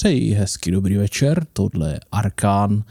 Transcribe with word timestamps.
Přeji 0.00 0.32
hezky 0.32 0.70
dobrý 0.70 0.96
večer, 0.96 1.46
tohle 1.52 1.90
je 1.90 2.00
Arkán 2.12 2.84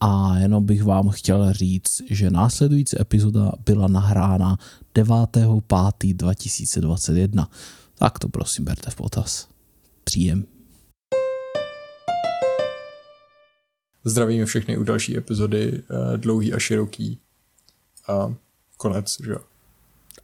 a 0.00 0.38
jenom 0.38 0.66
bych 0.66 0.84
vám 0.84 1.08
chtěl 1.08 1.52
říct, 1.52 2.02
že 2.10 2.30
následující 2.30 3.00
epizoda 3.00 3.52
byla 3.64 3.88
nahrána 3.88 4.58
9.5.2021. 4.94 7.46
Tak 7.94 8.18
to 8.18 8.28
prosím 8.28 8.64
berte 8.64 8.90
v 8.90 8.94
potaz. 8.94 9.48
Příjem. 10.04 10.44
Zdravíme 14.04 14.46
všechny 14.46 14.78
u 14.78 14.84
další 14.84 15.16
epizody, 15.16 15.72
uh, 15.72 15.78
dlouhý 16.16 16.52
a 16.52 16.58
široký. 16.58 17.18
A 18.08 18.34
konec, 18.76 19.16
že 19.24 19.30
jo? 19.30 19.38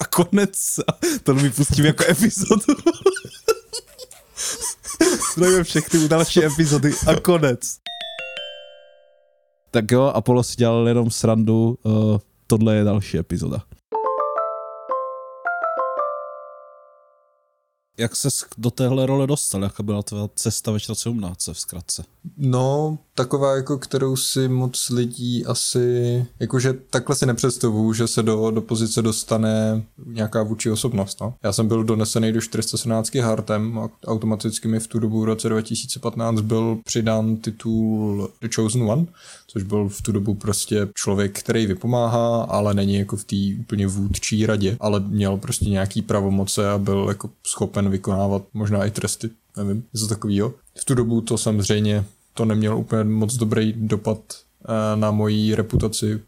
A 0.01 0.05
konec, 0.05 0.81
to 1.23 1.35
mi 1.35 1.51
pustím 1.51 1.85
jako 1.85 2.05
epizodu. 2.09 2.75
Zdravíme 5.33 5.65
všechny 5.65 5.99
u 5.99 6.09
další 6.09 6.45
epizody 6.45 6.93
a 7.07 7.21
konec. 7.21 7.61
Tak 9.71 9.91
jo, 9.91 10.03
Apollo 10.03 10.43
si 10.43 10.57
dělal 10.57 10.89
jenom 10.89 11.11
srandu, 11.11 11.79
uh, 11.83 12.19
tohle 12.47 12.77
je 12.77 12.85
další 12.85 13.19
epizoda. 13.19 13.63
Jak 18.01 18.17
se 18.17 18.29
do 18.59 18.71
téhle 18.71 19.07
role 19.07 19.27
dostal? 19.27 19.63
Jaká 19.63 19.83
byla 19.83 20.03
tvá 20.03 20.29
cesta 20.35 20.73
ve 20.73 20.79
17 20.93 21.47
v 21.47 21.61
zkratce? 21.61 22.05
No, 22.37 22.99
taková, 23.15 23.57
jako 23.57 23.79
kterou 23.79 24.17
si 24.17 24.49
moc 24.49 24.91
lidí 24.91 25.47
asi, 25.47 26.27
jakože 26.41 26.73
takhle 26.91 27.17
si 27.17 27.27
nepředstavuju, 27.27 27.93
že 27.93 28.07
se 28.07 28.23
do, 28.23 28.51
do 28.51 28.61
pozice 28.61 29.03
dostane 29.03 29.83
nějaká 30.07 30.43
vůči 30.43 30.71
osobnost. 30.71 31.21
No. 31.21 31.35
Já 31.43 31.53
jsem 31.53 31.69
byl 31.69 31.85
donesený 31.85 32.33
do 32.33 32.41
417 32.41 33.15
hartem 33.15 33.79
a 33.79 33.89
automaticky 34.07 34.69
mi 34.69 34.81
v 34.81 34.87
tu 34.87 34.99
dobu 34.99 35.21
v 35.21 35.25
roce 35.25 35.49
2015 35.49 36.41
byl 36.41 36.79
přidán 36.85 37.37
titul 37.37 38.31
The 38.41 38.49
Chosen 38.55 38.83
One, 38.83 39.07
což 39.47 39.63
byl 39.63 39.89
v 39.89 40.03
tu 40.03 40.13
dobu 40.13 40.35
prostě 40.35 40.89
člověk, 40.95 41.39
který 41.39 41.67
vypomáhá, 41.67 42.43
ale 42.43 42.75
není 42.75 42.95
jako 42.95 43.17
v 43.17 43.25
té 43.25 43.37
úplně 43.61 43.87
vůdčí 43.87 44.47
radě, 44.47 44.77
ale 44.81 45.01
měl 45.01 45.37
prostě 45.37 45.65
nějaký 45.65 46.03
pravomoce 46.03 46.71
a 46.71 46.79
byl 46.79 47.07
jako 47.09 47.31
schopen 47.47 47.90
vykonávat 47.91 48.43
možná 48.55 48.85
i 48.85 48.91
tresty, 48.91 49.31
nevím, 49.57 49.85
něco 49.95 50.07
takového. 50.07 50.55
V 50.75 50.85
tu 50.85 50.95
dobu 50.95 51.21
to 51.21 51.39
samozřejmě 51.39 52.05
to 52.35 52.45
nemělo 52.45 52.79
úplně 52.79 53.05
moc 53.05 53.35
dobrý 53.37 53.73
dopad 53.77 54.19
eh, 54.65 54.97
na 54.97 55.11
moji 55.11 55.55
reputaci 55.55 56.21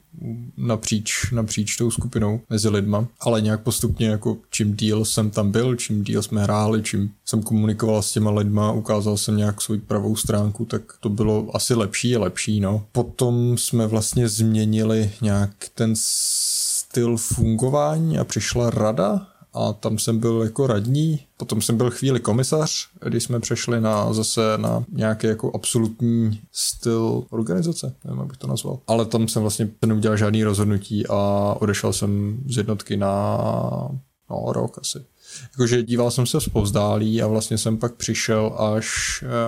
napříč, 0.57 1.31
napříč 1.33 1.77
tou 1.77 1.91
skupinou 1.91 2.41
mezi 2.51 2.69
lidma, 2.69 3.07
ale 3.21 3.41
nějak 3.41 3.61
postupně 3.61 4.07
jako 4.07 4.37
čím 4.51 4.77
díl 4.77 5.05
jsem 5.05 5.31
tam 5.31 5.51
byl, 5.51 5.77
čím 5.77 6.05
díl 6.05 6.23
jsme 6.23 6.43
hráli, 6.43 6.83
čím 6.83 7.11
jsem 7.25 7.43
komunikoval 7.43 8.03
s 8.03 8.13
těma 8.13 8.31
lidma, 8.31 8.73
ukázal 8.73 9.17
jsem 9.17 9.37
nějak 9.37 9.61
svou 9.63 9.79
pravou 9.79 10.17
stránku, 10.17 10.65
tak 10.65 10.83
to 11.01 11.09
bylo 11.09 11.57
asi 11.57 11.75
lepší 11.75 12.17
a 12.17 12.21
lepší, 12.21 12.61
no. 12.61 12.87
Potom 12.93 13.59
jsme 13.59 13.87
vlastně 13.87 14.29
změnili 14.29 15.11
nějak 15.23 15.51
ten 15.75 15.93
styl 15.97 17.17
fungování 17.17 18.19
a 18.19 18.25
přišla 18.25 18.71
rada 18.71 19.27
a 19.55 19.73
tam 19.73 19.99
jsem 19.99 20.19
byl 20.19 20.43
jako 20.43 20.67
radní, 20.67 21.21
potom 21.37 21.63
jsem 21.63 21.77
byl 21.77 21.91
chvíli 21.91 22.21
komisař, 22.21 22.89
když 23.07 23.25
jsme 23.25 23.41
přešli 23.41 23.81
na 23.81 24.13
zase 24.13 24.41
na 24.57 24.85
nějaký 24.93 25.27
jako 25.27 25.51
absolutní 25.55 26.41
styl 26.53 27.25
organizace, 27.31 27.95
nevím, 28.05 28.21
jak 28.21 28.29
bych 28.29 28.37
to 28.37 28.47
nazval. 28.47 28.79
Ale 28.87 29.07
tam 29.07 29.29
jsem 29.29 29.43
vlastně 29.43 29.69
neudělal 29.87 30.17
žádný 30.17 30.45
rozhodnutí 30.45 31.07
a 31.07 31.17
odešel 31.61 31.93
jsem 31.93 32.43
z 32.47 32.57
jednotky 32.57 32.97
na 32.97 33.39
no, 34.31 34.53
rok 34.53 34.79
asi. 34.79 34.99
Jakože 35.53 35.83
díval 35.83 36.11
jsem 36.11 36.27
se 36.27 36.41
zpovzdálí 36.41 37.23
a 37.23 37.27
vlastně 37.27 37.59
jsem 37.59 37.77
pak 37.77 37.95
přišel 37.95 38.55
až 38.59 38.89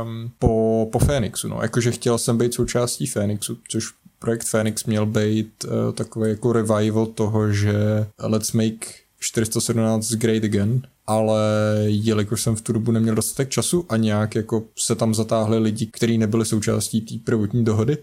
um, 0.03 0.31
po, 0.39 0.89
po 0.93 0.99
Fénixu, 0.99 1.49
no. 1.49 1.59
Jakože 1.63 1.93
chtěl 1.93 2.19
jsem 2.19 2.39
být 2.39 2.55
součástí 2.55 3.07
Fénixu, 3.07 3.59
což 3.69 3.85
projekt 4.19 4.45
Phoenix 4.45 4.85
měl 4.85 5.07
být 5.07 5.65
uh, 5.65 5.93
takový 5.93 6.31
jako 6.31 6.53
revival 6.53 7.07
toho, 7.07 7.53
že 7.53 8.07
let's 8.21 8.53
make 8.53 9.04
417 9.25 10.13
Great 10.13 10.45
Again, 10.45 10.83
ale 11.07 11.41
jelikož 11.87 12.43
jsem 12.43 12.57
v 12.57 12.61
tu 12.61 12.73
dobu 12.73 12.93
neměl 12.93 13.15
dostatek 13.15 13.49
času 13.49 13.87
a 13.89 13.97
nějak 13.97 14.35
jako 14.35 14.63
se 14.79 14.95
tam 14.95 15.15
zatáhli 15.15 15.59
lidi, 15.59 15.87
kteří 15.87 16.19
nebyli 16.19 16.45
součástí 16.45 17.01
té 17.01 17.15
prvotní 17.25 17.65
dohody, 17.65 17.99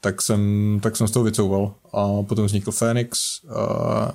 tak 0.00 0.22
jsem, 0.22 0.40
tak 0.82 0.96
jsem 0.96 1.08
z 1.08 1.10
toho 1.10 1.24
vycouval. 1.24 1.74
A 1.92 2.22
potom 2.22 2.46
vznikl 2.46 2.72
Phoenix, 2.72 3.40
uh, 3.44 3.50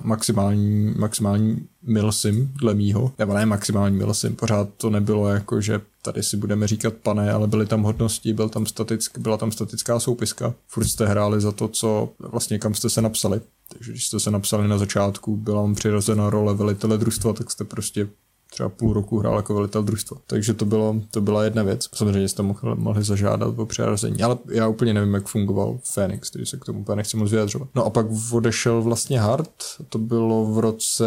maximální, 0.02 0.94
maximální 0.96 1.66
milsim 1.82 2.52
dle 2.60 2.74
mýho, 2.74 3.12
nebo 3.18 3.34
ne 3.34 3.46
maximální 3.46 3.96
milsim, 3.96 4.36
pořád 4.36 4.68
to 4.76 4.90
nebylo 4.90 5.28
jako, 5.28 5.60
že 5.60 5.80
tady 6.02 6.22
si 6.22 6.36
budeme 6.36 6.66
říkat 6.66 6.94
pane, 6.94 7.32
ale 7.32 7.46
byly 7.46 7.66
tam 7.66 7.82
hodnosti, 7.82 8.32
byl 8.32 8.48
tam 8.48 8.66
statick, 8.66 9.18
byla 9.18 9.36
tam 9.36 9.52
statická 9.52 10.00
soupiska. 10.00 10.54
Furt 10.68 10.84
jste 10.84 11.06
hráli 11.06 11.40
za 11.40 11.52
to, 11.52 11.68
co 11.68 12.08
vlastně 12.18 12.58
kam 12.58 12.74
jste 12.74 12.90
se 12.90 13.02
napsali. 13.02 13.40
Takže 13.72 13.92
když 13.92 14.06
jste 14.06 14.20
se 14.20 14.30
napsali 14.30 14.68
na 14.68 14.78
začátku, 14.78 15.36
byla 15.36 15.62
vám 15.62 15.74
přirozená 15.74 16.30
role 16.30 16.54
velitele 16.54 16.98
družstva, 16.98 17.32
tak 17.32 17.50
jste 17.50 17.64
prostě 17.64 18.08
třeba 18.52 18.68
půl 18.68 18.92
roku 18.92 19.18
hrál 19.18 19.36
jako 19.36 19.54
velitel 19.54 19.82
družstva. 19.82 20.16
Takže 20.26 20.54
to, 20.54 20.64
bylo, 20.64 20.96
to 21.10 21.20
byla 21.20 21.44
jedna 21.44 21.62
věc. 21.62 21.88
Samozřejmě 21.94 22.28
jste 22.28 22.42
mohli, 22.42 22.74
mohli 22.74 23.04
zažádat 23.04 23.58
o 23.58 23.66
přirazení, 23.66 24.22
ale 24.22 24.38
já 24.50 24.68
úplně 24.68 24.94
nevím, 24.94 25.14
jak 25.14 25.26
fungoval 25.26 25.78
Phoenix, 25.94 26.30
takže 26.30 26.46
se 26.46 26.56
k 26.56 26.64
tomu 26.64 26.80
úplně 26.80 26.96
nechci 26.96 27.16
moc 27.16 27.30
vyjadřovat. 27.30 27.68
No 27.74 27.84
a 27.84 27.90
pak 27.90 28.06
odešel 28.32 28.82
vlastně 28.82 29.20
Hard, 29.20 29.50
to 29.88 29.98
bylo 29.98 30.44
v 30.44 30.58
roce 30.58 31.04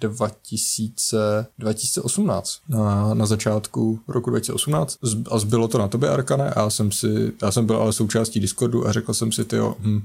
2000, 0.00 1.46
2018, 1.58 2.58
na, 2.68 3.14
na 3.14 3.26
začátku 3.26 4.00
roku 4.08 4.30
2018 4.30 4.98
a 5.30 5.38
zbylo 5.38 5.68
to 5.68 5.78
na 5.78 5.88
tobě, 5.88 6.08
Arkane, 6.08 6.50
a 6.50 6.60
já 6.60 6.70
jsem 6.70 6.92
si, 6.92 7.32
já 7.42 7.50
jsem 7.50 7.66
byl 7.66 7.76
ale 7.76 7.92
součástí 7.92 8.40
Discordu 8.40 8.86
a 8.86 8.92
řekl 8.92 9.14
jsem 9.14 9.32
si, 9.32 9.44
ty 9.44 9.56
hm, 9.78 10.02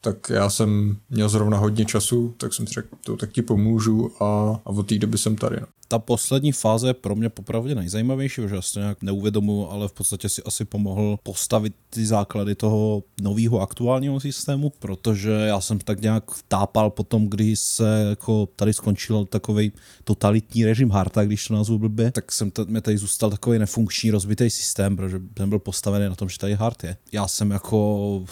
tak 0.00 0.30
já 0.30 0.50
jsem 0.50 0.96
měl 1.10 1.28
zrovna 1.28 1.58
hodně 1.58 1.84
času, 1.84 2.34
tak 2.36 2.54
jsem 2.54 2.66
si 2.66 2.72
řekl, 2.72 2.96
to 3.04 3.16
tak 3.16 3.32
ti 3.32 3.42
pomůžu 3.42 4.22
a, 4.22 4.60
a 4.64 4.66
od 4.66 4.88
té 4.88 4.98
doby 4.98 5.18
jsem 5.18 5.36
tady. 5.36 5.56
No. 5.60 5.66
Ta 5.88 5.98
poslední 5.98 6.52
fáze 6.52 6.88
je 6.88 6.94
pro 6.94 7.16
mě 7.16 7.28
popravdě 7.28 7.74
nejzajímavější, 7.74 8.42
že 8.48 8.54
já 8.54 8.60
nějak 8.76 9.02
neuvědomuji, 9.02 9.68
ale 9.70 9.88
v 9.88 9.92
podstatě 9.92 10.28
si 10.28 10.42
asi 10.42 10.64
pomohl 10.64 11.18
postavit 11.22 11.74
ty 11.90 12.06
základy 12.06 12.54
toho 12.54 13.02
nového 13.20 13.60
aktuálního 13.60 14.20
systému, 14.20 14.72
protože 14.78 15.30
já 15.30 15.60
jsem 15.60 15.78
tak 15.78 16.00
nějak 16.00 16.24
tápal 16.48 16.90
potom, 16.90 17.28
když 17.28 17.60
se 17.60 18.06
jako 18.08 18.48
tady 18.56 18.72
skončil 18.72 19.24
takový 19.24 19.72
totalitní 20.04 20.64
režim 20.64 20.90
Harta, 20.90 21.24
když 21.24 21.48
to 21.48 21.54
nazvu 21.54 21.78
blbě, 21.78 22.12
tak 22.12 22.32
jsem 22.32 22.50
t- 22.50 22.64
mě 22.64 22.80
tady 22.80 22.98
zůstal 22.98 23.30
takový 23.30 23.58
nefunkční 23.58 24.10
rozbitý 24.10 24.50
systém, 24.50 24.96
protože 24.96 25.20
jsem 25.38 25.48
byl 25.48 25.58
postavený 25.58 26.08
na 26.08 26.14
tom, 26.14 26.28
že 26.28 26.38
tady 26.38 26.54
Hart 26.54 26.84
je. 26.84 26.96
Já 27.12 27.28
jsem 27.28 27.50
jako 27.50 28.24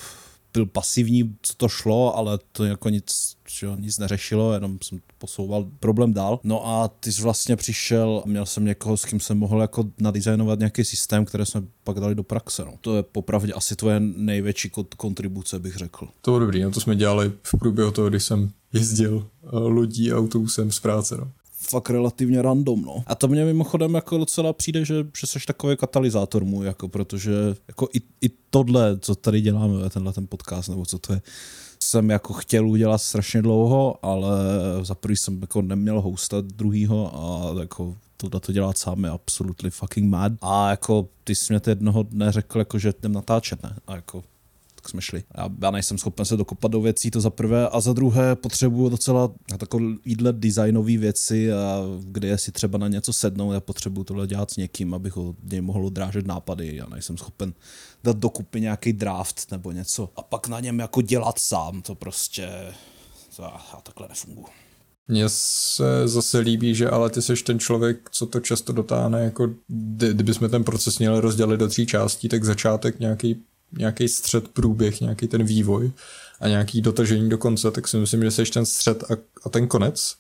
byl 0.55 0.67
pasivní, 0.67 1.37
co 1.43 1.55
to 1.55 1.69
šlo, 1.69 2.17
ale 2.17 2.39
to 2.53 2.65
jako 2.65 2.89
nic, 2.89 3.37
že, 3.49 3.69
nic 3.77 3.99
neřešilo, 3.99 4.53
jenom 4.53 4.79
jsem 4.83 5.01
posouval 5.19 5.67
problém 5.81 6.13
dál. 6.13 6.41
No 6.45 6.67
a 6.69 6.89
ty 6.89 7.13
jsi 7.13 7.23
vlastně 7.23 7.57
přišel, 7.57 8.23
měl 8.27 8.47
jsem 8.47 8.65
někoho, 8.65 8.97
s 8.97 9.05
kým 9.05 9.21
jsem 9.21 9.39
mohl 9.39 9.61
jako 9.61 9.85
nadizajnovat 9.99 10.59
nějaký 10.59 10.85
systém, 10.85 11.25
které 11.25 11.47
jsme 11.47 11.63
pak 11.85 12.01
dali 12.01 12.15
do 12.15 12.23
praxe. 12.23 12.65
No. 12.65 12.75
To 12.81 12.97
je 12.97 13.03
popravdě 13.03 13.53
asi 13.53 13.77
tvoje 13.77 14.01
největší 14.01 14.71
kontribuce, 14.97 15.59
bych 15.59 15.77
řekl. 15.77 16.09
To 16.21 16.31
bylo 16.31 16.39
dobrý, 16.39 16.63
no 16.63 16.71
to 16.71 16.81
jsme 16.81 16.97
dělali 16.97 17.33
v 17.43 17.59
průběhu 17.59 17.91
toho, 17.91 18.09
když 18.09 18.25
jsem 18.25 18.51
jezdil 18.73 19.27
eh, 19.43 19.49
lodí 19.53 20.13
autobusem 20.13 20.73
z 20.73 20.81
práce. 20.81 21.17
No 21.19 21.31
fakt 21.75 21.91
relativně 21.91 22.43
random, 22.43 22.83
no. 22.83 23.05
A 23.07 23.15
to 23.15 23.29
mě 23.29 23.45
mimochodem 23.45 23.95
jako 23.95 24.19
docela 24.19 24.53
přijde, 24.53 24.85
že, 24.85 24.95
že 25.21 25.27
jsi 25.27 25.39
takový 25.47 25.77
katalyzátor 25.77 26.45
můj, 26.45 26.67
jako 26.67 26.89
protože 26.89 27.33
jako 27.69 27.89
i, 27.95 28.01
i 28.27 28.31
tohle, 28.51 28.99
co 28.99 29.15
tady 29.15 29.41
děláme, 29.41 29.91
tenhle 29.91 30.13
ten 30.13 30.27
podcast, 30.27 30.69
nebo 30.69 30.87
co 30.87 30.99
to 30.99 31.13
je, 31.13 31.23
jsem 31.83 32.11
jako 32.11 32.33
chtěl 32.33 32.69
udělat 32.69 32.99
strašně 32.99 33.43
dlouho, 33.43 33.97
ale 34.03 34.37
za 34.83 34.95
prvý 34.95 35.17
jsem 35.17 35.41
jako 35.41 35.63
neměl 35.63 36.01
hosta 36.01 36.41
druhýho 36.41 37.11
a 37.15 37.55
jako 37.61 37.97
tohle 38.17 38.41
to 38.41 38.53
dělat 38.53 38.79
sám 38.79 39.05
je 39.05 39.11
absolutely 39.11 39.71
fucking 39.71 40.11
mad. 40.11 40.33
A 40.43 40.71
jako 40.71 41.09
ty 41.25 41.35
jsi 41.35 41.53
mě 41.53 41.61
jednoho 41.67 42.03
dne 42.03 42.33
řekl, 42.33 42.59
jako, 42.59 42.79
že 42.79 42.93
jdem 42.99 43.13
natáčet, 43.13 43.63
ne? 43.63 43.77
A 43.87 43.97
jako 43.97 44.23
tak 44.85 44.91
jsme 44.91 45.03
šli. 45.03 45.25
Já, 45.37 45.49
já 45.63 45.71
nejsem 45.71 45.99
schopen 45.99 46.27
se 46.27 46.37
dokopat 46.37 46.71
do 46.71 46.81
věcí, 46.81 47.11
to 47.11 47.21
za 47.21 47.31
prvé, 47.31 47.69
a 47.69 47.81
za 47.81 47.93
druhé 47.93 48.37
potřebuju 48.37 48.89
docela 48.89 49.33
takovýhle 49.59 50.33
designové 50.33 50.97
věci, 50.97 51.53
a 51.53 51.83
kde 52.05 52.39
si 52.39 52.53
třeba 52.53 52.79
na 52.79 52.89
něco 52.89 53.13
sednout, 53.13 53.53
já 53.53 53.61
potřebuju 53.61 54.05
tohle 54.05 54.27
dělat 54.27 54.51
s 54.51 54.57
někým, 54.57 54.95
abych 54.95 55.17
ho 55.17 55.35
něj 55.43 55.61
mohl 55.61 55.91
drážet 55.91 56.27
nápady, 56.27 56.77
já 56.77 56.87
nejsem 56.87 57.17
schopen 57.17 57.55
dát 58.05 58.17
dokupy 58.17 58.61
nějaký 58.61 58.93
draft 58.93 59.51
nebo 59.51 59.73
něco 59.73 60.09
a 60.17 60.23
pak 60.23 60.49
na 60.49 60.61
něm 60.61 60.79
jako 60.79 61.01
dělat 61.01 61.39
sám, 61.39 61.83
to 61.83 61.95
prostě, 61.95 62.49
to 63.37 63.43
já, 63.43 63.61
já 63.75 63.81
takhle 63.81 64.09
nefunguji. 64.09 64.47
Mně 65.09 65.25
se 65.29 66.09
zase 66.09 66.39
líbí, 66.39 66.75
že 66.75 66.91
ale 66.91 67.11
ty 67.11 67.23
seš 67.23 67.43
ten 67.43 67.59
člověk, 67.59 68.11
co 68.11 68.27
to 68.27 68.41
často 68.41 68.73
dotáhne, 68.73 69.25
jako 69.25 69.49
kdybychom 69.69 70.51
ten 70.51 70.65
proces 70.65 70.99
měli 70.99 71.21
rozdělit 71.21 71.57
do 71.57 71.69
tří 71.69 71.87
částí, 71.87 72.29
tak 72.29 72.45
začátek 72.45 73.01
nějaký 73.01 73.45
nějaký 73.79 74.09
střed, 74.09 74.49
průběh, 74.49 75.01
nějaký 75.01 75.29
ten 75.29 75.45
vývoj 75.45 75.91
a 76.41 76.49
nějaký 76.49 76.81
dotažení 76.81 77.29
do 77.29 77.39
konce, 77.39 77.71
tak 77.71 77.89
si 77.89 77.97
myslím, 77.97 78.23
že 78.23 78.31
jsi 78.31 78.45
ten 78.45 78.67
střed 78.67 79.05
a, 79.11 79.17
a 79.45 79.49
ten 79.49 79.67
konec 79.67 80.17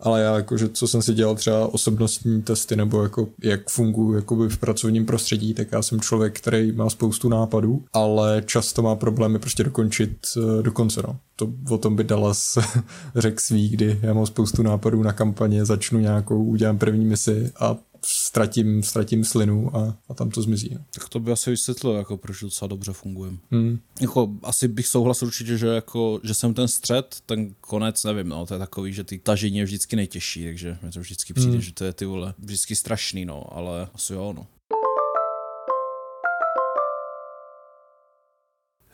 ale 0.00 0.20
já 0.20 0.36
jakože, 0.36 0.68
co 0.68 0.88
jsem 0.88 1.02
si 1.02 1.14
dělal 1.14 1.34
třeba 1.34 1.74
osobnostní 1.74 2.42
testy 2.42 2.76
nebo 2.76 3.02
jako 3.02 3.28
jak 3.42 3.70
funguji 3.70 4.14
jakoby 4.14 4.48
v 4.48 4.58
pracovním 4.58 5.06
prostředí, 5.06 5.54
tak 5.54 5.72
já 5.72 5.82
jsem 5.82 6.00
člověk, 6.00 6.40
který 6.40 6.72
má 6.72 6.90
spoustu 6.90 7.28
nápadů, 7.28 7.84
ale 7.92 8.42
často 8.46 8.82
má 8.82 8.94
problémy 8.94 9.38
prostě 9.38 9.64
dokončit 9.64 10.18
eh, 10.36 10.62
do 10.62 10.72
konce, 10.72 11.02
no. 11.06 11.16
To 11.36 11.52
o 11.70 11.78
tom 11.78 11.96
by 11.96 12.04
Dallas 12.04 12.58
řekl 13.16 13.40
svý, 13.40 13.68
kdy 13.68 13.98
já 14.02 14.14
mám 14.14 14.26
spoustu 14.26 14.62
nápadů 14.62 15.02
na 15.02 15.12
kampaně, 15.12 15.64
začnu 15.64 15.98
nějakou, 15.98 16.44
udělám 16.44 16.78
první 16.78 17.04
misi 17.04 17.52
a 17.60 17.76
ztratím, 18.04 18.82
ztratím 18.82 19.24
slinu 19.24 19.76
a, 19.76 19.98
a 20.08 20.14
tam 20.14 20.30
to 20.30 20.42
zmizí. 20.42 20.70
No. 20.74 20.84
Tak 20.94 21.08
to 21.08 21.20
by 21.20 21.32
asi 21.32 21.50
vysvětlilo, 21.50 21.96
jako 21.96 22.16
proč 22.16 22.40
docela 22.40 22.68
dobře 22.68 22.92
fungujem. 22.92 23.38
Hmm. 23.50 23.78
Jako, 24.00 24.30
asi 24.42 24.68
bych 24.68 24.86
souhlasil 24.86 25.28
určitě, 25.28 25.58
že, 25.58 25.66
jako, 25.66 26.20
že 26.22 26.34
jsem 26.34 26.54
ten 26.54 26.68
střed, 26.68 27.16
ten 27.26 27.54
konec, 27.60 28.04
nevím, 28.04 28.28
no, 28.28 28.46
to 28.46 28.54
je 28.54 28.58
takový, 28.58 28.92
že 28.92 29.04
ty 29.04 29.18
tažení 29.18 29.58
je 29.58 29.64
vždycky 29.64 29.96
nejtěžší, 29.96 30.44
takže 30.44 30.78
mi 30.82 30.90
to 30.90 31.00
vždycky 31.00 31.32
přijde, 31.32 31.52
hmm. 31.52 31.60
že 31.60 31.72
to 31.72 31.84
je 31.84 31.92
ty 31.92 32.04
vole, 32.04 32.34
vždycky 32.38 32.76
strašný, 32.76 33.24
no, 33.24 33.56
ale 33.56 33.88
asi 33.94 34.12
jo, 34.12 34.32
no. 34.36 34.46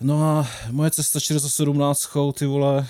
No 0.00 0.22
a 0.22 0.48
moje 0.70 0.90
cesta 0.90 1.20
417, 1.20 2.08
ty 2.34 2.46
vole, 2.46 2.86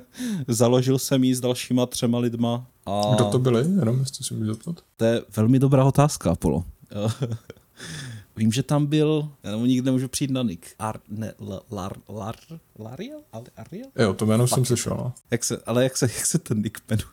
založil 0.48 0.98
jsem 0.98 1.24
ji 1.24 1.34
s 1.34 1.40
dalšíma 1.40 1.86
třema 1.86 2.18
lidma. 2.18 2.66
A... 2.86 3.14
Kdo 3.14 3.24
to 3.24 3.38
byli, 3.38 3.60
jenom 3.78 4.00
jestli 4.00 4.24
si 4.24 4.34
můžu 4.34 4.54
zeptat? 4.54 4.80
To 4.96 5.04
je 5.04 5.22
velmi 5.36 5.58
dobrá 5.58 5.84
otázka, 5.84 6.30
Apollo. 6.30 6.64
Vím, 8.36 8.52
že 8.52 8.62
tam 8.62 8.86
byl, 8.86 9.28
já 9.42 9.50
nebo 9.50 9.66
nikdy 9.66 9.84
nemůžu 9.84 10.08
přijít 10.08 10.30
na 10.30 10.42
Nick. 10.42 10.66
Ar, 10.78 11.00
ne, 11.08 11.34
lar, 11.40 11.62
lar, 11.70 11.96
lar, 12.08 12.36
Lariel? 12.78 13.20
Ariel? 13.56 13.86
Jo, 13.98 14.14
to 14.14 14.26
jméno 14.26 14.48
jsem 14.48 14.64
slyšel, 14.64 14.96
no. 14.96 15.12
Jak 15.30 15.44
se, 15.44 15.62
ale 15.66 15.82
jak 15.82 15.96
se, 15.96 16.06
jak 16.16 16.26
se 16.26 16.38
ten 16.38 16.62
Nick 16.62 16.80
jmenuje? 16.88 17.08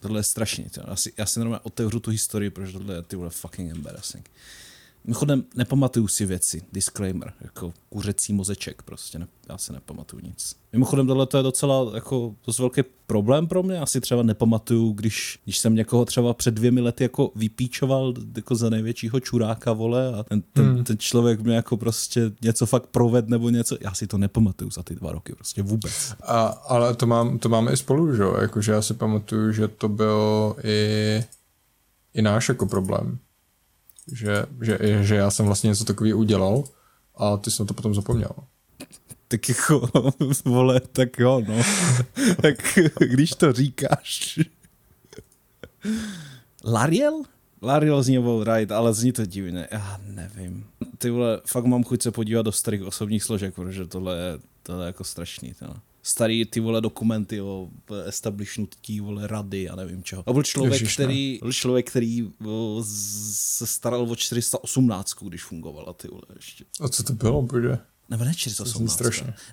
Tohle 0.00 0.20
je 0.20 0.24
strašný. 0.24 0.66
Já 0.88 0.96
si, 0.96 1.12
já 1.16 1.26
si 1.26 1.38
normálně 1.38 1.60
otevřu 1.62 2.00
tu 2.00 2.10
historii, 2.10 2.50
protože 2.50 2.72
tohle 2.72 2.94
je 2.94 3.02
ty 3.02 3.16
vole 3.16 3.30
fucking 3.30 3.70
embarrassing. 3.70 4.30
Mimochodem, 5.08 5.44
nepamatuju 5.56 6.08
si 6.08 6.26
věci, 6.26 6.62
disclaimer, 6.72 7.32
jako 7.40 7.72
kuřecí 7.88 8.32
mozeček 8.32 8.82
prostě, 8.82 9.18
ne, 9.18 9.26
já 9.48 9.58
si 9.58 9.72
nepamatuju 9.72 10.22
nic. 10.22 10.56
Mimochodem, 10.72 11.06
tohle 11.06 11.26
to 11.26 11.36
je 11.36 11.42
docela 11.42 11.90
jako 11.94 12.34
dost 12.46 12.58
velký 12.58 12.82
problém 13.06 13.46
pro 13.46 13.62
mě, 13.62 13.80
asi 13.80 14.00
třeba 14.00 14.22
nepamatuju, 14.22 14.92
když, 14.92 15.38
když 15.44 15.58
jsem 15.58 15.74
někoho 15.74 16.04
třeba 16.04 16.34
před 16.34 16.54
dvěmi 16.54 16.80
lety 16.80 17.04
jako 17.04 17.32
vypíčoval 17.36 18.14
jako 18.36 18.54
za 18.54 18.70
největšího 18.70 19.20
čuráka, 19.20 19.72
vole, 19.72 20.14
a 20.14 20.22
ten, 20.22 20.42
ten, 20.52 20.66
hmm. 20.66 20.84
ten 20.84 20.98
člověk 20.98 21.40
mě 21.40 21.56
jako 21.56 21.76
prostě 21.76 22.32
něco 22.42 22.66
fakt 22.66 22.86
proved 22.86 23.28
nebo 23.28 23.50
něco, 23.50 23.76
já 23.80 23.94
si 23.94 24.06
to 24.06 24.18
nepamatuju 24.18 24.70
za 24.70 24.82
ty 24.82 24.94
dva 24.94 25.12
roky, 25.12 25.34
prostě 25.34 25.62
vůbec. 25.62 26.14
A, 26.22 26.46
ale 26.46 26.94
to, 26.94 27.06
mám, 27.06 27.38
to 27.38 27.48
máme 27.48 27.72
i 27.72 27.76
spolu, 27.76 28.16
že 28.16 28.22
jo, 28.22 28.36
jakože 28.40 28.72
já 28.72 28.82
si 28.82 28.94
pamatuju, 28.94 29.52
že 29.52 29.68
to 29.68 29.88
byl 29.88 30.56
i, 30.64 31.24
i 32.14 32.22
náš 32.22 32.48
jako 32.48 32.66
problém 32.66 33.18
že, 34.12 34.46
že, 34.62 34.78
že 35.02 35.14
já 35.14 35.30
jsem 35.30 35.46
vlastně 35.46 35.68
něco 35.68 35.84
takového 35.84 36.18
udělal 36.18 36.64
a 37.16 37.36
ty 37.36 37.50
jsi 37.50 37.62
na 37.62 37.66
to 37.66 37.74
potom 37.74 37.94
zapomněl. 37.94 38.30
Tak 39.28 39.48
jako, 39.48 39.88
vole, 40.44 40.80
tak 40.80 41.18
jo, 41.18 41.42
no. 41.48 41.54
tak 42.42 42.78
když 42.98 43.30
to 43.30 43.52
říkáš. 43.52 44.38
Lariel? 46.64 47.22
Lariel 47.62 48.02
zní 48.02 48.18
right, 48.44 48.72
ale 48.72 48.94
zní 48.94 49.12
to 49.12 49.26
divně, 49.26 49.68
já 49.70 50.00
nevím. 50.06 50.66
Ty 50.98 51.10
vole, 51.10 51.40
fakt 51.46 51.64
mám 51.64 51.84
chuť 51.84 52.02
se 52.02 52.10
podívat 52.10 52.42
do 52.42 52.52
starých 52.52 52.82
osobních 52.82 53.22
složek, 53.22 53.54
protože 53.54 53.86
tohle 53.86 54.18
je, 54.18 54.38
tohle 54.62 54.84
je 54.84 54.86
jako 54.86 55.04
strašný. 55.04 55.54
Tohle 55.58 55.74
starý 56.08 56.44
ty 56.44 56.60
vole 56.60 56.80
dokumenty 56.80 57.40
o 57.40 57.68
establishnutí 58.04 59.00
vole 59.00 59.26
rady 59.26 59.68
a 59.68 59.76
nevím 59.76 60.02
čeho. 60.02 60.22
A 60.26 60.32
byl 60.32 60.42
člověk, 60.42 60.72
Ježiš, 60.72 60.94
který, 60.94 61.38
byl 61.42 61.52
člověk, 61.52 61.90
který 61.90 62.30
o, 62.46 62.82
se 63.32 63.66
staral 63.66 64.10
o 64.10 64.16
418, 64.16 65.14
když 65.22 65.44
fungovala 65.44 65.92
ty 65.92 66.08
vole 66.08 66.22
ještě. 66.36 66.64
A 66.80 66.88
co 66.88 67.02
to 67.02 67.12
bylo, 67.12 67.42
bože? 67.42 67.78
Nebo 68.10 68.24
ne 68.24 68.34
418. 68.34 69.00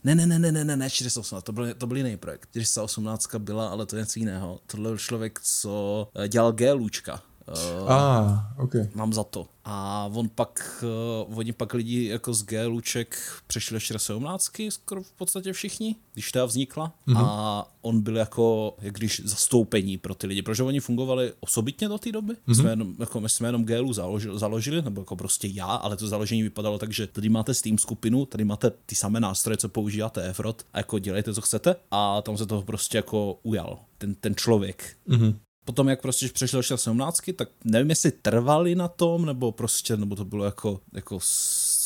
Ne, 0.03 0.15
ne, 0.15 0.25
ne, 0.25 0.39
ne, 0.39 0.51
ne, 0.51 0.63
ne, 0.63 0.75
ne 0.75 0.89
418, 0.89 1.43
to 1.43 1.51
byl, 1.51 1.73
to 1.73 1.87
byl 1.87 1.97
jiný 1.97 2.17
projekt. 2.17 2.49
418 2.51 3.35
byla, 3.35 3.67
ale 3.67 3.85
to 3.85 3.95
je 3.95 3.99
něco 3.99 4.19
jiného. 4.19 4.59
Tohle 4.67 4.89
byl 4.89 4.97
člověk, 4.97 5.39
co 5.43 6.07
eh, 6.15 6.27
dělal 6.27 6.51
G 6.51 6.71
Lůčka. 6.71 7.23
Uh, 7.47 7.91
ah, 7.91 8.53
okay. 8.57 8.89
Mám 8.95 9.13
za 9.13 9.23
to. 9.23 9.47
A 9.65 10.09
on 10.13 10.29
pak, 10.29 10.83
uh, 11.27 11.37
oni 11.37 11.53
pak 11.53 11.73
lidi 11.73 12.07
jako 12.07 12.33
z 12.33 12.43
G 12.43 12.65
Luček 12.65 13.17
přešli 13.47 13.75
ještě 13.75 13.93
do 13.93 13.99
17, 13.99 14.51
skoro 14.69 15.03
v 15.03 15.11
podstatě 15.11 15.53
všichni, 15.53 15.95
když 16.13 16.31
ta 16.31 16.45
vznikla. 16.45 16.93
Mm-hmm. 17.07 17.25
A 17.25 17.67
on 17.81 18.01
byl 18.01 18.17
jako, 18.17 18.75
jak 18.81 18.93
když 18.93 19.21
zastoupení 19.25 19.97
pro 19.97 20.15
ty 20.15 20.27
lidi, 20.27 20.41
protože 20.41 20.63
oni 20.63 20.79
fungovali 20.79 21.33
osobitně 21.39 21.87
do 21.87 21.97
té 21.97 22.11
doby. 22.11 22.33
Mm-hmm. 22.33 22.47
My, 22.47 22.55
jsme 22.55 22.69
jenom, 22.69 22.95
jako, 22.99 23.21
my 23.21 23.29
jsme 23.29 23.47
jenom 23.47 23.65
GLU 23.65 23.93
založili, 23.93 24.39
založili, 24.39 24.81
nebo 24.81 25.01
jako 25.01 25.15
prostě 25.15 25.47
já, 25.47 25.65
ale 25.65 25.97
to 25.97 26.07
založení 26.07 26.43
vypadalo 26.43 26.77
tak, 26.77 26.93
že 26.93 27.07
tady 27.07 27.29
máte 27.29 27.53
Steam 27.53 27.77
skupinu, 27.77 28.25
tady 28.25 28.45
máte 28.45 28.71
ty 28.85 28.95
samé 28.95 29.19
nástroje, 29.19 29.57
co 29.57 29.69
používáte 29.69 30.29
Efrot 30.29 30.65
a 30.73 30.77
jako 30.77 30.99
dělejte, 30.99 31.33
co 31.33 31.41
chcete. 31.41 31.75
A 31.91 32.21
tam 32.21 32.37
se 32.37 32.45
toho 32.45 32.61
prostě 32.61 32.97
jako 32.97 33.39
ujal 33.43 33.79
ten, 33.97 34.15
ten 34.15 34.35
člověk. 34.35 34.95
Mm-hmm 35.09 35.35
potom, 35.65 35.89
jak 35.89 36.01
prostě 36.01 36.29
přešel 36.29 36.61
do 36.69 36.77
17, 36.77 37.21
tak 37.35 37.49
nevím, 37.63 37.89
jestli 37.89 38.11
trvali 38.11 38.75
na 38.75 38.87
tom, 38.87 39.25
nebo 39.25 39.51
prostě, 39.51 39.97
nebo 39.97 40.15
to 40.15 40.25
bylo 40.25 40.45
jako, 40.45 40.81
jako 40.93 41.19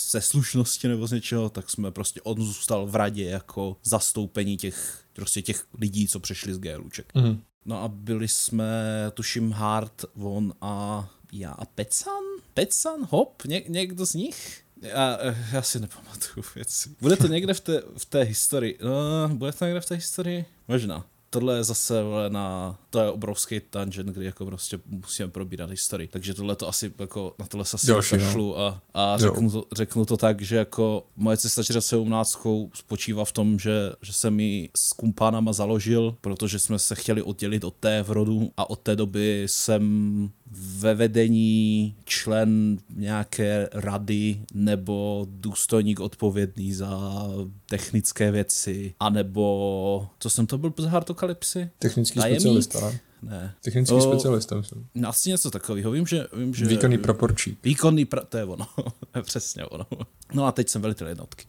ze 0.10 0.22
slušnosti 0.22 0.88
nebo 0.88 1.08
z 1.08 1.12
něčeho, 1.12 1.50
tak 1.50 1.70
jsme 1.70 1.92
prostě, 1.92 2.22
on 2.22 2.44
zůstal 2.44 2.88
v 2.88 2.96
radě 2.96 3.24
jako 3.24 3.78
zastoupení 3.84 4.58
těch, 4.58 5.04
prostě 5.14 5.42
těch 5.42 5.66
lidí, 5.74 6.08
co 6.08 6.20
přešli 6.20 6.54
z 6.54 6.60
GLUček. 6.60 7.14
Mm. 7.16 7.42
No 7.66 7.84
a 7.84 7.88
byli 7.88 8.28
jsme, 8.28 8.72
tuším, 9.14 9.52
Hard, 9.52 10.06
Von 10.16 10.54
a 10.62 11.08
já 11.32 11.52
a 11.52 11.66
Pecan? 11.66 12.24
Pecan? 12.54 13.08
Hop? 13.10 13.44
Ně, 13.46 13.64
někdo 13.68 14.06
z 14.06 14.14
nich? 14.14 14.62
Já, 14.82 15.18
já 15.52 15.62
si 15.62 15.80
nepamatuju 15.80 16.46
věci. 16.56 16.90
Bude 17.02 17.16
to 17.16 17.28
někde 17.28 17.54
v 17.54 17.60
té, 17.60 17.82
v 17.98 18.06
té 18.06 18.22
historii? 18.22 18.80
No, 18.84 19.36
bude 19.36 19.52
to 19.52 19.66
někde 19.66 19.82
v 19.82 19.86
té 19.86 19.96
historii? 19.96 20.46
Možná 20.68 21.06
tohle 21.30 21.58
je 21.58 21.64
zase 21.64 21.94
na, 22.30 22.78
to 22.90 23.00
je 23.00 23.10
obrovský 23.10 23.60
tangent, 23.70 24.10
kdy 24.10 24.26
jako 24.26 24.46
prostě 24.46 24.80
musíme 24.86 25.30
probírat 25.30 25.70
historii. 25.70 26.08
Takže 26.08 26.34
tohle 26.34 26.56
to 26.56 26.68
asi 26.68 26.94
jako, 27.00 27.36
na 27.40 27.46
tohle 27.46 27.66
se 27.66 27.76
asi 27.76 27.92
no. 27.92 27.96
kašlu 27.96 28.60
a, 28.60 28.82
a 28.94 29.18
řeknu, 29.18 29.52
to, 29.52 29.66
řeknu 29.76 30.06
to 30.06 30.18
tak, 30.18 30.42
že 30.42 30.56
jako 30.56 31.06
moje 31.16 31.38
cesta 31.38 31.64
17 31.80 32.38
spočívá 32.74 33.26
v 33.26 33.32
tom, 33.32 33.60
že, 33.60 33.92
že 34.02 34.14
jsem 34.14 34.40
ji 34.40 34.70
s 34.78 34.94
kumpánama 34.94 35.54
založil, 35.54 36.16
protože 36.22 36.60
jsme 36.60 36.80
se 36.80 36.96
chtěli 36.96 37.22
oddělit 37.22 37.64
od 37.64 37.74
té 37.74 38.04
v 38.04 38.12
rodu 38.12 38.52
a 38.58 38.70
od 38.70 38.80
té 38.80 38.96
doby 38.96 39.44
jsem 39.50 40.32
ve 40.52 40.96
vedení 40.96 41.96
člen 42.06 42.78
nějaké 42.96 43.70
rady 43.74 44.42
nebo 44.54 45.28
důstojník 45.30 46.00
odpovědný 46.00 46.74
za 46.74 47.24
technické 47.66 48.32
věci, 48.32 48.94
anebo 49.00 50.10
co 50.20 50.30
jsem 50.30 50.48
to 50.48 50.58
byl 50.58 50.74
z 50.78 50.86
Hartokalypsy? 50.86 51.70
Technický 51.80 52.20
Tajemník? 52.20 52.42
specialista, 52.42 52.80
ne? 52.80 53.00
Ne. 53.22 53.56
Technický 53.62 53.96
o, 53.96 54.02
specialista, 54.02 54.56
myslím. 54.56 54.90
Asi 55.08 55.30
něco 55.30 55.52
takového. 55.52 55.92
Vím, 55.92 56.08
že... 56.08 56.28
Vím, 56.34 56.54
že 56.54 56.66
Výkonný 56.66 56.98
praporčík. 56.98 57.64
Výkonný, 57.64 58.06
pra, 58.06 58.22
to 58.22 58.38
je 58.38 58.44
ono. 58.44 58.68
Přesně 59.22 59.66
ono. 59.66 59.86
No 60.34 60.46
a 60.46 60.52
teď 60.52 60.70
jsem 60.70 60.82
velitel 60.82 61.08
jednotky. 61.08 61.46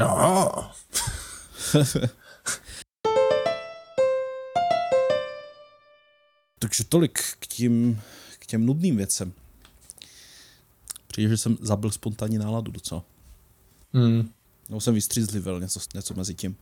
Oh. 0.00 0.64
Takže 6.58 6.84
tolik 6.84 7.18
k 7.38 7.46
tím 7.46 8.00
těm 8.54 8.66
nudným 8.66 8.96
věcem. 8.96 9.32
Přijde, 11.06 11.28
že 11.28 11.36
jsem 11.36 11.56
zabil 11.60 11.90
spontánní 11.90 12.38
náladu 12.38 12.72
docela. 12.72 13.04
Hmm. 13.92 14.30
Nebo 14.68 14.80
jsem 14.80 14.94
vystřízlivel 14.94 15.60
něco, 15.60 15.80
něco 15.94 16.14
mezi 16.14 16.34
tím. 16.34 16.56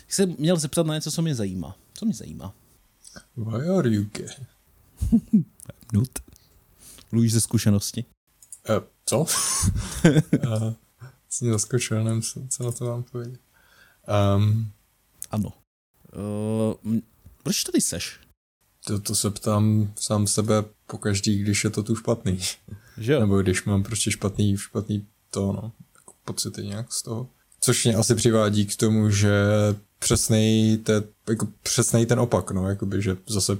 Jak 0.00 0.12
jsem 0.12 0.34
měl 0.38 0.56
zeptat 0.56 0.86
na 0.86 0.94
něco, 0.94 1.10
co 1.10 1.22
mě 1.22 1.34
zajímá. 1.34 1.76
Co 1.94 2.06
mě 2.06 2.14
zajímá? 2.14 2.54
Why 3.36 3.68
are 3.68 3.90
you 3.90 4.04
gay? 4.12 4.28
Nud. 5.92 6.18
Mluvíš 7.12 7.32
ze 7.32 7.40
zkušenosti? 7.40 8.04
Uh, 8.68 8.76
co? 9.04 9.18
uh, 9.24 9.26
jsem 11.28 11.52
zaskočil, 11.52 12.04
nevím, 12.04 12.22
co, 12.22 12.40
co 12.48 12.64
na 12.64 12.72
to 12.72 12.84
mám 12.84 13.02
povědět. 13.02 13.40
Um, 14.36 14.72
ano. 15.30 15.52
Uh, 16.84 16.98
proč 17.42 17.64
tady 17.64 17.80
seš? 17.80 18.20
To, 18.84 19.00
to 19.00 19.14
se 19.14 19.30
ptám 19.30 19.92
sám 19.96 20.26
sebe 20.26 20.64
po 20.90 20.98
každý, 20.98 21.38
když 21.38 21.64
je 21.64 21.70
to 21.70 21.82
tu 21.82 21.96
špatný. 21.96 22.38
Že 22.98 23.12
jo? 23.12 23.20
Nebo 23.20 23.42
když 23.42 23.64
mám 23.64 23.82
prostě 23.82 24.10
špatný, 24.10 24.56
špatný 24.56 25.06
to, 25.30 25.52
no, 25.52 25.72
jako 25.96 26.12
pocity 26.24 26.62
nějak 26.62 26.92
z 26.92 27.02
toho. 27.02 27.28
Což 27.60 27.84
mě 27.84 27.94
asi 27.94 28.14
přivádí 28.14 28.66
k 28.66 28.76
tomu, 28.76 29.10
že 29.10 29.32
přesnej, 29.98 30.76
te, 30.76 31.02
jako 31.28 31.48
přesnej 31.62 32.06
ten 32.06 32.20
opak, 32.20 32.50
no, 32.50 32.68
jakoby, 32.68 33.02
že 33.02 33.16
zase 33.26 33.58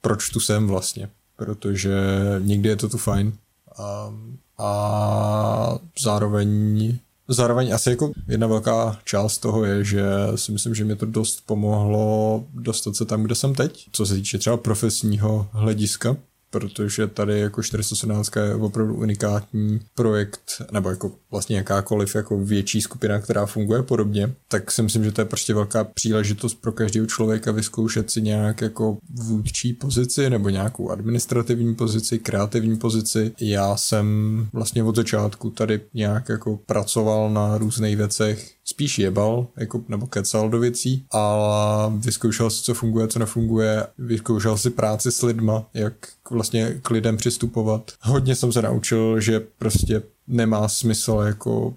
proč 0.00 0.30
tu 0.30 0.40
jsem 0.40 0.66
vlastně, 0.66 1.08
protože 1.36 1.94
někdy 2.38 2.68
je 2.68 2.76
to 2.76 2.88
tu 2.88 2.98
fajn 2.98 3.32
a, 3.78 4.14
a 4.58 5.78
zároveň 6.02 6.98
zároveň 7.28 7.74
asi 7.74 7.90
jako 7.90 8.12
jedna 8.28 8.46
velká 8.46 8.98
část 9.04 9.38
toho 9.38 9.64
je, 9.64 9.84
že 9.84 10.04
si 10.36 10.52
myslím, 10.52 10.74
že 10.74 10.84
mě 10.84 10.96
to 10.96 11.06
dost 11.06 11.46
pomohlo 11.46 12.44
dostat 12.54 12.96
se 12.96 13.04
tam, 13.04 13.22
kde 13.22 13.34
jsem 13.34 13.54
teď, 13.54 13.88
co 13.92 14.06
se 14.06 14.14
týče 14.14 14.38
třeba 14.38 14.56
profesního 14.56 15.48
hlediska, 15.52 16.16
protože 16.52 17.06
tady 17.06 17.40
jako 17.40 17.62
417 17.62 18.36
je 18.36 18.54
opravdu 18.54 18.94
unikátní 18.94 19.80
projekt, 19.94 20.62
nebo 20.72 20.90
jako 20.90 21.12
vlastně 21.30 21.56
jakákoliv 21.56 22.14
jako 22.14 22.38
větší 22.44 22.80
skupina, 22.80 23.20
která 23.20 23.46
funguje 23.46 23.82
podobně, 23.82 24.34
tak 24.48 24.70
si 24.70 24.82
myslím, 24.82 25.04
že 25.04 25.12
to 25.12 25.20
je 25.20 25.24
prostě 25.24 25.54
velká 25.54 25.84
příležitost 25.84 26.54
pro 26.54 26.72
každého 26.72 27.06
člověka 27.06 27.52
vyzkoušet 27.52 28.10
si 28.10 28.22
nějak 28.22 28.60
jako 28.60 28.98
vůdčí 29.10 29.72
pozici 29.72 30.30
nebo 30.30 30.48
nějakou 30.48 30.90
administrativní 30.90 31.74
pozici, 31.74 32.18
kreativní 32.18 32.76
pozici. 32.76 33.32
Já 33.40 33.76
jsem 33.76 34.06
vlastně 34.52 34.82
od 34.82 34.96
začátku 34.96 35.50
tady 35.50 35.80
nějak 35.94 36.28
jako 36.28 36.56
pracoval 36.56 37.30
na 37.30 37.58
různých 37.58 37.96
věcech, 37.96 38.52
spíš 38.72 38.98
jebal, 38.98 39.46
jako, 39.56 39.84
nebo 39.88 40.06
kecal 40.06 40.48
do 40.50 40.58
věcí, 40.58 41.04
a 41.12 41.92
vyzkoušel 41.96 42.50
si, 42.50 42.62
co 42.62 42.74
funguje, 42.74 43.08
co 43.08 43.18
nefunguje, 43.18 43.86
vyzkoušel 43.98 44.58
si 44.58 44.70
práci 44.70 45.12
s 45.12 45.22
lidma, 45.22 45.66
jak 45.74 45.94
vlastně 46.30 46.78
k 46.82 46.90
lidem 46.90 47.16
přistupovat. 47.16 47.92
Hodně 48.00 48.34
jsem 48.36 48.52
se 48.52 48.62
naučil, 48.62 49.20
že 49.20 49.40
prostě 49.58 50.02
nemá 50.26 50.68
smysl 50.68 51.22
jako 51.26 51.74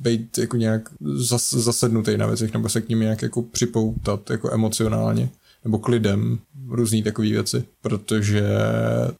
být 0.00 0.38
jako 0.38 0.56
nějak 0.56 0.88
zas, 1.14 1.54
zasednutý 1.54 2.16
na 2.16 2.26
věcech 2.26 2.52
nebo 2.52 2.68
se 2.68 2.80
k 2.80 2.88
ním 2.88 3.00
nějak 3.00 3.22
jako 3.22 3.42
připoutat 3.42 4.30
jako 4.30 4.52
emocionálně 4.52 5.30
nebo 5.64 5.78
k 5.78 5.88
lidem, 5.88 6.38
různé 6.68 7.02
takové 7.02 7.28
věci, 7.28 7.64
protože 7.84 8.42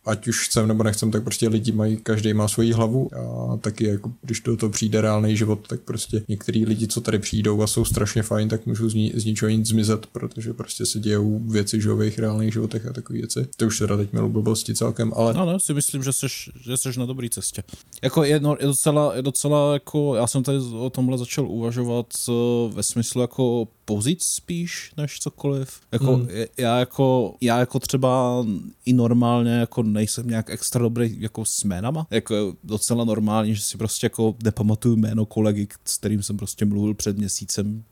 ať 0.04 0.28
už 0.28 0.48
chcem 0.48 0.68
nebo 0.68 0.82
nechcem, 0.82 1.10
tak 1.10 1.24
prostě 1.24 1.48
lidi 1.48 1.72
mají, 1.72 1.96
každý 1.96 2.34
má 2.34 2.48
svoji 2.48 2.72
hlavu 2.72 3.10
a 3.14 3.56
taky 3.56 3.84
jako 3.84 4.12
když 4.22 4.40
do 4.40 4.56
toho 4.56 4.70
přijde 4.70 5.00
reálný 5.00 5.36
život, 5.36 5.68
tak 5.68 5.80
prostě 5.80 6.22
některý 6.28 6.64
lidi, 6.66 6.86
co 6.86 7.00
tady 7.00 7.18
přijdou 7.18 7.62
a 7.62 7.66
jsou 7.66 7.84
strašně 7.84 8.22
fajn, 8.22 8.48
tak 8.48 8.66
můžou 8.66 8.88
z, 8.88 8.94
ní, 8.94 9.12
z 9.14 9.24
ničeho 9.24 9.50
nic 9.50 9.68
zmizet, 9.68 10.06
protože 10.06 10.52
prostě 10.52 10.86
se 10.86 10.98
dějou 10.98 11.38
věci 11.38 11.80
že 11.80 11.94
v 11.94 12.00
jejich 12.00 12.18
reálných 12.18 12.52
životech 12.52 12.86
a 12.86 12.92
takové 12.92 13.18
věci. 13.18 13.46
To 13.56 13.66
už 13.66 13.78
teda 13.78 13.96
teď 13.96 14.12
mělo 14.12 14.28
blbosti 14.28 14.74
celkem, 14.74 15.12
ale... 15.16 15.34
No, 15.34 15.46
no, 15.46 15.60
si 15.60 15.74
myslím, 15.74 16.02
že 16.02 16.12
jsi, 16.12 16.26
že 16.60 16.76
jsi 16.76 16.98
na 16.98 17.06
dobré 17.06 17.28
cestě. 17.30 17.62
Jako 18.02 18.24
je, 18.24 18.40
no, 18.40 18.56
je, 18.60 18.66
docela, 18.66 19.16
je 19.16 19.22
docela 19.22 19.72
jako, 19.72 20.14
já 20.14 20.26
jsem 20.26 20.42
tady 20.42 20.58
o 20.58 20.90
tomhle 20.90 21.18
začal 21.18 21.46
uvažovat 21.46 22.06
eh, 22.28 22.32
ve 22.74 22.82
smyslu 22.82 23.20
jako 23.20 23.68
pozic 23.84 24.24
spíš 24.24 24.92
než 24.96 25.18
cokoliv. 25.18 25.80
Jako, 25.92 26.16
hmm. 26.16 26.28
já 26.58 26.78
jako, 26.78 27.34
já 27.40 27.58
jako 27.58 27.78
třeba 27.78 28.44
i 28.86 28.92
normálně 28.92 29.50
jako 29.50 29.82
nejsem 29.82 30.28
nějak 30.28 30.50
extra 30.50 30.82
dobrý 30.82 31.20
jako 31.20 31.44
s 31.44 31.64
jménama. 31.64 32.06
Jako 32.10 32.54
docela 32.64 33.04
normální, 33.04 33.54
že 33.54 33.62
si 33.62 33.78
prostě 33.78 34.06
jako 34.06 34.34
nepamatuju 34.44 34.96
jméno 34.96 35.26
kolegy, 35.26 35.68
s 35.84 35.96
kterým 35.96 36.22
jsem 36.22 36.36
prostě 36.36 36.64
mluvil 36.64 36.94
před 36.94 37.18
měsícem, 37.18 37.84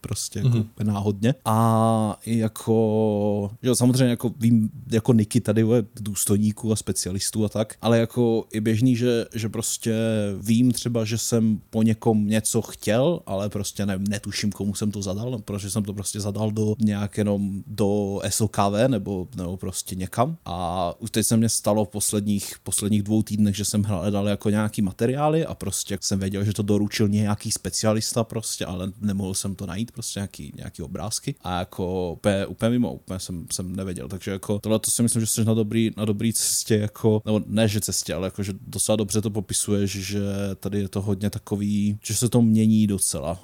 prostě 0.00 0.38
jako 0.38 0.50
hmm. 0.50 0.66
náhodně. 0.82 1.34
A 1.44 2.16
jako, 2.26 3.50
že 3.62 3.74
samozřejmě 3.74 4.10
jako 4.10 4.32
vím, 4.40 4.70
jako 4.90 5.12
Niky 5.12 5.40
tady 5.40 5.60
je 5.60 5.84
důstojníků 6.00 6.72
a 6.72 6.76
specialistů 6.76 7.44
a 7.44 7.48
tak, 7.48 7.74
ale 7.82 7.98
jako 7.98 8.44
je 8.52 8.60
běžný, 8.60 8.96
že, 8.96 9.26
že 9.34 9.48
prostě 9.48 9.94
vím 10.40 10.72
třeba, 10.72 11.04
že 11.04 11.18
jsem 11.18 11.60
po 11.70 11.82
někom 11.82 12.26
něco 12.26 12.62
chtěl, 12.62 13.20
ale 13.26 13.48
prostě 13.48 13.86
ne, 13.86 13.98
netuším, 14.08 14.52
komu 14.52 14.74
jsem 14.74 14.90
to 14.90 15.02
zadal, 15.02 15.38
protože 15.38 15.70
jsem 15.70 15.82
to 15.82 15.94
prostě 15.94 16.20
zadal 16.20 16.50
do 16.50 16.74
nějak 16.78 17.18
jenom 17.18 17.62
do 17.66 18.20
SOKV 18.28 18.88
nebo, 18.88 19.28
nebo 19.36 19.56
prostě 19.56 19.94
někam. 20.10 20.36
A 20.44 20.94
už 20.98 21.10
teď 21.10 21.26
se 21.26 21.36
mě 21.36 21.48
stalo 21.48 21.84
v 21.84 21.88
posledních, 21.88 22.54
posledních 22.62 23.02
dvou 23.02 23.22
týdnech, 23.22 23.56
že 23.56 23.64
jsem 23.64 23.82
hledal 23.82 24.28
jako 24.28 24.50
nějaký 24.50 24.82
materiály 24.82 25.46
a 25.46 25.54
prostě 25.54 25.98
jsem 26.00 26.18
věděl, 26.18 26.44
že 26.44 26.52
to 26.52 26.62
doručil 26.62 27.08
nějaký 27.08 27.52
specialista 27.52 28.24
prostě, 28.24 28.66
ale 28.66 28.92
nemohl 29.00 29.34
jsem 29.34 29.54
to 29.54 29.66
najít, 29.66 29.92
prostě 29.92 30.20
nějaký, 30.20 30.52
nějaký 30.56 30.82
obrázky. 30.82 31.34
A 31.40 31.58
jako 31.58 32.12
úplně, 32.12 32.46
úplně 32.46 32.70
mimo, 32.70 32.94
úplně 32.94 33.20
jsem, 33.20 33.46
jsem 33.52 33.76
nevěděl. 33.76 34.08
Takže 34.08 34.30
jako 34.30 34.58
tohle 34.58 34.78
to 34.78 34.90
si 34.90 35.02
myslím, 35.02 35.20
že 35.20 35.26
jsi 35.26 35.44
na 35.44 35.54
dobrý, 35.54 35.90
na 35.96 36.04
dobrý 36.04 36.32
cestě, 36.32 36.74
jako, 36.74 37.22
nebo 37.24 37.40
ne, 37.46 37.68
že 37.68 37.80
cestě, 37.80 38.14
ale 38.14 38.26
jako, 38.26 38.42
že 38.42 38.52
docela 38.66 38.96
dobře 38.96 39.20
to 39.20 39.30
popisuješ, 39.30 39.90
že 39.90 40.20
tady 40.60 40.80
je 40.80 40.88
to 40.88 41.02
hodně 41.02 41.30
takový, 41.30 41.98
že 42.02 42.14
se 42.14 42.28
to 42.28 42.42
mění 42.42 42.86
docela. 42.86 43.40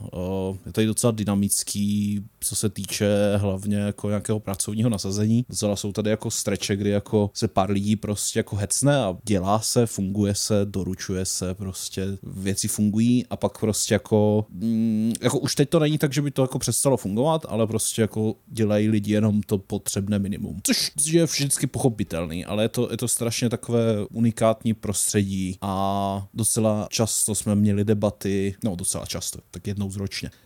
Je 0.66 0.72
tady 0.72 0.86
docela 0.86 1.10
dynamický, 1.10 2.20
co 2.40 2.56
se 2.56 2.68
týče 2.68 3.36
hlavně 3.36 3.76
jako 3.76 4.08
nějakého 4.08 4.40
pracovního 4.40 4.90
nasazení. 4.90 5.44
Docela 5.48 5.76
jsou 5.76 5.92
tady 5.92 6.10
jako 6.10 6.30
streče, 6.56 6.76
kdy 6.76 6.90
jako 6.90 7.30
se 7.34 7.48
pár 7.48 7.70
lidí 7.70 7.96
prostě 7.96 8.38
jako 8.38 8.56
hecne 8.56 8.96
a 8.96 9.16
dělá 9.24 9.60
se, 9.60 9.86
funguje 9.86 10.34
se, 10.34 10.60
doručuje 10.64 11.24
se, 11.24 11.54
prostě 11.54 12.06
věci 12.22 12.68
fungují 12.68 13.26
a 13.30 13.36
pak 13.36 13.58
prostě 13.58 13.94
jako, 13.94 14.46
mm, 14.50 15.12
jako 15.20 15.38
už 15.38 15.54
teď 15.54 15.68
to 15.68 15.78
není 15.78 15.98
tak, 15.98 16.12
že 16.12 16.22
by 16.22 16.30
to 16.30 16.42
jako 16.42 16.58
přestalo 16.58 16.96
fungovat, 16.96 17.46
ale 17.48 17.66
prostě 17.66 18.02
jako 18.02 18.34
dělají 18.46 18.88
lidi 18.88 19.12
jenom 19.12 19.42
to 19.42 19.58
potřebné 19.58 20.18
minimum. 20.18 20.60
Což 20.62 20.92
je 21.06 21.24
vždycky 21.24 21.66
pochopitelný, 21.66 22.44
ale 22.44 22.64
je 22.64 22.68
to, 22.68 22.88
je 22.90 22.96
to 22.96 23.08
strašně 23.08 23.48
takové 23.48 24.06
unikátní 24.12 24.74
prostředí 24.74 25.58
a 25.60 26.26
docela 26.34 26.88
často 26.90 27.34
jsme 27.34 27.54
měli 27.54 27.84
debaty, 27.84 28.54
no 28.64 28.76
docela 28.76 29.06
často, 29.06 29.38
tak 29.50 29.66
jednou 29.66 29.90
z 29.90 29.96
ročně, 29.96 30.30
uh, 30.30 30.45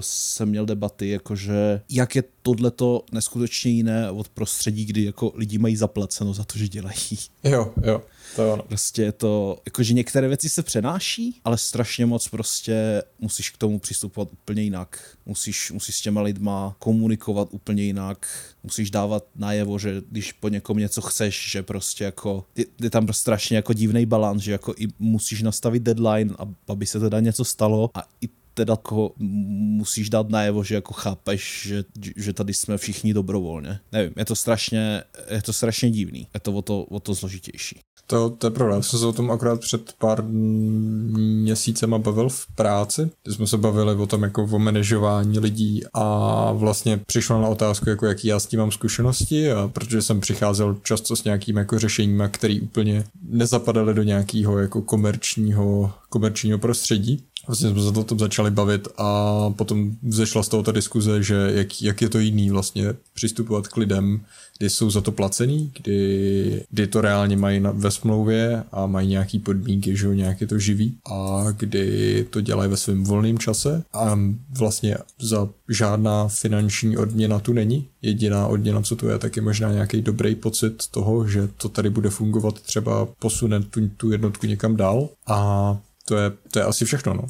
jsem 0.00 0.48
měl 0.48 0.66
debaty, 0.66 1.08
jakože 1.08 1.80
jak 1.88 2.16
je 2.16 2.24
tohleto 2.42 3.04
neskutečně 3.12 3.70
jiné 3.70 4.10
od 4.10 4.28
prostředí, 4.28 4.84
kdy 4.84 5.04
jako 5.04 5.32
lidi 5.34 5.58
mají 5.58 5.76
zaplaceno 5.76 6.34
za 6.34 6.44
to, 6.44 6.58
že 6.58 6.68
dělají. 6.68 7.18
Jo, 7.44 7.72
jo. 7.82 8.02
To 8.36 8.42
je 8.42 8.52
ono. 8.52 8.62
Prostě 8.62 9.02
je 9.02 9.12
to, 9.12 9.58
jakože 9.66 9.94
některé 9.94 10.28
věci 10.28 10.48
se 10.48 10.62
přenáší, 10.62 11.40
ale 11.44 11.58
strašně 11.58 12.06
moc 12.06 12.28
prostě 12.28 13.02
musíš 13.18 13.50
k 13.50 13.56
tomu 13.56 13.78
přistupovat 13.78 14.32
úplně 14.32 14.62
jinak. 14.62 15.16
Musíš, 15.26 15.70
musíš 15.70 15.96
s 15.96 16.00
těma 16.00 16.22
lidma 16.22 16.76
komunikovat 16.78 17.48
úplně 17.50 17.82
jinak. 17.82 18.28
Musíš 18.62 18.90
dávat 18.90 19.24
najevo, 19.36 19.78
že 19.78 20.02
když 20.10 20.32
po 20.32 20.48
někom 20.48 20.78
něco 20.78 21.00
chceš, 21.00 21.50
že 21.50 21.62
prostě 21.62 22.04
jako 22.04 22.44
je, 22.56 22.64
je 22.80 22.90
tam 22.90 23.12
strašně 23.12 23.56
jako 23.56 23.72
divný 23.72 24.06
balans, 24.06 24.42
že 24.42 24.52
jako 24.52 24.74
i 24.78 24.88
musíš 24.98 25.42
nastavit 25.42 25.82
deadline, 25.82 26.34
aby 26.68 26.86
se 26.86 27.00
teda 27.00 27.20
něco 27.20 27.44
stalo 27.44 27.90
a 27.94 28.02
i 28.20 28.28
teda 28.54 28.72
jako 28.72 29.12
musíš 29.16 30.10
dát 30.10 30.28
najevo, 30.28 30.64
že 30.64 30.74
jako 30.74 30.94
chápeš, 30.94 31.66
že, 31.66 31.84
že 32.16 32.32
tady 32.32 32.54
jsme 32.54 32.78
všichni 32.78 33.14
dobrovolně. 33.14 33.80
Nevím, 33.92 34.12
je 34.16 34.24
to 34.24 34.36
strašně, 34.36 35.02
je 35.30 35.42
to 35.42 35.52
strašně 35.52 35.90
divný. 35.90 36.26
Je 36.34 36.40
to 36.40 36.52
o 36.52 36.62
to, 36.62 36.82
o 36.82 37.00
to 37.00 37.14
zložitější. 37.14 37.80
To, 38.10 38.30
to 38.30 38.46
je 38.46 38.50
pravda. 38.50 38.74
Já 38.74 38.82
jsem 38.82 38.98
se 38.98 39.06
o 39.06 39.12
tom 39.12 39.30
akorát 39.30 39.60
před 39.60 39.92
pár 39.98 40.22
měsícema 40.22 41.98
bavil 41.98 42.28
v 42.28 42.46
práci, 42.54 43.10
kdy 43.24 43.34
jsme 43.34 43.46
se 43.46 43.56
bavili 43.56 43.94
o 43.94 44.06
tom 44.06 44.22
jako 44.22 44.42
o 44.42 44.58
manažování 44.58 45.38
lidí 45.38 45.82
a 45.94 46.52
vlastně 46.52 47.00
přišlo 47.06 47.42
na 47.42 47.48
otázku, 47.48 47.88
jako 47.88 48.06
jaký 48.06 48.28
já 48.28 48.40
s 48.40 48.46
tím 48.46 48.60
mám 48.60 48.72
zkušenosti 48.72 49.52
a 49.52 49.68
protože 49.68 50.02
jsem 50.02 50.20
přicházel 50.20 50.76
často 50.82 51.16
s 51.16 51.24
nějakými 51.24 51.60
jako 51.60 51.78
řešeními, 51.78 52.24
které 52.30 52.58
úplně 52.62 53.04
nezapadaly 53.22 53.94
do 53.94 54.02
nějakého 54.02 54.58
jako 54.58 54.82
komerčního, 54.82 55.92
komerčního 56.08 56.58
prostředí, 56.58 57.24
Vlastně 57.46 57.70
jsme 57.70 57.82
se 57.82 57.88
o 57.88 58.04
tom 58.04 58.18
začali 58.18 58.50
bavit 58.50 58.88
a 58.98 59.50
potom 59.50 59.96
vzešla 60.02 60.42
z 60.42 60.48
toho 60.48 60.62
ta 60.62 60.72
diskuze, 60.72 61.22
že 61.22 61.34
jak, 61.54 61.82
jak 61.82 62.02
je 62.02 62.08
to 62.08 62.18
jiný 62.18 62.50
vlastně 62.50 62.94
přistupovat 63.14 63.68
k 63.68 63.76
lidem, 63.76 64.20
kdy 64.58 64.70
jsou 64.70 64.90
za 64.90 65.00
to 65.00 65.12
placený, 65.12 65.72
kdy, 65.82 66.64
kdy 66.70 66.86
to 66.86 67.00
reálně 67.00 67.36
mají 67.36 67.60
na, 67.60 67.70
ve 67.70 67.90
smlouvě 67.90 68.64
a 68.72 68.86
mají 68.86 69.08
nějaký 69.08 69.38
podmínky, 69.38 69.96
že 69.96 70.16
nějak 70.16 70.40
je 70.40 70.46
to 70.46 70.58
živý 70.58 70.98
a 71.12 71.46
kdy 71.56 72.26
to 72.30 72.40
dělají 72.40 72.70
ve 72.70 72.76
svém 72.76 73.04
volném 73.04 73.38
čase 73.38 73.82
a 73.92 74.18
vlastně 74.58 74.96
za 75.20 75.48
žádná 75.68 76.28
finanční 76.28 76.96
odměna 76.96 77.38
tu 77.38 77.52
není. 77.52 77.88
Jediná 78.02 78.46
odměna, 78.46 78.82
co 78.82 78.96
tu 78.96 79.08
je, 79.08 79.18
tak 79.18 79.36
je 79.36 79.42
možná 79.42 79.72
nějaký 79.72 80.02
dobrý 80.02 80.34
pocit 80.34 80.86
toho, 80.90 81.28
že 81.28 81.48
to 81.56 81.68
tady 81.68 81.90
bude 81.90 82.10
fungovat, 82.10 82.60
třeba 82.60 83.06
posune 83.18 83.60
tu, 83.60 83.88
tu 83.88 84.12
jednotku 84.12 84.46
někam 84.46 84.76
dál 84.76 85.08
a 85.26 85.78
to 86.04 86.16
je, 86.16 86.30
to 86.52 86.58
je 86.58 86.64
asi 86.64 86.84
všechno, 86.84 87.14
no 87.14 87.26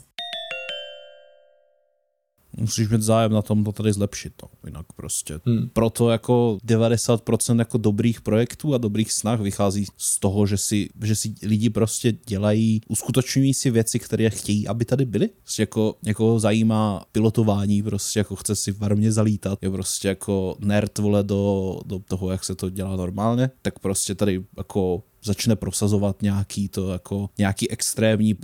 musíš 2.56 2.88
mít 2.88 3.02
zájem 3.02 3.32
na 3.32 3.42
tom 3.42 3.64
to 3.64 3.72
tady 3.72 3.92
zlepšit, 3.92 4.42
no. 4.42 4.48
Jinak 4.66 4.86
prostě. 4.96 5.40
Hmm. 5.46 5.68
Proto 5.72 6.10
jako 6.10 6.58
90% 6.66 7.58
jako 7.58 7.78
dobrých 7.78 8.20
projektů 8.20 8.74
a 8.74 8.78
dobrých 8.78 9.12
snah 9.12 9.40
vychází 9.40 9.86
z 9.96 10.20
toho, 10.20 10.46
že 10.46 10.56
si, 10.56 10.88
že 11.02 11.16
si 11.16 11.34
lidi 11.42 11.70
prostě 11.70 12.12
dělají, 12.26 12.80
uskutečňují 12.88 13.54
si 13.54 13.70
věci, 13.70 13.98
které 13.98 14.30
chtějí, 14.30 14.68
aby 14.68 14.84
tady 14.84 15.04
byly. 15.04 15.28
Prostě 15.28 15.62
jako 15.62 15.94
někoho 16.02 16.40
zajímá 16.40 17.04
pilotování, 17.12 17.82
prostě 17.82 18.20
jako 18.20 18.36
chce 18.36 18.56
si 18.56 18.72
v 18.72 18.84
armě 18.84 19.12
zalítat, 19.12 19.58
je 19.62 19.70
prostě 19.70 20.08
jako 20.08 20.56
nerd 20.60 20.98
vole 20.98 21.22
do, 21.22 21.80
do 21.86 21.98
toho, 21.98 22.30
jak 22.30 22.44
se 22.44 22.54
to 22.54 22.70
dělá 22.70 22.96
normálně, 22.96 23.50
tak 23.62 23.78
prostě 23.78 24.14
tady 24.14 24.44
jako 24.56 25.02
začne 25.24 25.56
prosazovat 25.56 26.22
nějaký 26.22 26.68
to 26.68 26.92
jako 26.92 27.30
nějaký 27.38 27.70
extrémní 27.70 28.34
uh, 28.34 28.40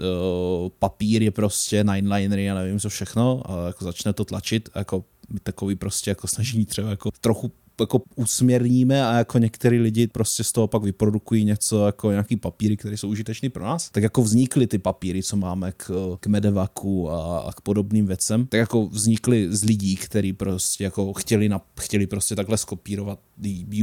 papír 0.79 1.23
je 1.23 1.31
prostě 1.31 1.85
ninelinery 1.85 2.51
a 2.51 2.55
nevím 2.55 2.81
co 2.81 2.89
všechno 2.89 3.43
a 3.51 3.67
jako 3.67 3.85
začne 3.85 4.13
to 4.13 4.25
tlačit 4.25 4.69
jako 4.75 5.05
takový 5.43 5.77
prostě 5.77 6.11
jako 6.11 6.29
snažení 6.29 6.67
třeba 6.67 6.91
jako 6.91 7.11
trochu 7.11 7.53
jako 7.81 8.03
usměrníme 8.17 9.07
a 9.07 9.19
jako 9.19 9.39
některý 9.39 9.79
lidi 9.79 10.07
prostě 10.07 10.45
z 10.45 10.53
toho 10.53 10.67
pak 10.67 10.83
vyprodukují 10.83 11.45
něco 11.45 11.87
jako 11.87 12.11
nějaký 12.11 12.37
papíry, 12.37 12.77
které 12.77 12.97
jsou 12.97 13.09
užitečné 13.09 13.51
pro 13.51 13.65
nás, 13.65 13.91
tak 13.91 14.03
jako 14.03 14.23
vznikly 14.23 14.67
ty 14.67 14.79
papíry, 14.79 15.23
co 15.23 15.37
máme 15.37 15.73
k, 15.73 16.17
k 16.21 16.27
Medevaku 16.27 17.11
a, 17.11 17.39
a 17.39 17.53
k 17.53 17.61
podobným 17.61 18.07
věcem, 18.07 18.47
tak 18.47 18.59
jako 18.59 18.87
vznikly 18.87 19.49
z 19.51 19.65
lidí, 19.65 19.97
kteří 19.97 20.33
prostě 20.33 20.85
jako 20.85 21.13
chtěli, 21.13 21.49
na, 21.49 21.61
chtěli 21.81 22.07
prostě 22.07 22.37
takhle 22.37 22.59
skopírovat 22.59 23.19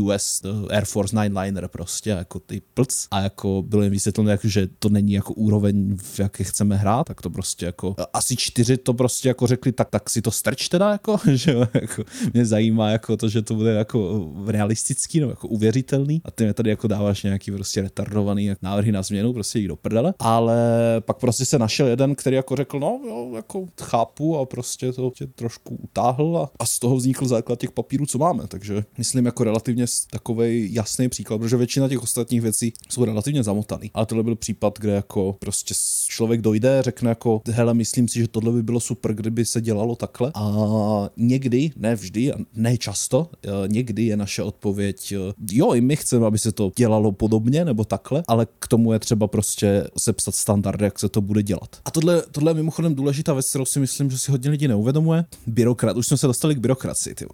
US 0.01 0.41
Air 0.69 0.85
Force 0.85 1.15
Nineliner 1.15 1.67
prostě 1.67 2.09
jako 2.09 2.39
ty 2.39 2.61
plc 2.73 3.07
a 3.11 3.21
jako 3.21 3.63
bylo 3.67 3.83
jim 3.83 3.91
vysvětleno, 3.91 4.29
jako, 4.29 4.47
že 4.47 4.67
to 4.79 4.89
není 4.89 5.13
jako 5.13 5.33
úroveň, 5.33 5.97
v 5.97 6.19
jaké 6.19 6.43
chceme 6.43 6.75
hrát, 6.75 7.07
tak 7.07 7.21
to 7.21 7.29
prostě 7.29 7.65
jako 7.65 7.95
asi 8.13 8.35
čtyři 8.35 8.77
to 8.77 8.93
prostě 8.93 9.27
jako 9.27 9.47
řekli, 9.47 9.71
tak, 9.71 9.89
tak 9.89 10.09
si 10.09 10.21
to 10.21 10.31
strč 10.31 10.69
teda 10.69 10.91
jako, 10.91 11.19
že 11.33 11.55
jako 11.73 12.03
mě 12.33 12.45
zajímá 12.45 12.89
jako 12.89 13.17
to, 13.17 13.29
že 13.29 13.41
to 13.41 13.55
bude 13.55 13.73
jako 13.83 14.31
realistický, 14.47 15.19
no 15.19 15.29
jako 15.29 15.47
uvěřitelný. 15.47 16.21
A 16.25 16.31
ty 16.31 16.43
mě 16.43 16.53
tady 16.53 16.69
jako 16.69 16.87
dáváš 16.87 17.23
nějaký 17.23 17.51
prostě 17.51 17.81
retardovaný 17.81 18.51
návrhy 18.61 18.91
na 18.91 19.01
změnu, 19.01 19.33
prostě 19.33 19.59
jít 19.59 19.67
do 19.67 19.75
prdele, 19.75 20.13
ale 20.19 20.57
pak 20.99 21.17
prostě 21.17 21.45
se 21.45 21.59
našel 21.59 21.87
jeden, 21.87 22.15
který 22.15 22.35
jako 22.35 22.55
řekl, 22.55 22.79
no 22.79 23.01
jo, 23.07 23.31
jako 23.35 23.65
chápu 23.81 24.37
a 24.37 24.45
prostě 24.45 24.91
to 24.91 25.11
tě 25.15 25.27
trošku 25.27 25.75
utáhl 25.75 26.37
a, 26.37 26.51
a 26.59 26.65
z 26.65 26.79
toho 26.79 26.95
vznikl 26.95 27.27
základ 27.27 27.59
těch 27.59 27.71
papírů, 27.71 28.05
co 28.05 28.17
máme, 28.17 28.47
takže 28.47 28.83
myslím 28.97 29.25
jako 29.25 29.43
relativně 29.43 29.85
takový 30.11 30.73
jasný 30.73 31.09
příklad, 31.09 31.37
protože 31.37 31.57
většina 31.57 31.89
těch 31.89 32.03
ostatních 32.03 32.41
věcí 32.41 32.73
jsou 32.89 33.05
relativně 33.05 33.43
zamotaný, 33.43 33.91
ale 33.93 34.05
tohle 34.05 34.23
byl 34.23 34.35
případ, 34.35 34.79
kde 34.79 34.91
jako 34.91 35.35
prostě 35.39 35.73
člověk 36.07 36.41
dojde, 36.41 36.81
řekne 36.81 37.09
jako, 37.09 37.41
hele, 37.51 37.73
myslím 37.73 38.07
si, 38.07 38.19
že 38.19 38.27
tohle 38.27 38.51
by 38.51 38.63
bylo 38.63 38.79
super, 38.79 39.13
kdyby 39.13 39.45
se 39.45 39.61
dělalo 39.61 39.95
takhle. 39.95 40.31
A 40.35 41.09
někdy, 41.17 41.71
ne 41.75 41.95
vždy, 41.95 42.31
ne 42.53 42.77
často, 42.77 43.29
eh, 43.43 43.49
někdy 43.73 44.03
je 44.03 44.17
naše 44.17 44.43
odpověď, 44.43 45.11
eh, 45.11 45.33
jo, 45.51 45.73
i 45.73 45.81
my 45.81 45.95
chceme, 45.95 46.25
aby 46.25 46.39
se 46.39 46.51
to 46.51 46.71
dělalo 46.77 47.11
podobně 47.11 47.65
nebo 47.65 47.85
takhle, 47.85 48.23
ale 48.27 48.47
k 48.59 48.67
tomu 48.67 48.93
je 48.93 48.99
třeba 48.99 49.27
prostě 49.27 49.87
sepsat 49.97 50.35
standardy, 50.35 50.85
jak 50.85 50.99
se 50.99 51.09
to 51.09 51.21
bude 51.21 51.43
dělat. 51.43 51.81
A 51.85 51.91
tohle, 51.91 52.21
tohle 52.31 52.51
je 52.51 52.55
mimochodem 52.55 52.95
důležitá 52.95 53.33
věc, 53.33 53.49
kterou 53.49 53.65
si 53.65 53.79
myslím, 53.79 54.11
že 54.11 54.17
si 54.17 54.31
hodně 54.31 54.49
lidí 54.49 54.67
neuvědomuje. 54.67 55.25
Byrokrat, 55.47 55.97
už 55.97 56.07
jsme 56.07 56.17
se 56.17 56.27
dostali 56.27 56.55
k 56.55 56.59
byrokracii, 56.59 57.15
tyvo. 57.15 57.31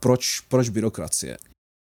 Proč, 0.00 0.40
proč 0.40 0.68
byrokracie? 0.68 1.36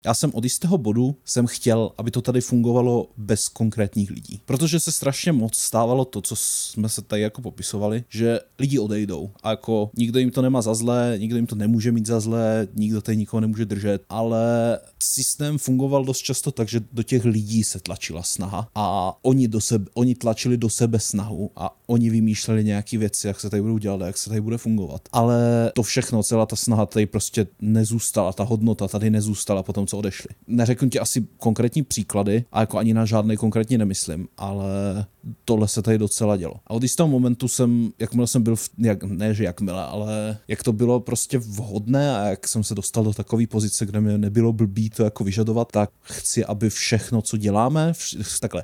Já 0.05 0.13
jsem 0.13 0.31
od 0.33 0.43
jistého 0.43 0.77
bodu 0.77 1.15
jsem 1.25 1.47
chtěl, 1.47 1.91
aby 1.97 2.11
to 2.11 2.21
tady 2.21 2.41
fungovalo 2.41 3.07
bez 3.17 3.47
konkrétních 3.47 4.11
lidí. 4.11 4.41
Protože 4.45 4.79
se 4.79 4.91
strašně 4.91 5.31
moc 5.31 5.57
stávalo 5.57 6.05
to, 6.05 6.21
co 6.21 6.35
jsme 6.35 6.89
se 6.89 7.01
tady 7.01 7.21
jako 7.21 7.41
popisovali, 7.41 8.03
že 8.09 8.39
lidi 8.59 8.79
odejdou 8.79 9.31
a 9.43 9.49
jako 9.49 9.89
nikdo 9.97 10.19
jim 10.19 10.31
to 10.31 10.41
nemá 10.41 10.61
za 10.61 10.73
zlé, 10.73 11.15
nikdo 11.17 11.35
jim 11.35 11.47
to 11.47 11.55
nemůže 11.55 11.91
mít 11.91 12.05
za 12.05 12.19
zlé, 12.19 12.67
nikdo 12.73 13.01
tady 13.01 13.17
nikoho 13.17 13.41
nemůže 13.41 13.65
držet, 13.65 14.03
ale 14.09 14.79
systém 15.03 15.57
fungoval 15.57 16.05
dost 16.05 16.19
často 16.19 16.51
tak, 16.51 16.69
že 16.69 16.81
do 16.91 17.03
těch 17.03 17.25
lidí 17.25 17.63
se 17.63 17.79
tlačila 17.79 18.23
snaha 18.23 18.67
a 18.75 19.17
oni, 19.21 19.47
do 19.47 19.61
sebe, 19.61 19.85
oni 19.93 20.15
tlačili 20.15 20.57
do 20.57 20.69
sebe 20.69 20.99
snahu 20.99 21.51
a 21.55 21.77
oni 21.87 22.09
vymýšleli 22.09 22.63
nějaké 22.63 22.97
věci, 22.97 23.27
jak 23.27 23.39
se 23.39 23.49
tady 23.49 23.61
budou 23.61 23.77
dělat, 23.77 24.01
jak 24.01 24.17
se 24.17 24.29
tady 24.29 24.41
bude 24.41 24.57
fungovat. 24.57 25.01
Ale 25.11 25.71
to 25.75 25.83
všechno, 25.83 26.23
celá 26.23 26.45
ta 26.45 26.55
snaha 26.55 26.85
tady 26.85 27.05
prostě 27.05 27.47
nezůstala, 27.61 28.33
ta 28.33 28.43
hodnota 28.43 28.87
tady 28.87 29.09
nezůstala 29.09 29.63
potom, 29.63 29.87
co 29.91 29.97
odešli. 29.97 30.29
Neřeknu 30.47 30.89
ti 30.89 30.99
asi 30.99 31.27
konkrétní 31.37 31.83
příklady, 31.83 32.45
a 32.51 32.59
jako 32.59 32.77
ani 32.77 32.93
na 32.93 33.05
žádný 33.05 33.37
konkrétní 33.37 33.77
nemyslím, 33.77 34.27
ale 34.37 35.05
tohle 35.45 35.67
se 35.67 35.81
tady 35.81 35.97
docela 35.97 36.37
dělo. 36.37 36.53
A 36.67 36.71
od 36.71 36.83
jistého 36.83 37.09
momentu 37.09 37.47
jsem, 37.47 37.91
jakmile 37.99 38.27
jsem 38.27 38.43
byl, 38.43 38.55
v, 38.55 38.69
jak, 38.77 39.03
ne 39.03 39.33
že 39.33 39.43
jakmile, 39.43 39.83
ale 39.83 40.37
jak 40.47 40.63
to 40.63 40.73
bylo 40.73 40.99
prostě 40.99 41.37
vhodné 41.37 42.15
a 42.17 42.25
jak 42.25 42.47
jsem 42.47 42.63
se 42.63 42.75
dostal 42.75 43.03
do 43.03 43.13
takové 43.13 43.47
pozice, 43.47 43.85
kde 43.85 44.01
mi 44.01 44.17
nebylo 44.17 44.53
blbý 44.53 44.89
to 44.89 45.03
jako 45.03 45.23
vyžadovat, 45.23 45.71
tak 45.71 45.89
chci, 46.01 46.45
aby 46.45 46.69
všechno, 46.69 47.21
co 47.21 47.37
děláme, 47.37 47.93
vš, 47.93 48.39
takhle, 48.39 48.63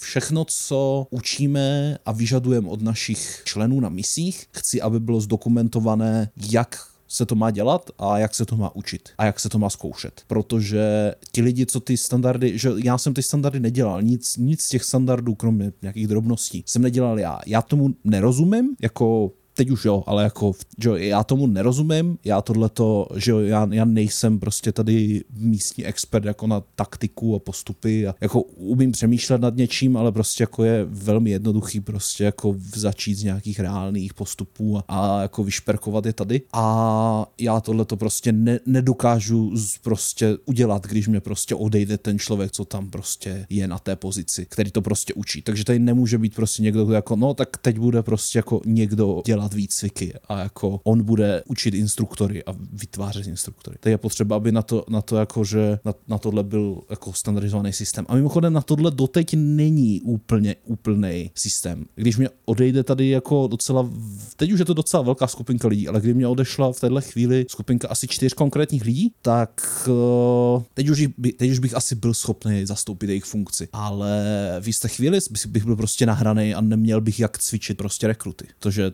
všechno, 0.00 0.44
co 0.44 1.06
učíme 1.10 1.98
a 2.06 2.12
vyžadujeme 2.12 2.68
od 2.68 2.82
našich 2.82 3.42
členů 3.44 3.80
na 3.80 3.88
misích, 3.88 4.46
chci, 4.50 4.80
aby 4.80 5.00
bylo 5.00 5.20
zdokumentované, 5.20 6.30
jak 6.50 6.88
se 7.08 7.26
to 7.26 7.34
má 7.34 7.50
dělat 7.50 7.90
a 7.98 8.18
jak 8.18 8.34
se 8.34 8.46
to 8.46 8.56
má 8.56 8.76
učit 8.76 9.08
a 9.18 9.24
jak 9.24 9.40
se 9.40 9.48
to 9.48 9.58
má 9.58 9.70
zkoušet. 9.70 10.22
Protože 10.26 11.14
ti 11.32 11.42
lidi, 11.42 11.66
co 11.66 11.80
ty 11.80 11.96
standardy, 11.96 12.58
že 12.58 12.70
já 12.84 12.98
jsem 12.98 13.14
ty 13.14 13.22
standardy 13.22 13.60
nedělal, 13.60 14.02
nic, 14.02 14.36
nic 14.36 14.62
z 14.62 14.68
těch 14.68 14.84
standardů, 14.84 15.34
kromě 15.34 15.72
nějakých 15.82 16.06
drobností, 16.06 16.64
jsem 16.66 16.82
nedělal 16.82 17.18
já. 17.18 17.38
Já 17.46 17.62
tomu 17.62 17.94
nerozumím, 18.04 18.76
jako 18.82 19.32
teď 19.58 19.70
už 19.70 19.84
jo, 19.84 20.04
ale 20.06 20.22
jako, 20.22 20.52
že 20.82 20.90
já 20.96 21.24
tomu 21.24 21.46
nerozumím, 21.46 22.18
já 22.24 22.42
tohleto, 22.42 23.08
že 23.16 23.30
jo, 23.30 23.38
já, 23.38 23.68
já 23.70 23.84
nejsem 23.84 24.38
prostě 24.38 24.72
tady 24.72 25.24
místní 25.32 25.84
expert 25.84 26.24
jako 26.24 26.46
na 26.46 26.62
taktiku 26.74 27.34
a 27.34 27.38
postupy 27.38 28.06
a 28.06 28.14
jako 28.20 28.42
umím 28.42 28.92
přemýšlet 28.92 29.40
nad 29.40 29.56
něčím, 29.56 29.96
ale 29.96 30.12
prostě 30.12 30.42
jako 30.42 30.64
je 30.64 30.84
velmi 30.84 31.30
jednoduchý 31.30 31.80
prostě 31.80 32.24
jako 32.24 32.54
začít 32.74 33.14
z 33.14 33.22
nějakých 33.24 33.60
reálných 33.60 34.14
postupů 34.14 34.78
a, 34.78 34.82
a 34.88 35.22
jako 35.22 35.44
vyšperkovat 35.44 36.06
je 36.06 36.12
tady 36.12 36.42
a 36.52 37.26
já 37.38 37.60
tohleto 37.60 37.96
prostě 37.96 38.32
ne, 38.32 38.60
nedokážu 38.66 39.54
prostě 39.82 40.38
udělat, 40.44 40.86
když 40.86 41.08
mě 41.08 41.20
prostě 41.20 41.54
odejde 41.54 41.98
ten 41.98 42.18
člověk, 42.18 42.52
co 42.52 42.64
tam 42.64 42.90
prostě 42.90 43.46
je 43.50 43.68
na 43.68 43.78
té 43.78 43.96
pozici, 43.96 44.46
který 44.48 44.70
to 44.70 44.82
prostě 44.82 45.14
učí. 45.14 45.42
Takže 45.42 45.64
tady 45.64 45.78
nemůže 45.78 46.18
být 46.18 46.34
prostě 46.34 46.62
někdo 46.62 46.92
jako, 46.92 47.16
no 47.16 47.34
tak 47.34 47.56
teď 47.56 47.78
bude 47.78 48.02
prostě 48.02 48.38
jako 48.38 48.60
někdo 48.66 49.22
dělat 49.26 49.47
dělat 49.48 49.54
výcviky 49.54 50.14
a 50.28 50.38
jako 50.38 50.80
on 50.84 51.02
bude 51.02 51.42
učit 51.46 51.74
instruktory 51.74 52.44
a 52.44 52.54
vytvářet 52.72 53.26
instruktory. 53.26 53.76
To 53.80 53.88
je 53.88 53.98
potřeba, 53.98 54.36
aby 54.36 54.52
na 54.52 54.62
to, 54.62 54.84
na 54.88 55.02
to 55.02 55.16
jako, 55.16 55.44
že 55.44 55.78
na, 55.84 55.94
na 56.08 56.18
tohle 56.18 56.44
byl 56.44 56.80
jako 56.90 57.12
standardizovaný 57.12 57.72
systém. 57.72 58.06
A 58.08 58.14
mimochodem 58.14 58.52
na 58.52 58.60
tohle 58.60 58.90
doteď 58.90 59.34
není 59.34 60.00
úplně 60.00 60.56
úplný 60.64 61.30
systém. 61.34 61.84
Když 61.94 62.16
mě 62.16 62.28
odejde 62.44 62.82
tady 62.82 63.08
jako 63.08 63.46
docela, 63.46 63.90
teď 64.36 64.52
už 64.52 64.58
je 64.58 64.64
to 64.64 64.74
docela 64.74 65.02
velká 65.02 65.26
skupinka 65.26 65.68
lidí, 65.68 65.88
ale 65.88 66.00
když 66.00 66.14
mě 66.14 66.26
odešla 66.26 66.72
v 66.72 66.80
téhle 66.80 67.02
chvíli 67.02 67.46
skupinka 67.48 67.88
asi 67.88 68.08
čtyř 68.08 68.34
konkrétních 68.34 68.84
lidí, 68.84 69.12
tak 69.22 69.88
eh, 69.88 70.64
teď 70.74 70.88
už, 70.88 71.06
teď 71.36 71.50
už 71.50 71.58
bych 71.58 71.74
asi 71.74 71.94
byl 71.94 72.14
schopný 72.14 72.66
zastoupit 72.66 73.08
jejich 73.08 73.24
funkci. 73.24 73.68
Ale 73.72 74.20
v 74.60 74.66
jisté 74.66 74.88
chvíli 74.88 75.18
bych 75.46 75.64
byl 75.64 75.76
prostě 75.76 76.06
nahraný 76.06 76.54
a 76.54 76.60
neměl 76.60 77.00
bych 77.00 77.20
jak 77.20 77.38
cvičit 77.38 77.78
prostě 77.78 78.06
rekruty. 78.06 78.46
Protože 78.58 78.92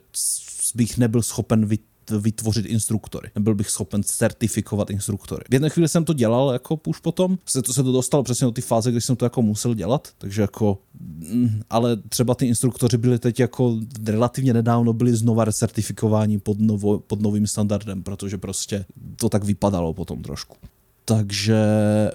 bych 0.75 0.99
nebyl 0.99 1.23
schopen 1.23 1.69
vytvořit 2.19 2.67
instruktory. 2.67 3.31
Nebyl 3.35 3.55
bych 3.55 3.71
schopen 3.71 4.03
certifikovat 4.03 4.91
instruktory. 4.91 5.45
V 5.51 5.53
jedné 5.53 5.71
chvíli 5.71 5.89
jsem 5.89 6.05
to 6.05 6.13
dělal 6.13 6.53
jako 6.53 6.81
už 6.87 6.99
potom, 6.99 7.39
se 7.47 7.63
to, 7.63 7.73
se 7.73 7.83
to 7.83 7.93
dostalo 7.93 8.23
přesně 8.23 8.45
do 8.45 8.51
ty 8.51 8.61
fáze, 8.61 8.91
kdy 8.91 9.01
jsem 9.01 9.17
to 9.17 9.25
jako 9.25 9.43
musel 9.43 9.75
dělat, 9.75 10.09
takže 10.19 10.43
jako, 10.43 10.79
mm, 11.31 11.61
ale 11.71 11.97
třeba 11.97 12.35
ty 12.35 12.47
instruktoři 12.47 12.99
byli 12.99 13.19
teď 13.19 13.41
jako 13.41 13.81
relativně 14.05 14.53
nedávno 14.53 14.93
byli 14.93 15.17
znova 15.17 15.53
certifikováni 15.53 16.39
pod, 16.39 16.61
novo, 16.61 16.99
pod 16.99 17.23
novým 17.23 17.47
standardem, 17.47 18.03
protože 18.03 18.39
prostě 18.39 18.85
to 19.17 19.29
tak 19.29 19.45
vypadalo 19.45 19.95
potom 19.95 20.23
trošku. 20.23 20.57
Takže 21.05 21.57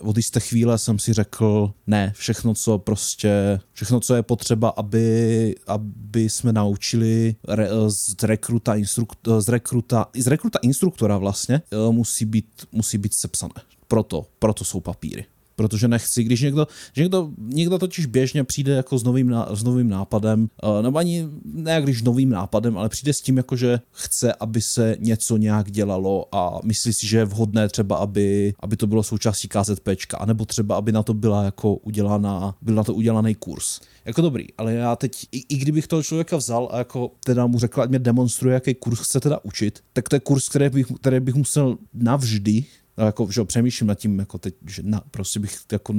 od 0.01 0.17
jisté 0.17 0.39
chvíle 0.39 0.77
jsem 0.77 0.99
si 0.99 1.13
řekl, 1.13 1.73
ne, 1.87 2.13
všechno, 2.15 2.53
co 2.53 2.77
prostě, 2.77 3.59
všechno, 3.73 3.99
co 3.99 4.15
je 4.15 4.23
potřeba, 4.23 4.69
aby, 4.69 5.55
aby 5.67 6.29
jsme 6.29 6.53
naučili 6.53 7.35
re, 7.47 7.69
z 7.87 8.23
rekruta, 8.23 8.75
instrukt, 8.75 9.19
z 9.39 9.49
rekruta, 9.49 10.07
z 10.15 10.27
rekruta 10.27 10.59
instruktora 10.61 11.17
vlastně, 11.17 11.61
musí 11.91 12.25
být, 12.25 12.45
musí 12.71 12.97
být 12.97 13.13
sepsané. 13.13 13.53
Proto, 13.87 14.25
proto 14.39 14.65
jsou 14.65 14.79
papíry 14.79 15.25
protože 15.59 15.87
nechci, 15.87 16.23
když 16.23 16.41
někdo, 16.41 16.67
někdo, 16.97 17.29
někdo 17.37 17.77
totiž 17.77 18.05
běžně 18.05 18.43
přijde 18.43 18.73
jako 18.73 18.97
s 18.97 19.03
novým, 19.03 19.35
s 19.53 19.63
novým 19.63 19.89
nápadem, 19.89 20.47
eh, 20.63 20.83
nebo 20.83 20.97
ani 20.97 21.27
ne 21.43 21.81
když 21.81 22.01
novým 22.01 22.29
nápadem, 22.29 22.77
ale 22.77 22.89
přijde 22.89 23.13
s 23.13 23.21
tím 23.21 23.37
jako, 23.37 23.55
že 23.55 23.79
chce, 23.91 24.33
aby 24.33 24.61
se 24.61 24.95
něco 24.99 25.37
nějak 25.37 25.71
dělalo 25.71 26.35
a 26.35 26.59
myslí 26.63 26.93
si, 26.93 27.07
že 27.07 27.17
je 27.17 27.25
vhodné 27.25 27.69
třeba, 27.69 27.95
aby, 27.95 28.53
aby 28.59 28.77
to 28.77 28.87
bylo 28.87 29.03
součástí 29.03 29.47
KZPčka, 29.47 30.17
anebo 30.17 30.45
třeba, 30.45 30.75
aby 30.75 30.91
na 30.91 31.03
to 31.03 31.13
byla 31.13 31.43
jako 31.43 31.75
udělána, 31.75 32.55
byl 32.61 32.75
na 32.75 32.83
to 32.83 32.93
udělaný 32.93 33.35
kurz. 33.35 33.79
Jako 34.05 34.21
dobrý, 34.21 34.47
ale 34.57 34.73
já 34.73 34.95
teď, 34.95 35.27
i, 35.31 35.43
i 35.49 35.57
kdybych 35.57 35.87
toho 35.87 36.03
člověka 36.03 36.37
vzal 36.37 36.69
a 36.71 36.77
jako 36.77 37.11
teda 37.25 37.47
mu 37.47 37.59
řekl, 37.59 37.81
ať 37.81 37.89
mě 37.89 37.99
demonstruje, 37.99 38.53
jaký 38.53 38.73
kurz 38.75 38.99
chce 38.99 39.19
teda 39.19 39.39
učit, 39.43 39.79
tak 39.93 40.09
to 40.09 40.15
je 40.15 40.19
kurz, 40.19 40.49
který 40.49 40.69
bych, 40.69 40.87
který 41.01 41.19
bych 41.19 41.35
musel 41.35 41.77
navždy 41.93 42.65
jako, 43.05 43.31
že 43.31 43.43
přemýšlím 43.43 43.87
nad 43.87 43.95
tím, 43.95 44.19
jako 44.19 44.37
teď, 44.37 44.55
že 44.67 44.81
na, 44.85 45.01
prostě 45.11 45.39
bych 45.39 45.57
jako 45.71 45.93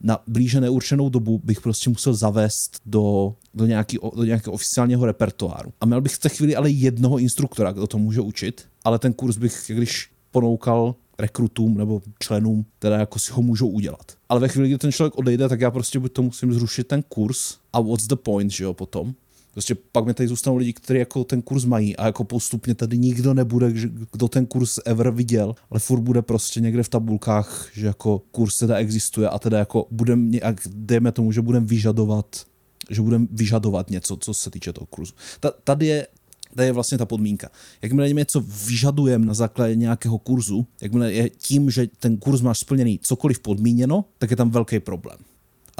na 0.00 0.18
blíže 0.26 0.60
neurčenou 0.60 1.08
dobu 1.08 1.40
bych 1.44 1.60
prostě 1.60 1.90
musel 1.90 2.14
zavést 2.14 2.80
do, 2.86 3.34
do, 3.54 3.66
nějaký, 3.66 3.98
do 4.16 4.24
nějakého 4.24 4.54
oficiálního 4.54 5.06
repertoáru. 5.06 5.72
A 5.80 5.86
měl 5.86 6.00
bych 6.00 6.12
v 6.12 6.18
té 6.18 6.28
chvíli 6.28 6.56
ale 6.56 6.70
jednoho 6.70 7.18
instruktora, 7.18 7.72
kdo 7.72 7.86
to 7.86 7.98
může 7.98 8.20
učit, 8.20 8.68
ale 8.84 8.98
ten 8.98 9.12
kurz 9.12 9.36
bych, 9.36 9.70
když 9.74 10.10
ponoukal 10.30 10.94
rekrutům 11.18 11.78
nebo 11.78 12.02
členům, 12.18 12.66
teda 12.78 12.96
jako 12.96 13.18
si 13.18 13.32
ho 13.32 13.42
můžou 13.42 13.68
udělat. 13.68 14.12
Ale 14.28 14.40
ve 14.40 14.48
chvíli, 14.48 14.68
kdy 14.68 14.78
ten 14.78 14.92
člověk 14.92 15.18
odejde, 15.18 15.48
tak 15.48 15.60
já 15.60 15.70
prostě 15.70 15.98
buď 15.98 16.12
to 16.12 16.22
musím 16.22 16.52
zrušit 16.52 16.86
ten 16.86 17.02
kurz 17.08 17.56
a 17.72 17.80
what's 17.80 18.06
the 18.06 18.16
point, 18.16 18.50
že 18.50 18.64
jo, 18.64 18.74
potom. 18.74 19.14
Prostě 19.52 19.74
pak 19.92 20.06
mi 20.06 20.14
tady 20.14 20.28
zůstanou 20.28 20.56
lidi, 20.56 20.72
kteří 20.72 20.98
jako 20.98 21.24
ten 21.24 21.42
kurz 21.42 21.64
mají 21.64 21.96
a 21.96 22.06
jako 22.06 22.24
postupně 22.24 22.74
tady 22.74 22.98
nikdo 22.98 23.34
nebude, 23.34 23.72
kdo 24.12 24.28
ten 24.28 24.46
kurz 24.46 24.78
ever 24.84 25.10
viděl, 25.10 25.54
ale 25.70 25.80
furt 25.80 26.00
bude 26.00 26.22
prostě 26.22 26.60
někde 26.60 26.82
v 26.82 26.88
tabulkách, 26.88 27.68
že 27.74 27.86
jako 27.86 28.18
kurz 28.18 28.58
teda 28.58 28.76
existuje 28.76 29.28
a 29.28 29.38
teda 29.38 29.58
jako 29.58 29.86
budeme 29.90 30.28
nějak, 30.28 30.60
dejme 30.66 31.12
tomu, 31.12 31.32
že 31.32 31.42
budeme 31.42 31.66
vyžadovat 31.66 32.50
že 32.90 33.02
budeme 33.02 33.26
vyžadovat 33.30 33.90
něco, 33.90 34.16
co 34.16 34.34
se 34.34 34.50
týče 34.50 34.72
toho 34.72 34.86
kurzu. 34.86 35.12
Tady 35.64 35.86
je 35.86 36.06
Tady 36.54 36.68
je 36.68 36.72
vlastně 36.72 36.98
ta 36.98 37.06
podmínka. 37.06 37.50
Jakmile 37.82 38.12
něco 38.12 38.40
vyžadujeme 38.66 39.26
na 39.26 39.34
základě 39.34 39.76
nějakého 39.76 40.18
kurzu, 40.18 40.66
jakmile 40.82 41.12
je 41.12 41.30
tím, 41.30 41.70
že 41.70 41.86
ten 41.86 42.16
kurz 42.16 42.40
máš 42.40 42.58
splněný 42.58 42.98
cokoliv 43.02 43.40
podmíněno, 43.40 44.04
tak 44.18 44.30
je 44.30 44.36
tam 44.36 44.50
velký 44.50 44.80
problém. 44.80 45.18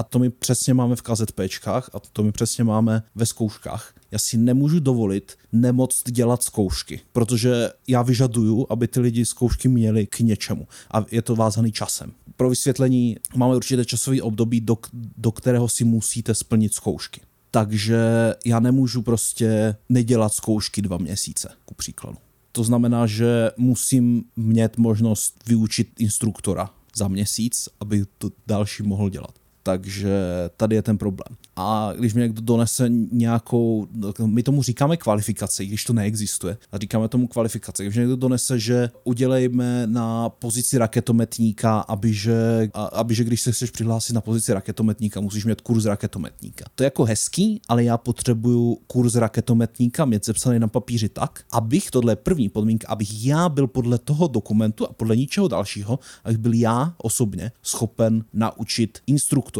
A 0.00 0.02
to 0.02 0.18
my 0.18 0.30
přesně 0.30 0.74
máme 0.74 0.96
v 0.96 1.02
KZPčkách 1.02 1.90
a 1.94 2.00
to 2.12 2.22
my 2.22 2.32
přesně 2.32 2.64
máme 2.64 3.02
ve 3.14 3.26
zkouškách. 3.26 3.94
Já 4.10 4.18
si 4.18 4.36
nemůžu 4.36 4.80
dovolit 4.80 5.32
nemoc 5.52 6.02
dělat 6.10 6.42
zkoušky, 6.42 7.00
protože 7.12 7.70
já 7.88 8.02
vyžaduju, 8.02 8.66
aby 8.70 8.88
ty 8.88 9.00
lidi 9.00 9.26
zkoušky 9.26 9.68
měli 9.68 10.06
k 10.06 10.20
něčemu. 10.20 10.68
A 10.90 11.04
je 11.10 11.22
to 11.22 11.36
vázaný 11.36 11.72
časem. 11.72 12.12
Pro 12.36 12.50
vysvětlení 12.50 13.16
máme 13.36 13.56
určité 13.56 13.84
časové 13.84 14.22
období, 14.22 14.60
do, 14.60 14.76
do 15.16 15.32
kterého 15.32 15.68
si 15.68 15.84
musíte 15.84 16.34
splnit 16.34 16.74
zkoušky 16.74 17.20
takže 17.52 17.98
já 18.44 18.60
nemůžu 18.60 19.02
prostě 19.02 19.76
nedělat 19.88 20.34
zkoušky 20.34 20.82
dva 20.82 20.98
měsíce, 20.98 21.52
ku 21.64 21.74
příkladu. 21.74 22.18
To 22.52 22.64
znamená, 22.64 23.06
že 23.06 23.50
musím 23.56 24.24
mít 24.36 24.76
možnost 24.76 25.34
vyučit 25.46 25.88
instruktora 25.98 26.70
za 26.96 27.08
měsíc, 27.08 27.68
aby 27.80 28.04
to 28.18 28.30
další 28.46 28.82
mohl 28.82 29.10
dělat. 29.10 29.39
Takže 29.70 30.10
tady 30.56 30.76
je 30.76 30.82
ten 30.82 30.98
problém. 30.98 31.36
A 31.56 31.92
když 31.98 32.14
mi 32.14 32.20
někdo 32.20 32.40
donese 32.40 32.88
nějakou, 33.12 33.86
my 34.26 34.42
tomu 34.42 34.62
říkáme 34.62 34.96
kvalifikaci, 34.96 35.66
když 35.66 35.84
to 35.84 35.92
neexistuje, 35.92 36.56
a 36.72 36.78
říkáme 36.78 37.08
tomu 37.08 37.28
kvalifikace. 37.28 37.84
Když 37.84 37.96
někdo 37.96 38.16
donese, 38.16 38.58
že 38.58 38.90
udělejme 39.04 39.86
na 39.86 40.28
pozici 40.28 40.78
raketometníka, 40.78 41.80
aby 41.80 42.14
že, 42.14 42.68
aby 42.92 43.14
že 43.14 43.24
když 43.24 43.40
se 43.40 43.52
chceš 43.52 43.70
přihlásit 43.70 44.12
na 44.12 44.20
pozici 44.20 44.52
raketometníka, 44.52 45.20
musíš 45.20 45.44
mít 45.44 45.60
kurz 45.60 45.84
raketometníka. 45.84 46.64
To 46.74 46.82
je 46.82 46.86
jako 46.86 47.04
hezký, 47.04 47.60
ale 47.68 47.84
já 47.84 47.98
potřebuju 47.98 48.78
kurz 48.86 49.14
raketometníka 49.14 50.04
mít 50.04 50.26
zepsaný 50.26 50.58
na 50.58 50.68
papíři 50.68 51.08
tak, 51.08 51.44
abych, 51.52 51.90
tohle 51.90 52.16
první 52.16 52.48
podmínka, 52.48 52.88
abych 52.88 53.24
já 53.24 53.48
byl 53.48 53.66
podle 53.66 53.98
toho 53.98 54.28
dokumentu 54.28 54.86
a 54.88 54.92
podle 54.92 55.16
ničeho 55.16 55.48
dalšího, 55.48 55.98
abych 56.24 56.38
byl 56.38 56.52
já 56.54 56.94
osobně 56.98 57.52
schopen 57.62 58.24
naučit 58.32 58.98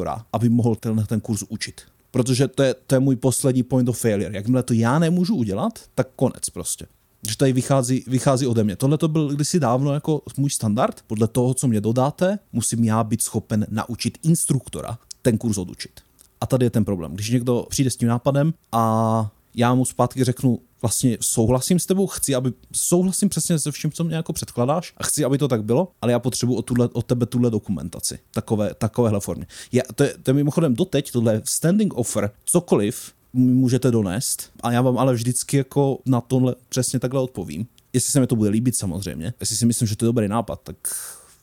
instruktora, 0.00 0.26
aby 0.32 0.48
mohl 0.48 0.74
tenhle 0.74 1.06
ten 1.06 1.20
kurz 1.20 1.42
učit 1.48 1.80
protože 2.12 2.48
to 2.48 2.62
je, 2.62 2.74
to 2.86 2.94
je 2.94 3.00
můj 3.00 3.16
poslední 3.16 3.62
point 3.62 3.88
of 3.88 4.00
failure. 4.00 4.34
Jakmile 4.34 4.62
to 4.62 4.74
já 4.74 4.98
nemůžu 4.98 5.36
udělat, 5.36 5.78
tak 5.94 6.08
konec 6.16 6.50
prostě. 6.50 6.86
Že 7.28 7.36
tady 7.36 7.52
vychází, 7.52 8.04
vychází 8.06 8.46
ode 8.46 8.64
mě. 8.64 8.76
Tohle 8.76 8.98
to 8.98 9.08
byl 9.08 9.28
kdysi 9.28 9.60
dávno 9.60 9.94
jako 9.94 10.22
můj 10.36 10.50
standard. 10.50 11.04
Podle 11.06 11.28
toho, 11.28 11.54
co 11.54 11.68
mě 11.68 11.80
dodáte, 11.80 12.38
musím 12.52 12.84
já 12.84 13.04
být 13.04 13.22
schopen 13.22 13.66
naučit 13.70 14.18
instruktora 14.22 14.98
ten 15.22 15.38
kurz 15.38 15.58
odučit. 15.58 16.00
A 16.40 16.46
tady 16.46 16.66
je 16.66 16.70
ten 16.70 16.84
problém. 16.84 17.14
Když 17.14 17.30
někdo 17.30 17.66
přijde 17.70 17.90
s 17.90 17.96
tím 17.96 18.08
nápadem 18.08 18.54
a 18.72 19.30
já 19.54 19.74
mu 19.74 19.84
zpátky 19.84 20.24
řeknu, 20.24 20.58
vlastně 20.82 21.18
souhlasím 21.20 21.78
s 21.78 21.86
tebou, 21.86 22.06
chci, 22.06 22.34
aby 22.34 22.52
souhlasím 22.72 23.28
přesně 23.28 23.58
se 23.58 23.72
vším, 23.72 23.92
co 23.92 24.04
mě 24.04 24.16
jako 24.16 24.32
předkládáš 24.32 24.92
a 24.96 25.04
chci, 25.04 25.24
aby 25.24 25.38
to 25.38 25.48
tak 25.48 25.64
bylo, 25.64 25.92
ale 26.02 26.12
já 26.12 26.18
potřebuji 26.18 26.54
od, 26.54 26.62
tuhle, 26.62 26.88
od 26.92 27.06
tebe 27.06 27.26
tuhle 27.26 27.50
dokumentaci, 27.50 28.18
takové, 28.30 28.74
takovéhle 28.74 29.20
formě. 29.20 29.46
Já, 29.72 29.82
to, 29.94 30.02
je, 30.02 30.14
to 30.22 30.30
je 30.30 30.34
mimochodem 30.34 30.74
doteď, 30.74 31.12
tohle 31.12 31.42
standing 31.44 31.94
offer, 31.94 32.30
cokoliv 32.44 33.12
můžete 33.32 33.90
donést 33.90 34.50
a 34.62 34.72
já 34.72 34.82
vám 34.82 34.98
ale 34.98 35.14
vždycky 35.14 35.56
jako 35.56 35.98
na 36.06 36.20
tohle 36.20 36.54
přesně 36.68 36.98
takhle 36.98 37.20
odpovím. 37.20 37.66
Jestli 37.92 38.12
se 38.12 38.20
mi 38.20 38.26
to 38.26 38.36
bude 38.36 38.50
líbit 38.50 38.76
samozřejmě, 38.76 39.34
jestli 39.40 39.56
si 39.56 39.66
myslím, 39.66 39.88
že 39.88 39.96
to 39.96 40.04
je 40.04 40.06
dobrý 40.06 40.28
nápad, 40.28 40.60
tak 40.64 40.76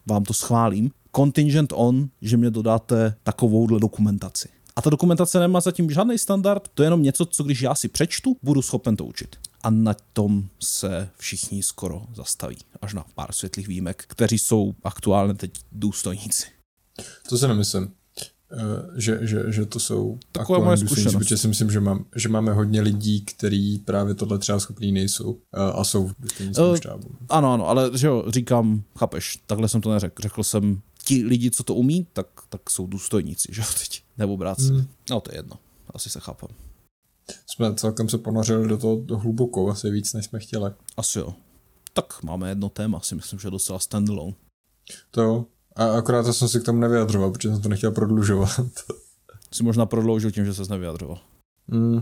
vám 0.06 0.24
to 0.24 0.34
schválím. 0.34 0.92
Contingent 1.16 1.74
on, 1.76 2.10
že 2.22 2.38
mě 2.38 2.50
dodáte 2.50 3.16
takovouhle 3.24 3.80
dokumentaci. 3.80 4.50
A 4.78 4.82
ta 4.82 4.90
dokumentace 4.90 5.40
nemá 5.40 5.62
zatím 5.62 5.92
žádný 5.92 6.18
standard, 6.18 6.68
to 6.74 6.84
je 6.84 6.88
jenom 6.88 7.04
něco, 7.04 7.26
co 7.26 7.44
když 7.44 7.62
já 7.62 7.76
si 7.76 7.88
přečtu, 7.88 8.38
budu 8.44 8.62
schopen 8.62 8.96
to 8.96 9.06
učit. 9.06 9.36
A 9.64 9.70
na 9.70 9.96
tom 10.14 10.44
se 10.60 11.10
všichni 11.18 11.64
skoro 11.64 12.02
zastaví, 12.14 12.58
až 12.82 12.94
na 12.94 13.06
pár 13.16 13.32
světlých 13.32 13.68
výjimek, 13.68 14.04
kteří 14.08 14.40
jsou 14.40 14.74
aktuálně 14.84 15.34
teď 15.34 15.52
důstojníci. 15.72 16.46
To 17.30 17.38
se 17.38 17.48
nemyslím. 17.48 17.92
Eh, 18.52 19.02
že, 19.02 19.20
že, 19.22 19.44
že 19.48 19.66
to 19.66 19.80
jsou 19.80 20.20
takové 20.32 20.60
moje 20.60 20.78
zkušenosti. 20.78 21.18
Protože 21.18 21.38
si 21.38 21.48
myslím, 21.48 21.72
že, 21.72 21.80
mám, 21.80 22.06
že 22.16 22.30
máme 22.30 22.54
hodně 22.54 22.82
lidí, 22.82 23.22
kteří 23.22 23.80
právě 23.86 24.16
tohle 24.16 24.40
třeba 24.40 24.60
schopní 24.60 24.92
nejsou 24.92 25.38
eh, 25.54 25.72
a 25.74 25.84
jsou 25.84 26.08
v 26.08 26.14
uh, 26.60 26.76
štábu. 26.76 27.10
Ano, 27.30 27.54
ano, 27.54 27.68
ale 27.68 27.92
že 27.94 28.08
jo, 28.08 28.24
říkám, 28.28 28.84
chápeš, 28.98 29.40
takhle 29.48 29.70
jsem 29.70 29.82
to 29.82 29.92
neřekl. 29.94 30.22
Řekl 30.22 30.44
jsem, 30.44 30.82
ti 31.08 31.24
lidi, 31.24 31.52
co 31.52 31.64
to 31.64 31.76
umí, 31.76 32.08
tak, 32.14 32.28
tak 32.50 32.70
jsou 32.70 32.88
důstojníci, 32.88 33.48
že 33.52 33.62
jo, 33.62 33.68
teď. 33.80 34.04
Nebo 34.18 34.38
bráci. 34.38 34.64
Hmm. 34.64 34.88
No 35.10 35.22
to 35.22 35.32
je 35.32 35.38
jedno, 35.38 35.60
asi 35.94 36.10
se 36.10 36.20
chápám. 36.20 36.50
Jsme 37.48 37.76
celkem 37.76 38.10
se 38.10 38.18
ponořili 38.18 38.68
do 38.68 38.78
toho 38.78 38.96
do 38.96 39.18
hluboko, 39.18 39.70
asi 39.70 39.90
víc, 39.92 40.14
než 40.14 40.26
jsme 40.26 40.40
chtěli. 40.40 40.72
Asi 40.98 41.20
jo. 41.20 41.34
Tak 41.94 42.24
máme 42.24 42.50
jedno 42.50 42.70
téma, 42.70 43.00
si 43.00 43.16
myslím, 43.16 43.40
že 43.40 43.50
docela 43.50 43.80
standalone. 43.80 44.34
To 45.12 45.22
jo. 45.22 45.46
A 45.76 45.86
akorát 45.86 46.24
to 46.24 46.34
jsem 46.34 46.48
si 46.48 46.60
k 46.60 46.64
tomu 46.64 46.80
nevyjadřoval, 46.80 47.32
protože 47.32 47.50
jsem 47.50 47.62
to 47.62 47.70
nechtěl 47.70 47.92
prodlužovat. 47.92 48.50
Jsi 49.54 49.64
možná 49.64 49.86
prodloužil 49.86 50.32
tím, 50.32 50.46
že 50.46 50.54
ses 50.54 50.70
nevyjadřoval. 50.70 51.20
Hmm. 51.70 52.02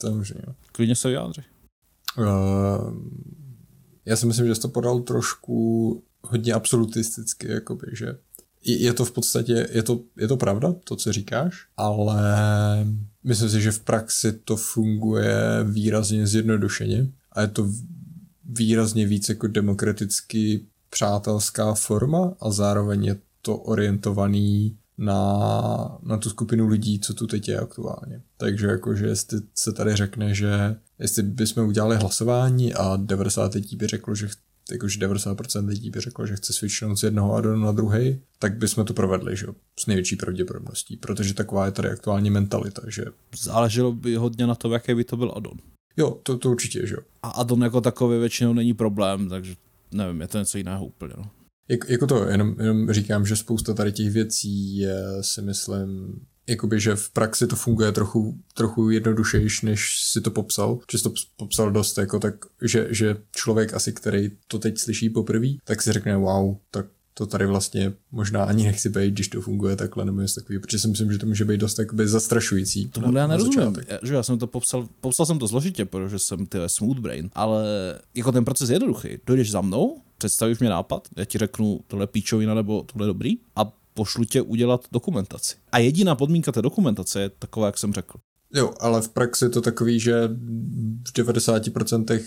To 0.00 0.06
je 0.06 0.14
možný, 0.14 0.40
jo. 0.46 0.54
Klidně 0.72 0.96
se 0.96 1.08
vyjádři. 1.08 1.42
Uh, 2.18 2.24
já 4.04 4.16
si 4.16 4.26
myslím, 4.26 4.46
že 4.46 4.54
jsi 4.54 4.60
to 4.60 4.68
podal 4.68 5.00
trošku 5.00 6.02
hodně 6.22 6.52
absolutisticky, 6.52 7.50
jakoby, 7.50 7.86
že 7.92 8.16
je 8.62 8.92
to 8.92 9.04
v 9.04 9.12
podstatě, 9.12 9.68
je 9.72 9.82
to, 9.82 10.00
je 10.16 10.28
to 10.28 10.36
pravda, 10.36 10.74
to, 10.84 10.96
co 10.96 11.12
říkáš, 11.12 11.66
ale 11.76 12.22
myslím 13.24 13.50
si, 13.50 13.60
že 13.60 13.72
v 13.72 13.80
praxi 13.80 14.32
to 14.32 14.56
funguje 14.56 15.34
výrazně 15.64 16.26
zjednodušeně 16.26 17.12
a 17.32 17.40
je 17.40 17.48
to 17.48 17.70
výrazně 18.44 19.06
víc 19.06 19.28
jako 19.28 19.46
demokraticky 19.46 20.66
přátelská 20.90 21.74
forma 21.74 22.34
a 22.40 22.50
zároveň 22.50 23.04
je 23.04 23.16
to 23.42 23.56
orientovaný 23.56 24.76
na, 24.98 25.98
na 26.02 26.16
tu 26.16 26.30
skupinu 26.30 26.68
lidí, 26.68 27.00
co 27.00 27.14
tu 27.14 27.26
teď 27.26 27.48
je 27.48 27.58
aktuálně. 27.58 28.22
Takže 28.36 28.66
jakože 28.66 29.06
jestli 29.06 29.40
se 29.54 29.72
tady 29.72 29.96
řekne, 29.96 30.34
že 30.34 30.76
jestli 30.98 31.22
bychom 31.22 31.68
udělali 31.68 31.96
hlasování 31.96 32.74
a 32.74 32.96
90 32.96 33.54
lidí 33.54 33.76
by 33.76 33.86
řeklo, 33.86 34.14
že 34.14 34.28
jakože 34.70 34.98
90% 35.00 35.68
lidí 35.68 35.90
by 35.90 36.00
řeklo, 36.00 36.26
že 36.26 36.36
chce 36.36 36.52
switchnout 36.52 36.98
z 36.98 37.02
jednoho 37.02 37.34
addonu 37.34 37.64
na 37.64 37.72
druhý, 37.72 38.20
tak 38.38 38.58
bychom 38.58 38.84
to 38.84 38.94
provedli, 38.94 39.36
že 39.36 39.46
jo, 39.46 39.54
s 39.80 39.86
největší 39.86 40.16
pravděpodobností, 40.16 40.96
protože 40.96 41.34
taková 41.34 41.66
je 41.66 41.72
tady 41.72 41.88
aktuální 41.88 42.30
mentalita, 42.30 42.82
že... 42.88 43.04
Záleželo 43.42 43.92
by 43.92 44.14
hodně 44.14 44.46
na 44.46 44.54
tom, 44.54 44.72
jaký 44.72 44.94
by 44.94 45.04
to 45.04 45.16
byl 45.16 45.32
addon. 45.36 45.58
Jo, 45.96 46.18
to, 46.22 46.38
to 46.38 46.50
určitě, 46.50 46.86
že 46.86 46.94
jo. 46.94 47.00
A 47.22 47.28
addon 47.28 47.62
jako 47.62 47.80
takový 47.80 48.18
většinou 48.18 48.52
není 48.52 48.74
problém, 48.74 49.28
takže 49.28 49.54
nevím, 49.92 50.20
je 50.20 50.28
to 50.28 50.38
něco 50.38 50.58
jiného 50.58 50.86
úplně, 50.86 51.14
no. 51.16 51.30
Jak, 51.68 51.90
jako 51.90 52.06
to, 52.06 52.28
jenom, 52.28 52.56
jenom 52.60 52.92
říkám, 52.92 53.26
že 53.26 53.36
spousta 53.36 53.74
tady 53.74 53.92
těch 53.92 54.10
věcí 54.10 54.76
je, 54.76 55.04
si 55.20 55.42
myslím, 55.42 56.20
jakoby, 56.50 56.80
že 56.80 56.96
v 56.96 57.10
praxi 57.10 57.46
to 57.46 57.56
funguje 57.56 57.92
trochu, 57.92 58.38
trochu 58.54 58.90
jednodušejš, 58.90 59.62
než 59.62 60.04
si 60.04 60.20
to 60.20 60.30
popsal, 60.30 60.78
že 60.92 60.98
jsi 60.98 61.04
to 61.04 61.12
popsal 61.36 61.70
dost, 61.70 61.98
jako 61.98 62.18
tak, 62.18 62.34
že, 62.62 62.86
že 62.90 63.16
člověk 63.36 63.74
asi, 63.74 63.92
který 63.92 64.30
to 64.48 64.58
teď 64.58 64.78
slyší 64.78 65.10
poprvé, 65.10 65.48
tak 65.64 65.82
si 65.82 65.92
řekne, 65.92 66.16
wow, 66.16 66.56
tak 66.70 66.86
to 67.14 67.26
tady 67.26 67.46
vlastně 67.46 67.92
možná 68.12 68.44
ani 68.44 68.64
nechci 68.64 68.88
být, 68.88 69.14
když 69.14 69.28
to 69.28 69.40
funguje 69.40 69.76
takhle 69.76 70.04
nebo 70.04 70.20
něco 70.20 70.40
takového, 70.40 70.60
protože 70.60 70.78
si 70.78 70.88
myslím, 70.88 71.12
že 71.12 71.18
to 71.18 71.26
může 71.26 71.44
být 71.44 71.60
dost 71.60 71.78
jakoby 71.78 72.08
zastrašující. 72.08 72.88
To 72.88 73.16
já 73.16 73.26
nerozumím, 73.26 73.76
já, 73.88 73.98
že 74.02 74.14
já 74.14 74.22
jsem 74.22 74.38
to 74.38 74.46
popsal, 74.46 74.88
popsal 75.00 75.26
jsem 75.26 75.38
to 75.38 75.46
zložitě, 75.46 75.84
protože 75.84 76.18
jsem 76.18 76.46
ty 76.46 76.58
smooth 76.66 76.98
brain, 76.98 77.30
ale 77.32 77.64
jako 78.14 78.32
ten 78.32 78.44
proces 78.44 78.70
je 78.70 78.74
jednoduchý. 78.74 79.08
Dojdeš 79.26 79.50
za 79.50 79.60
mnou, 79.60 80.02
představíš 80.18 80.58
mě 80.58 80.68
nápad, 80.68 81.08
já 81.16 81.24
ti 81.24 81.38
řeknu, 81.38 81.80
tohle 81.86 82.06
píčovina 82.06 82.54
nebo 82.54 82.82
tohle 82.92 83.06
dobrý 83.06 83.38
a 83.56 83.72
pošlu 83.94 84.24
tě 84.24 84.42
udělat 84.42 84.86
dokumentaci. 84.92 85.56
A 85.72 85.78
jediná 85.78 86.14
podmínka 86.14 86.52
té 86.52 86.62
dokumentace 86.62 87.20
je 87.20 87.28
taková, 87.28 87.66
jak 87.66 87.78
jsem 87.78 87.92
řekl. 87.92 88.18
Jo, 88.54 88.70
ale 88.80 89.02
v 89.02 89.08
praxi 89.08 89.44
je 89.44 89.48
to 89.48 89.60
takový, 89.60 90.00
že 90.00 90.28
v 91.08 91.12
90%, 91.12 92.20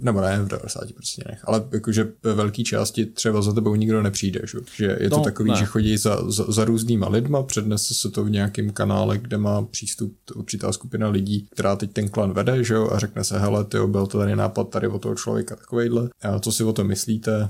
nebo 0.00 0.20
ne 0.20 0.42
v 0.42 0.46
90%, 0.48 1.36
ale 1.44 1.64
jakože 1.72 2.12
ve 2.22 2.34
velké 2.34 2.62
části 2.62 3.06
třeba 3.06 3.42
za 3.42 3.52
tebou 3.52 3.74
nikdo 3.74 4.02
nepřijde, 4.02 4.40
že, 4.44 4.58
že 4.76 4.96
je 5.00 5.10
to 5.10 5.16
no, 5.16 5.24
takový, 5.24 5.50
ne. 5.50 5.56
že 5.56 5.64
chodí 5.64 5.96
za, 5.96 6.30
za, 6.30 6.52
za 6.52 6.64
různýma 6.64 7.08
lidma, 7.08 7.42
přednese 7.42 7.94
se 7.94 8.10
to 8.10 8.24
v 8.24 8.30
nějakém 8.30 8.70
kanále, 8.70 9.18
kde 9.18 9.38
má 9.38 9.62
přístup 9.62 10.16
určitá 10.34 10.72
skupina 10.72 11.08
lidí, 11.08 11.46
která 11.50 11.76
teď 11.76 11.92
ten 11.92 12.08
klan 12.08 12.32
vede, 12.32 12.64
že 12.64 12.74
jo, 12.74 12.90
a 12.92 12.98
řekne 12.98 13.24
se, 13.24 13.38
hele, 13.38 13.64
ty 13.64 13.78
byl 13.86 14.06
to 14.06 14.18
tady 14.18 14.36
nápad 14.36 14.68
tady 14.68 14.88
o 14.88 14.98
toho 14.98 15.14
člověka 15.14 15.56
takovejhle, 15.56 16.08
a 16.22 16.38
co 16.38 16.52
si 16.52 16.64
o 16.64 16.72
tom 16.72 16.86
myslíte? 16.86 17.48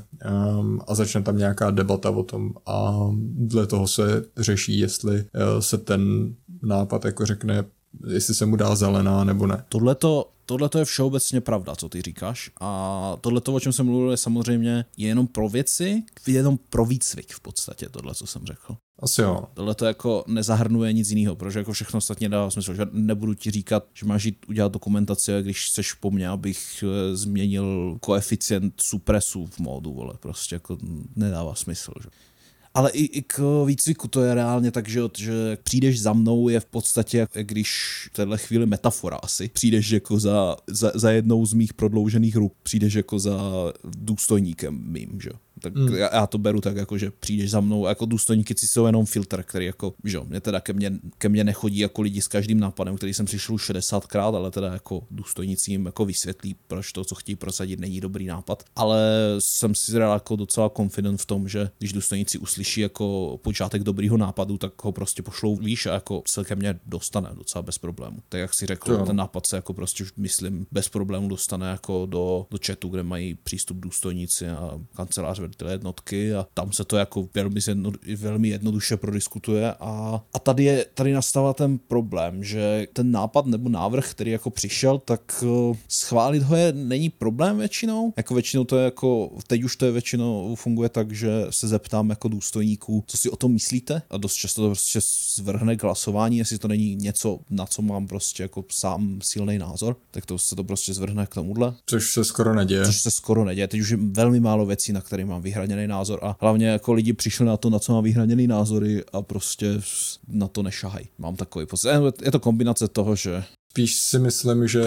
Um, 0.59 0.81
a 0.89 0.95
začne 0.95 1.23
tam 1.23 1.39
nějaká 1.39 1.71
debata 1.71 2.11
o 2.11 2.23
tom 2.23 2.53
a 2.67 3.09
dle 3.37 3.67
toho 3.67 3.89
se 3.89 4.25
řeší, 4.37 4.79
jestli 4.79 5.15
uh, 5.15 5.61
se 5.61 5.79
ten 5.79 6.35
nápad 6.63 7.05
jako 7.05 7.27
řekne 7.27 7.65
jestli 8.09 8.35
se 8.35 8.47
mu 8.47 8.57
dá 8.57 8.75
zelená 8.75 9.25
nebo 9.25 9.47
ne. 9.47 9.65
Tohle 9.69 9.95
to 9.95 10.31
Tohle 10.47 10.69
je 10.79 10.85
všeobecně 10.85 11.41
pravda, 11.41 11.77
co 11.77 11.89
ty 11.89 12.03
říkáš. 12.03 12.51
A 12.61 13.17
tohle, 13.21 13.41
o 13.47 13.61
čem 13.61 13.73
jsem 13.73 13.87
mluvil, 13.87 14.11
je 14.11 14.17
samozřejmě 14.17 14.85
jenom 14.97 15.27
pro 15.27 15.49
věci, 15.49 16.03
jenom 16.27 16.59
pro 16.71 16.85
výcvik 16.85 17.33
v 17.33 17.41
podstatě, 17.41 17.89
tohle, 17.89 18.15
co 18.15 18.27
jsem 18.27 18.47
řekl. 18.47 18.77
Asi 18.99 19.21
jo. 19.21 19.45
Tohle 19.55 19.75
to 19.75 19.85
jako 19.85 20.25
nezahrnuje 20.27 20.93
nic 20.93 21.11
jiného, 21.11 21.37
protože 21.37 21.59
jako 21.59 21.73
všechno 21.73 21.99
ostatně 21.99 22.29
dává 22.29 22.51
smysl, 22.51 22.75
že 22.75 22.87
nebudu 22.93 23.35
ti 23.35 23.51
říkat, 23.51 23.87
že 23.95 24.07
máš 24.07 24.25
jít 24.25 24.47
udělat 24.49 24.73
dokumentaci, 24.73 25.33
když 25.41 25.67
chceš 25.67 25.93
po 25.93 26.11
mně, 26.11 26.29
abych 26.29 26.85
eh, 26.87 27.17
změnil 27.17 27.99
koeficient 28.01 28.75
supresu 28.81 29.47
v 29.47 29.59
módu, 29.59 29.93
vole, 29.93 30.15
prostě 30.21 30.55
jako 30.55 30.79
nedává 31.17 31.55
smysl, 31.55 31.93
že? 32.03 32.09
Ale 32.75 32.91
i, 32.91 33.05
i 33.05 33.23
k 33.23 33.65
výcviku 33.67 34.09
to 34.09 34.23
je 34.23 34.35
reálně 34.35 34.71
tak, 34.71 34.89
že, 34.89 35.01
že 35.17 35.33
přijdeš 35.63 36.03
za 36.03 36.13
mnou 36.13 36.49
je 36.49 36.61
v 36.61 36.67
podstatě, 36.67 37.19
jak 37.19 37.31
když 37.43 37.71
v 38.13 38.17
téhle 38.17 38.39
chvíli 38.39 38.67
metafora 38.67 39.17
asi. 39.17 39.49
Přijdeš 39.49 39.91
jako 39.91 40.19
za, 40.19 40.57
za, 40.67 40.93
za 40.95 41.11
jednou 41.11 41.47
z 41.47 41.53
mých 41.53 41.75
prodloužených 41.75 42.37
ruk, 42.37 42.55
přijdeš 42.63 42.95
jako 42.95 43.19
za 43.19 43.39
důstojníkem 43.85 44.93
mým, 44.93 45.21
že 45.23 45.31
tak 45.65 45.75
mm. 45.75 45.95
já, 45.95 46.15
já, 46.15 46.27
to 46.27 46.39
beru 46.39 46.61
tak, 46.61 46.77
jako, 46.77 46.99
že 46.99 47.11
přijdeš 47.11 47.51
za 47.51 47.61
mnou, 47.61 47.87
jako 47.87 48.05
důstojníky 48.07 48.55
jsou 48.59 48.87
jenom 48.87 49.07
filtr, 49.07 49.43
který 49.43 49.67
jako, 49.67 49.95
že 50.05 50.21
mě 50.21 50.41
teda 50.41 50.61
ke 50.61 50.73
mně, 50.73 50.93
ke 51.19 51.29
mně 51.29 51.45
nechodí 51.45 51.79
jako 51.79 52.03
lidi 52.03 52.23
s 52.23 52.29
každým 52.29 52.61
nápadem, 52.61 52.97
který 52.97 53.15
jsem 53.15 53.27
přišel 53.27 53.55
už 53.55 53.71
60krát, 53.71 54.37
ale 54.37 54.51
teda 54.51 54.73
jako 54.73 55.07
důstojníci 55.11 55.71
jim 55.71 55.87
jako 55.87 56.05
vysvětlí, 56.05 56.57
proč 56.67 56.93
to, 56.93 57.05
co 57.05 57.15
chtějí 57.15 57.37
prosadit, 57.37 57.81
není 57.81 58.01
dobrý 58.01 58.27
nápad. 58.27 58.65
Ale 58.77 59.01
jsem 59.39 59.75
si 59.75 59.93
teda 59.93 60.13
jako 60.13 60.37
docela 60.37 60.71
confident 60.71 61.21
v 61.21 61.27
tom, 61.27 61.49
že 61.49 61.71
když 61.79 61.93
důstojníci 61.93 62.39
uslyší 62.39 62.81
jako 62.81 63.39
počátek 63.43 63.83
dobrýho 63.83 64.17
nápadu, 64.17 64.59
tak 64.59 64.85
ho 64.85 64.93
prostě 64.93 65.23
pošlou 65.23 65.57
výš 65.57 65.87
a 65.87 65.95
jako 65.95 66.23
se 66.29 66.45
ke 66.45 66.55
mně 66.55 66.81
dostane 66.87 67.31
docela 67.35 67.63
bez 67.63 67.79
problému. 67.79 68.19
Tak 68.29 68.41
jak 68.41 68.55
si 68.55 68.67
řekl, 68.67 68.97
to. 68.97 69.05
ten 69.05 69.17
nápad 69.17 69.47
se 69.47 69.57
jako 69.57 69.75
prostě 69.75 70.05
myslím 70.17 70.67
bez 70.73 70.89
problému 70.89 71.29
dostane 71.29 71.71
jako 71.71 72.07
do, 72.07 72.47
do 72.51 72.59
chatu, 72.67 72.89
kde 72.89 73.03
mají 73.03 73.35
přístup 73.35 73.77
důstojníci 73.77 74.49
a 74.49 74.81
kancelář 74.97 75.41
tyhle 75.55 75.73
jednotky 75.73 76.35
a 76.35 76.47
tam 76.55 76.73
se 76.73 76.85
to 76.85 76.97
jako 76.97 77.29
velmi, 77.35 77.61
zjedno, 77.61 77.93
velmi 78.17 78.49
jednoduše 78.49 78.97
prodiskutuje 78.97 79.73
a, 79.73 80.23
a 80.35 80.39
tady, 80.39 80.65
je, 80.65 80.87
tady 80.95 81.13
nastává 81.13 81.53
ten 81.53 81.79
problém, 81.79 82.45
že 82.45 82.87
ten 82.93 83.11
nápad 83.11 83.47
nebo 83.47 83.69
návrh, 83.69 84.11
který 84.11 84.31
jako 84.31 84.51
přišel, 84.51 84.99
tak 84.99 85.45
uh, 85.47 85.77
schválit 85.89 86.43
ho 86.43 86.57
je, 86.57 86.73
není 86.73 87.11
problém 87.11 87.59
většinou, 87.59 88.13
jako 88.17 88.35
většinou 88.35 88.65
to 88.65 88.79
je 88.79 88.85
jako, 88.85 89.31
teď 89.47 89.65
už 89.65 89.77
to 89.77 89.87
je 89.87 89.93
většinou 89.93 90.55
funguje 90.55 90.89
tak, 90.89 91.13
že 91.13 91.47
se 91.51 91.69
zeptám 91.69 92.11
jako 92.11 92.29
důstojníků, 92.29 93.05
co 93.07 93.17
si 93.17 93.31
o 93.31 93.37
tom 93.37 93.53
myslíte 93.53 94.03
a 94.11 94.17
dost 94.17 94.35
často 94.35 94.63
to 94.63 94.69
prostě 94.69 95.01
zvrhne 95.35 95.77
k 95.77 95.83
hlasování, 95.83 96.39
jestli 96.39 96.59
to 96.59 96.69
není 96.69 96.97
něco, 96.97 97.39
na 97.51 97.67
co 97.67 97.83
mám 97.83 98.07
prostě 98.07 98.43
jako 98.43 98.65
sám 98.71 99.19
silný 99.23 99.59
názor, 99.59 99.97
tak 100.11 100.27
to 100.27 100.39
se 100.39 100.57
to 100.57 100.65
prostě 100.65 100.95
zvrhne 100.95 101.27
k 101.27 101.35
tomuhle. 101.35 101.75
Což 101.87 102.13
se 102.13 102.25
skoro 102.25 102.55
neděje. 102.55 102.87
Což 102.87 103.01
se 103.01 103.11
skoro 103.11 103.45
neděje. 103.45 103.69
Teď 103.69 103.81
už 103.81 103.91
je 103.91 103.97
velmi 103.97 104.41
málo 104.41 104.67
věcí, 104.67 104.93
na 104.93 105.01
které 105.01 105.25
mám 105.35 105.43
vyhraněný 105.43 105.87
názor 105.87 106.19
a 106.23 106.37
hlavně 106.41 106.67
jako 106.67 106.93
lidi 106.93 107.13
přišli 107.13 107.47
na 107.47 107.57
to, 107.57 107.71
na 107.71 107.79
co 107.79 107.93
mám 107.93 108.05
vyhraněný 108.05 108.47
názory 108.47 109.05
a 109.13 109.23
prostě 109.23 109.81
na 110.29 110.49
to 110.49 110.63
nešahají. 110.63 111.09
Mám 111.19 111.37
takový 111.37 111.67
pocit. 111.67 111.89
Je 112.25 112.31
to 112.31 112.41
kombinace 112.41 112.89
toho, 112.89 113.17
že... 113.17 113.45
Spíš 113.71 113.99
si 113.99 114.19
myslím, 114.19 114.69
že... 114.69 114.85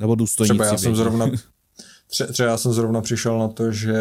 Nebo 0.00 0.14
důstojníci. 0.14 0.54
Třeba 0.54 0.66
já 0.66 0.78
jsem 0.78 0.96
zrovna 0.96 1.30
Tře- 2.10 2.32
třeba 2.32 2.48
já 2.48 2.56
jsem 2.56 2.72
zrovna 2.72 3.00
přišel 3.00 3.38
na 3.38 3.48
to, 3.48 3.72
že 3.72 3.94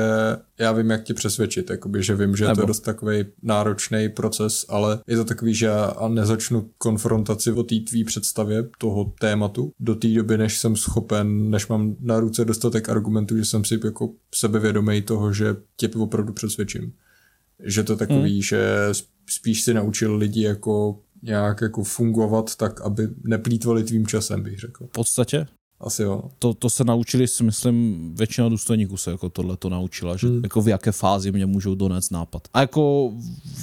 já 0.59 0.71
vím, 0.71 0.89
jak 0.89 1.03
ti 1.03 1.13
přesvědčit, 1.13 1.69
jakoby, 1.69 2.03
že 2.03 2.15
vím, 2.15 2.35
že 2.35 2.43
Nebo. 2.43 2.55
to 2.55 2.61
je 2.61 2.67
dost 2.67 2.79
takový 2.79 3.25
náročný 3.41 4.09
proces, 4.09 4.65
ale 4.69 4.99
je 5.07 5.17
to 5.17 5.25
takový, 5.25 5.53
že 5.53 5.65
já 5.65 5.93
nezačnu 6.07 6.69
konfrontaci 6.77 7.51
o 7.51 7.63
té 7.63 7.75
tvý 7.75 8.03
představě 8.03 8.69
toho 8.77 9.13
tématu 9.19 9.71
do 9.79 9.95
té 9.95 10.07
doby, 10.07 10.37
než 10.37 10.57
jsem 10.57 10.75
schopen, 10.75 11.49
než 11.49 11.67
mám 11.67 11.95
na 11.99 12.19
ruce 12.19 12.45
dostatek 12.45 12.89
argumentů, 12.89 13.37
že 13.37 13.45
jsem 13.45 13.65
si 13.65 13.79
jako 13.83 14.09
sebevědomý 14.35 15.01
toho, 15.01 15.33
že 15.33 15.55
tě 15.77 15.89
opravdu 15.89 16.33
přesvědčím. 16.33 16.93
Že 17.63 17.83
to 17.83 17.95
takový, 17.95 18.33
hmm. 18.33 18.41
že 18.41 18.89
spíš 19.29 19.61
si 19.61 19.73
naučil 19.73 20.15
lidi 20.15 20.41
jako 20.41 20.99
nějak 21.23 21.61
jako 21.61 21.83
fungovat 21.83 22.55
tak, 22.55 22.81
aby 22.81 23.07
neplýtvali 23.23 23.83
tvým 23.83 24.07
časem, 24.07 24.43
bych 24.43 24.59
řekl. 24.59 24.87
V 24.87 24.91
podstatě, 24.91 25.47
asi 25.79 26.03
jo. 26.03 26.23
To, 26.39 26.53
to 26.53 26.69
se 26.69 26.83
naučili, 26.83 27.27
si 27.27 27.43
myslím, 27.43 28.11
většina 28.15 28.49
důstojníků 28.49 28.97
se 28.97 29.11
jako 29.11 29.29
tohle 29.29 29.57
to 29.57 29.69
naučila, 29.69 30.17
že 30.17 30.27
hmm. 30.27 30.43
jako 30.43 30.61
v 30.61 30.67
jaké 30.67 30.91
fázi 30.91 31.31
mě 31.31 31.45
můžou 31.45 31.75
donést 31.75 32.11
nápad. 32.11 32.47
A 32.53 32.59
jako 32.61 33.13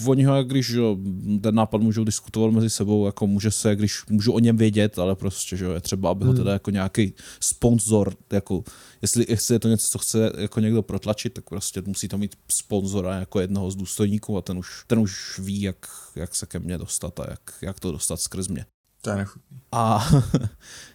oni 0.06 0.24
ho, 0.24 0.44
když 0.44 0.70
jo, 0.70 0.96
ten 1.40 1.54
nápad 1.54 1.80
můžou 1.80 2.04
diskutovat 2.04 2.52
mezi 2.52 2.70
sebou, 2.70 3.06
jako 3.06 3.26
může 3.26 3.50
se, 3.50 3.76
když 3.76 4.06
můžu 4.10 4.32
o 4.32 4.38
něm 4.38 4.56
vědět, 4.56 4.98
ale 4.98 5.14
prostě, 5.14 5.56
že 5.56 5.64
je 5.64 5.80
třeba, 5.80 6.10
aby 6.10 6.24
ho 6.24 6.30
hmm. 6.30 6.38
teda 6.38 6.52
jako 6.52 6.70
nějaký 6.70 7.12
sponzor, 7.40 8.14
jako 8.32 8.64
jestli, 9.02 9.26
jestli 9.28 9.54
je 9.54 9.58
to 9.58 9.68
něco, 9.68 9.88
co 9.88 9.98
chce 9.98 10.32
jako 10.38 10.60
někdo 10.60 10.82
protlačit, 10.82 11.32
tak 11.32 11.44
prostě 11.44 11.82
musí 11.86 12.08
to 12.08 12.18
mít 12.18 12.36
sponzora 12.52 13.14
jako 13.14 13.40
jednoho 13.40 13.70
z 13.70 13.76
důstojníků 13.76 14.36
a 14.36 14.42
ten 14.42 14.58
už, 14.58 14.84
ten 14.86 14.98
už 14.98 15.38
ví, 15.38 15.60
jak, 15.60 15.86
jak 16.16 16.34
se 16.34 16.46
ke 16.46 16.58
mně 16.58 16.78
dostat 16.78 17.20
a 17.20 17.26
jak, 17.30 17.40
jak 17.62 17.80
to 17.80 17.92
dostat 17.92 18.20
skrz 18.20 18.48
mě. 18.48 18.66
To 19.04 19.10
je 19.10 19.16
nechutný. 19.16 19.58
A 19.72 20.08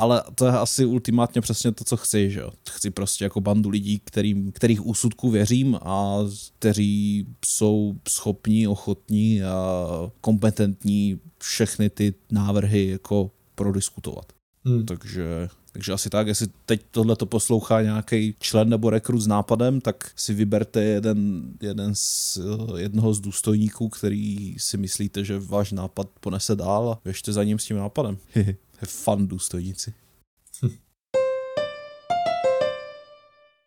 ale 0.00 0.22
to 0.34 0.46
je 0.46 0.52
asi 0.52 0.84
ultimátně 0.84 1.40
přesně 1.40 1.72
to, 1.72 1.84
co 1.84 1.96
chci, 1.96 2.30
že 2.30 2.40
jo. 2.40 2.50
Chci 2.70 2.90
prostě 2.90 3.24
jako 3.24 3.40
bandu 3.40 3.70
lidí, 3.70 4.00
kterým, 4.04 4.52
kterých 4.52 4.86
úsudku 4.86 5.30
věřím 5.30 5.78
a 5.82 6.18
kteří 6.58 7.26
jsou 7.46 7.94
schopní, 8.08 8.68
ochotní 8.68 9.42
a 9.42 9.86
kompetentní 10.20 11.20
všechny 11.38 11.90
ty 11.90 12.14
návrhy 12.32 12.88
jako 12.88 13.30
prodiskutovat. 13.54 14.32
Hmm. 14.64 14.86
Takže 14.86 15.48
takže 15.72 15.92
asi 15.92 16.10
tak, 16.10 16.26
jestli 16.26 16.46
teď 16.66 16.82
tohle 16.90 17.16
to 17.16 17.26
poslouchá 17.26 17.82
nějaký 17.82 18.34
člen 18.38 18.68
nebo 18.68 18.90
rekrut 18.90 19.20
s 19.20 19.26
nápadem, 19.26 19.80
tak 19.80 20.10
si 20.16 20.34
vyberte 20.34 20.82
jeden, 20.82 21.42
jeden 21.60 21.94
z, 21.94 22.38
jednoho 22.76 23.14
z 23.14 23.20
důstojníků, 23.20 23.88
který 23.88 24.56
si 24.58 24.76
myslíte, 24.76 25.24
že 25.24 25.38
váš 25.38 25.72
nápad 25.72 26.08
ponese 26.20 26.56
dál 26.56 26.90
a 26.90 27.00
běžte 27.04 27.32
za 27.32 27.44
ním 27.44 27.58
s 27.58 27.64
tím 27.64 27.76
nápadem. 27.76 28.18
fun 28.86 29.26
důstojníci. 29.26 29.94
Hm. 30.62 30.70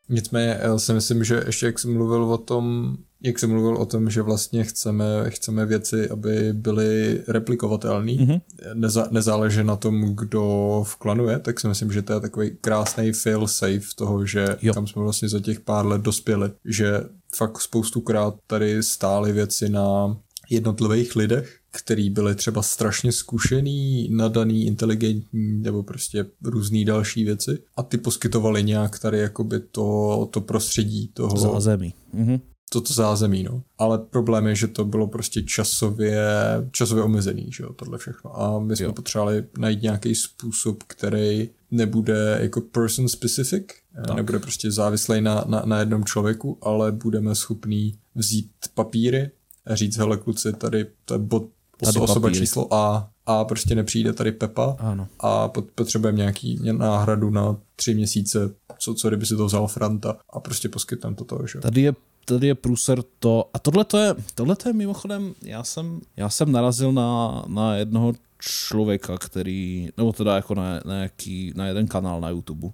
Nicméně 0.10 0.60
já 0.62 0.78
si 0.80 0.93
myslím, 0.93 1.23
že 1.23 1.43
ještě 1.45 1.65
jak 1.65 1.80
jsem 1.80 1.93
mluvil 1.93 2.23
o 2.23 2.38
tom, 2.38 2.97
jak 3.21 3.39
jsem 3.39 3.49
mluvil 3.49 3.78
o 3.78 3.86
tom, 3.86 4.10
že 4.10 4.21
vlastně 4.21 4.63
chceme, 4.63 5.06
chceme 5.30 5.65
věci, 5.65 6.10
aby 6.10 6.54
byly 6.54 7.23
replikovatelné, 7.28 8.12
mm-hmm. 8.12 8.41
Neza, 8.73 9.08
nezáleží 9.12 9.63
na 9.63 9.76
tom, 9.76 10.15
kdo 10.15 10.84
v 10.88 10.95
klanu 10.95 11.30
je, 11.30 11.39
tak 11.39 11.60
si 11.60 11.67
myslím, 11.67 11.91
že 11.91 12.02
to 12.02 12.13
je 12.13 12.19
takový 12.19 12.52
krásný 12.62 13.13
fail 13.13 13.47
safe 13.47 13.88
toho, 13.95 14.26
že 14.26 14.45
jo. 14.62 14.73
tam 14.73 14.88
jsme 14.88 15.02
vlastně 15.02 15.30
za 15.30 15.39
těch 15.39 15.60
pár 15.60 15.86
let 15.86 16.02
dospěli, 16.02 16.52
že 16.65 17.02
fakt 17.36 17.62
spoustukrát 17.62 18.36
tady 18.47 18.84
stály 18.84 19.32
věci 19.32 19.69
na 19.69 20.17
jednotlivých 20.49 21.15
lidech, 21.15 21.60
který 21.77 22.09
byli 22.09 22.36
třeba 22.36 22.62
strašně 22.62 23.12
zkušený, 23.12 24.09
nadaný, 24.12 24.65
inteligentní 24.65 25.62
nebo 25.62 25.83
prostě 25.83 26.25
různé 26.43 26.86
další 26.86 27.23
věci 27.23 27.59
a 27.77 27.83
ty 27.83 27.97
poskytovali 27.97 28.63
nějak 28.63 28.99
tady 28.99 29.19
jakoby 29.19 29.59
to, 29.59 30.29
to 30.31 30.41
prostředí 30.41 31.07
toho... 31.07 31.38
Zázemí. 31.38 31.93
Mhm. 32.13 32.39
Toto 32.69 32.93
zázemí, 32.93 33.43
no. 33.43 33.63
Ale 33.77 33.97
problém 33.97 34.47
je, 34.47 34.55
že 34.55 34.67
to 34.67 34.86
bylo 34.86 35.07
prostě 35.07 35.41
časově, 35.43 36.25
časově 36.71 37.03
omezený, 37.03 37.49
že 37.51 37.63
jo, 37.63 37.73
tohle 37.73 37.97
všechno. 37.97 38.41
A 38.41 38.59
my 38.59 38.75
jsme 38.75 38.86
jo. 38.86 38.93
potřebovali 38.93 39.43
najít 39.57 39.81
nějaký 39.81 40.15
způsob, 40.15 40.83
který 40.83 41.49
nebude 41.71 42.39
jako 42.41 42.62
person 42.62 43.09
specific, 43.09 43.63
tak. 44.07 44.15
nebude 44.15 44.39
prostě 44.39 44.71
závislý 44.71 45.21
na, 45.21 45.45
na, 45.47 45.63
na 45.65 45.79
jednom 45.79 46.05
člověku, 46.05 46.57
ale 46.62 46.91
budeme 46.91 47.36
schopní 47.36 47.99
vzít 48.15 48.51
papíry, 48.73 49.31
říct, 49.69 49.97
hele 49.97 50.17
kluci, 50.17 50.53
tady 50.53 50.86
to 51.05 51.13
je 51.13 51.17
bod 51.17 51.49
tady 51.77 51.99
osoba 51.99 52.29
papíry. 52.29 52.39
číslo 52.39 52.73
A 52.73 53.09
a 53.25 53.45
prostě 53.45 53.75
nepřijde 53.75 54.13
tady 54.13 54.31
Pepa 54.31 54.75
ano. 54.79 55.07
a 55.19 55.47
potřebujeme 55.75 56.17
nějaký 56.17 56.59
náhradu 56.71 57.29
na 57.29 57.57
tři 57.75 57.93
měsíce, 57.93 58.55
co, 58.79 58.93
co 58.93 59.07
kdyby 59.07 59.25
si 59.25 59.36
to 59.36 59.45
vzal 59.45 59.67
Franta 59.67 60.17
a 60.29 60.39
prostě 60.39 60.69
poskytneme 60.69 61.15
to 61.15 61.23
toho, 61.25 61.47
že? 61.47 61.59
Tady 61.59 61.81
je 61.81 61.93
tady 62.25 62.47
je 62.47 62.55
průser 62.55 63.03
to, 63.19 63.49
a 63.53 63.59
tohle 63.59 63.86
to 63.86 63.97
je, 63.97 64.15
tohle 64.36 64.55
to 64.55 64.69
je 64.69 64.73
mimochodem, 64.73 65.33
já 65.41 65.63
jsem, 65.63 66.01
já 66.17 66.29
jsem 66.29 66.51
narazil 66.51 66.91
na, 66.91 67.43
na 67.47 67.75
jednoho 67.75 68.13
člověka, 68.39 69.17
který, 69.17 69.89
nebo 69.97 70.13
teda 70.13 70.36
jako 70.36 70.55
na, 70.55 70.79
na, 70.86 71.01
jaký, 71.01 71.53
na 71.55 71.67
jeden 71.67 71.88
kanál 71.88 72.21
na 72.21 72.29
YouTube, 72.29 72.67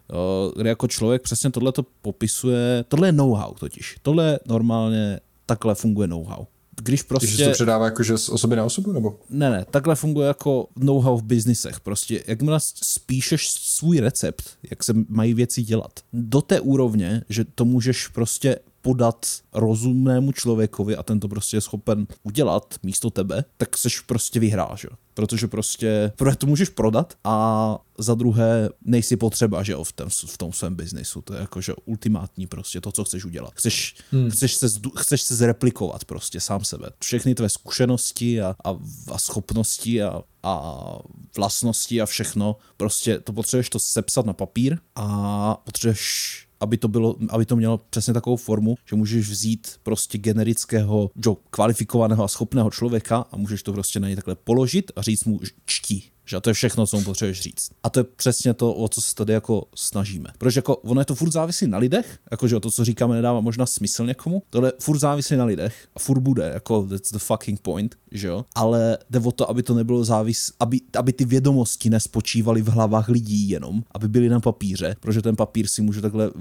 kde 0.55 0.69
jako 0.69 0.87
člověk 0.87 1.21
přesně 1.21 1.51
tohle 1.51 1.71
to 1.71 1.85
popisuje, 2.01 2.85
tohle 2.87 3.07
je 3.07 3.11
know-how 3.11 3.53
totiž, 3.53 3.97
tohle 4.01 4.39
normálně 4.45 5.19
takhle 5.45 5.75
funguje 5.75 6.07
know-how 6.07 6.45
když 6.81 7.03
prostě... 7.03 7.27
Když 7.27 7.47
to 7.47 7.51
předává 7.51 7.85
jakože 7.85 8.17
z 8.17 8.29
osoby 8.29 8.55
na 8.55 8.65
osobu, 8.65 8.91
nebo? 8.91 9.19
Ne, 9.29 9.49
ne, 9.49 9.65
takhle 9.71 9.95
funguje 9.95 10.27
jako 10.27 10.67
know-how 10.75 11.17
v 11.17 11.23
biznisech. 11.23 11.79
Prostě 11.79 12.23
jakmile 12.27 12.59
spíšeš 12.83 13.49
svůj 13.49 13.99
recept, 13.99 14.43
jak 14.69 14.83
se 14.83 14.93
mají 15.09 15.33
věci 15.33 15.63
dělat, 15.63 15.99
do 16.13 16.41
té 16.41 16.59
úrovně, 16.59 17.21
že 17.29 17.45
to 17.55 17.65
můžeš 17.65 18.07
prostě 18.07 18.59
podat 18.81 19.25
rozumnému 19.53 20.31
člověkovi 20.31 20.95
a 20.95 21.03
ten 21.03 21.19
to 21.19 21.27
prostě 21.27 21.57
je 21.57 21.61
schopen 21.61 22.07
udělat 22.23 22.75
místo 22.83 23.09
tebe, 23.09 23.45
tak 23.57 23.77
seš 23.77 23.99
prostě 23.99 24.39
vyhrál, 24.39 24.77
že? 24.77 24.87
Protože 25.13 25.47
prostě, 25.47 26.11
prvé 26.15 26.35
to 26.35 26.47
můžeš 26.47 26.69
prodat 26.69 27.13
a 27.23 27.77
za 27.97 28.15
druhé 28.15 28.69
nejsi 28.85 29.17
potřeba, 29.17 29.63
že 29.63 29.71
jo, 29.71 29.83
v, 29.83 29.91
tom, 29.91 30.09
v 30.09 30.37
tom 30.37 30.53
svém 30.53 30.75
biznisu. 30.75 31.21
To 31.21 31.33
je 31.33 31.39
jako, 31.39 31.61
že 31.61 31.73
ultimátní 31.85 32.47
prostě 32.47 32.81
to, 32.81 32.91
co 32.91 33.03
chceš 33.03 33.25
udělat. 33.25 33.53
Chceš, 33.55 33.95
hmm. 34.11 34.29
chceš, 34.29 34.55
se, 34.55 34.67
chceš 34.97 35.21
se 35.21 35.35
zreplikovat 35.35 36.05
prostě 36.05 36.39
sám 36.39 36.65
sebe. 36.65 36.89
Všechny 36.99 37.35
tvé 37.35 37.49
zkušenosti 37.49 38.41
a, 38.41 38.55
a, 38.65 38.69
a 39.11 39.17
schopnosti 39.17 40.03
a, 40.03 40.21
a 40.43 40.95
vlastnosti 41.37 42.01
a 42.01 42.05
všechno, 42.05 42.55
prostě 42.77 43.19
to 43.19 43.33
potřebuješ 43.33 43.69
to 43.69 43.79
sepsat 43.79 44.25
na 44.25 44.33
papír 44.33 44.77
a 44.95 45.55
potřebuješ 45.63 46.48
aby 46.59 46.77
to, 46.77 46.87
bylo, 46.87 47.15
aby 47.29 47.45
to 47.45 47.55
mělo 47.55 47.77
přesně 47.89 48.13
takovou 48.13 48.35
formu, 48.35 48.75
že 48.89 48.95
můžeš 48.95 49.29
vzít 49.29 49.67
prostě 49.83 50.17
generického, 50.17 51.11
jo, 51.25 51.37
kvalifikovaného 51.49 52.23
a 52.23 52.27
schopného 52.27 52.71
člověka 52.71 53.25
a 53.31 53.37
můžeš 53.37 53.63
to 53.63 53.73
prostě 53.73 53.99
na 53.99 54.07
něj 54.07 54.15
takhle 54.15 54.35
položit 54.35 54.91
a 54.95 55.01
říct 55.01 55.25
mu 55.25 55.39
čti. 55.65 56.03
Že 56.29 56.37
a 56.37 56.39
to 56.39 56.49
je 56.49 56.53
všechno, 56.53 56.87
co 56.87 56.97
mu 56.97 57.03
potřebuješ 57.03 57.41
říct. 57.41 57.69
A 57.83 57.89
to 57.89 57.99
je 57.99 58.03
přesně 58.03 58.53
to, 58.53 58.73
o 58.73 58.89
co 58.89 59.01
se 59.01 59.15
tady 59.15 59.33
jako 59.33 59.67
snažíme. 59.75 60.29
Protože 60.37 60.57
jako 60.57 60.75
ono 60.75 61.01
je 61.01 61.05
to 61.05 61.15
furt 61.15 61.31
závislí 61.31 61.67
na 61.67 61.77
lidech, 61.77 62.19
jakože 62.31 62.59
to, 62.59 62.71
co 62.71 62.85
říkáme, 62.85 63.15
nedává 63.15 63.39
možná 63.39 63.65
smysl 63.65 64.05
někomu. 64.05 64.43
Tohle 64.49 64.73
furt 64.79 64.99
závislí 64.99 65.37
na 65.37 65.45
lidech 65.45 65.87
a 65.95 65.99
furt 65.99 66.19
bude, 66.19 66.51
jako 66.53 66.83
that's 66.83 67.11
the 67.11 67.19
fucking 67.19 67.59
point, 67.59 67.95
že 68.11 68.27
jo. 68.27 68.45
Ale 68.55 68.97
jde 69.09 69.19
o 69.19 69.31
to, 69.31 69.49
aby 69.49 69.63
to 69.63 69.73
nebylo 69.73 70.03
závis, 70.03 70.51
aby, 70.59 70.81
aby 70.97 71.13
ty 71.13 71.25
vědomosti 71.25 71.89
nespočívaly 71.89 72.61
v 72.61 72.67
hlavách 72.67 73.09
lidí 73.09 73.49
jenom, 73.49 73.83
aby 73.91 74.07
byly 74.07 74.29
na 74.29 74.39
papíře, 74.39 74.95
protože 74.99 75.21
ten 75.21 75.35
papír 75.35 75.67
si 75.67 75.81
můžu 75.81 76.01
takhle 76.01 76.31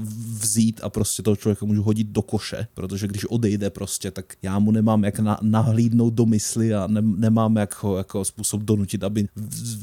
vzít 0.41 0.81
a 0.83 0.89
prostě 0.89 1.23
toho 1.23 1.37
člověka 1.37 1.67
můžu 1.67 1.83
hodit 1.83 2.07
do 2.07 2.23
koše, 2.23 2.67
protože 2.75 3.07
když 3.07 3.25
odejde 3.25 3.71
prostě, 3.71 4.11
tak 4.11 4.35
já 4.43 4.59
mu 4.59 4.71
nemám 4.71 5.05
jak 5.05 5.19
na, 5.19 5.39
nahlídnout 5.43 6.15
do 6.15 6.27
mysli 6.27 6.75
a 6.75 6.87
ne, 6.87 7.03
nemám 7.03 7.57
jak 7.57 7.83
ho 7.83 7.97
jako 7.97 8.25
způsob 8.25 8.63
donutit, 8.63 9.05
aby 9.05 9.29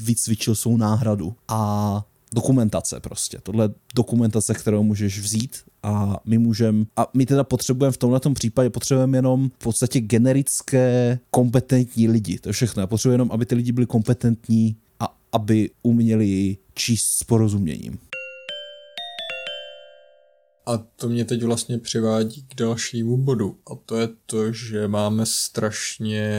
vycvičil 0.04 0.56
svou 0.56 0.78
náhradu. 0.78 1.36
A 1.48 2.06
dokumentace 2.36 3.00
prostě. 3.00 3.38
Tohle 3.44 3.66
je 3.66 3.70
dokumentace, 3.96 4.54
kterou 4.54 4.84
můžeš 4.84 5.20
vzít 5.20 5.58
a 5.84 6.20
my 6.26 6.38
můžeme, 6.38 6.86
a 6.98 7.08
my 7.14 7.26
teda 7.26 7.44
potřebujeme 7.44 7.92
v 7.92 7.98
tomhle 7.98 8.20
případě, 8.34 8.70
potřebujeme 8.70 9.18
jenom 9.18 9.50
v 9.60 9.64
podstatě 9.64 10.00
generické 10.02 11.20
kompetentní 11.32 12.08
lidi. 12.08 12.40
To 12.40 12.50
je 12.50 12.54
všechno. 12.54 12.82
Já 12.82 12.88
potřebuji 12.88 13.12
jenom, 13.12 13.32
aby 13.32 13.46
ty 13.46 13.56
lidi 13.56 13.72
byli 13.72 13.86
kompetentní 13.88 14.76
a 15.00 15.18
aby 15.32 15.70
uměli 15.84 16.58
číst 16.74 17.06
s 17.06 17.24
porozuměním. 17.24 18.00
A 20.66 20.78
to 20.78 21.10
mě 21.10 21.26
teď 21.26 21.44
vlastně 21.44 21.78
přivádí 21.78 22.44
k 22.44 22.56
dalšímu 22.56 23.18
bodu. 23.18 23.58
A 23.72 23.76
to 23.86 23.98
je 23.98 24.10
to, 24.26 24.54
že 24.54 24.88
máme 24.88 25.26
strašně, 25.26 26.30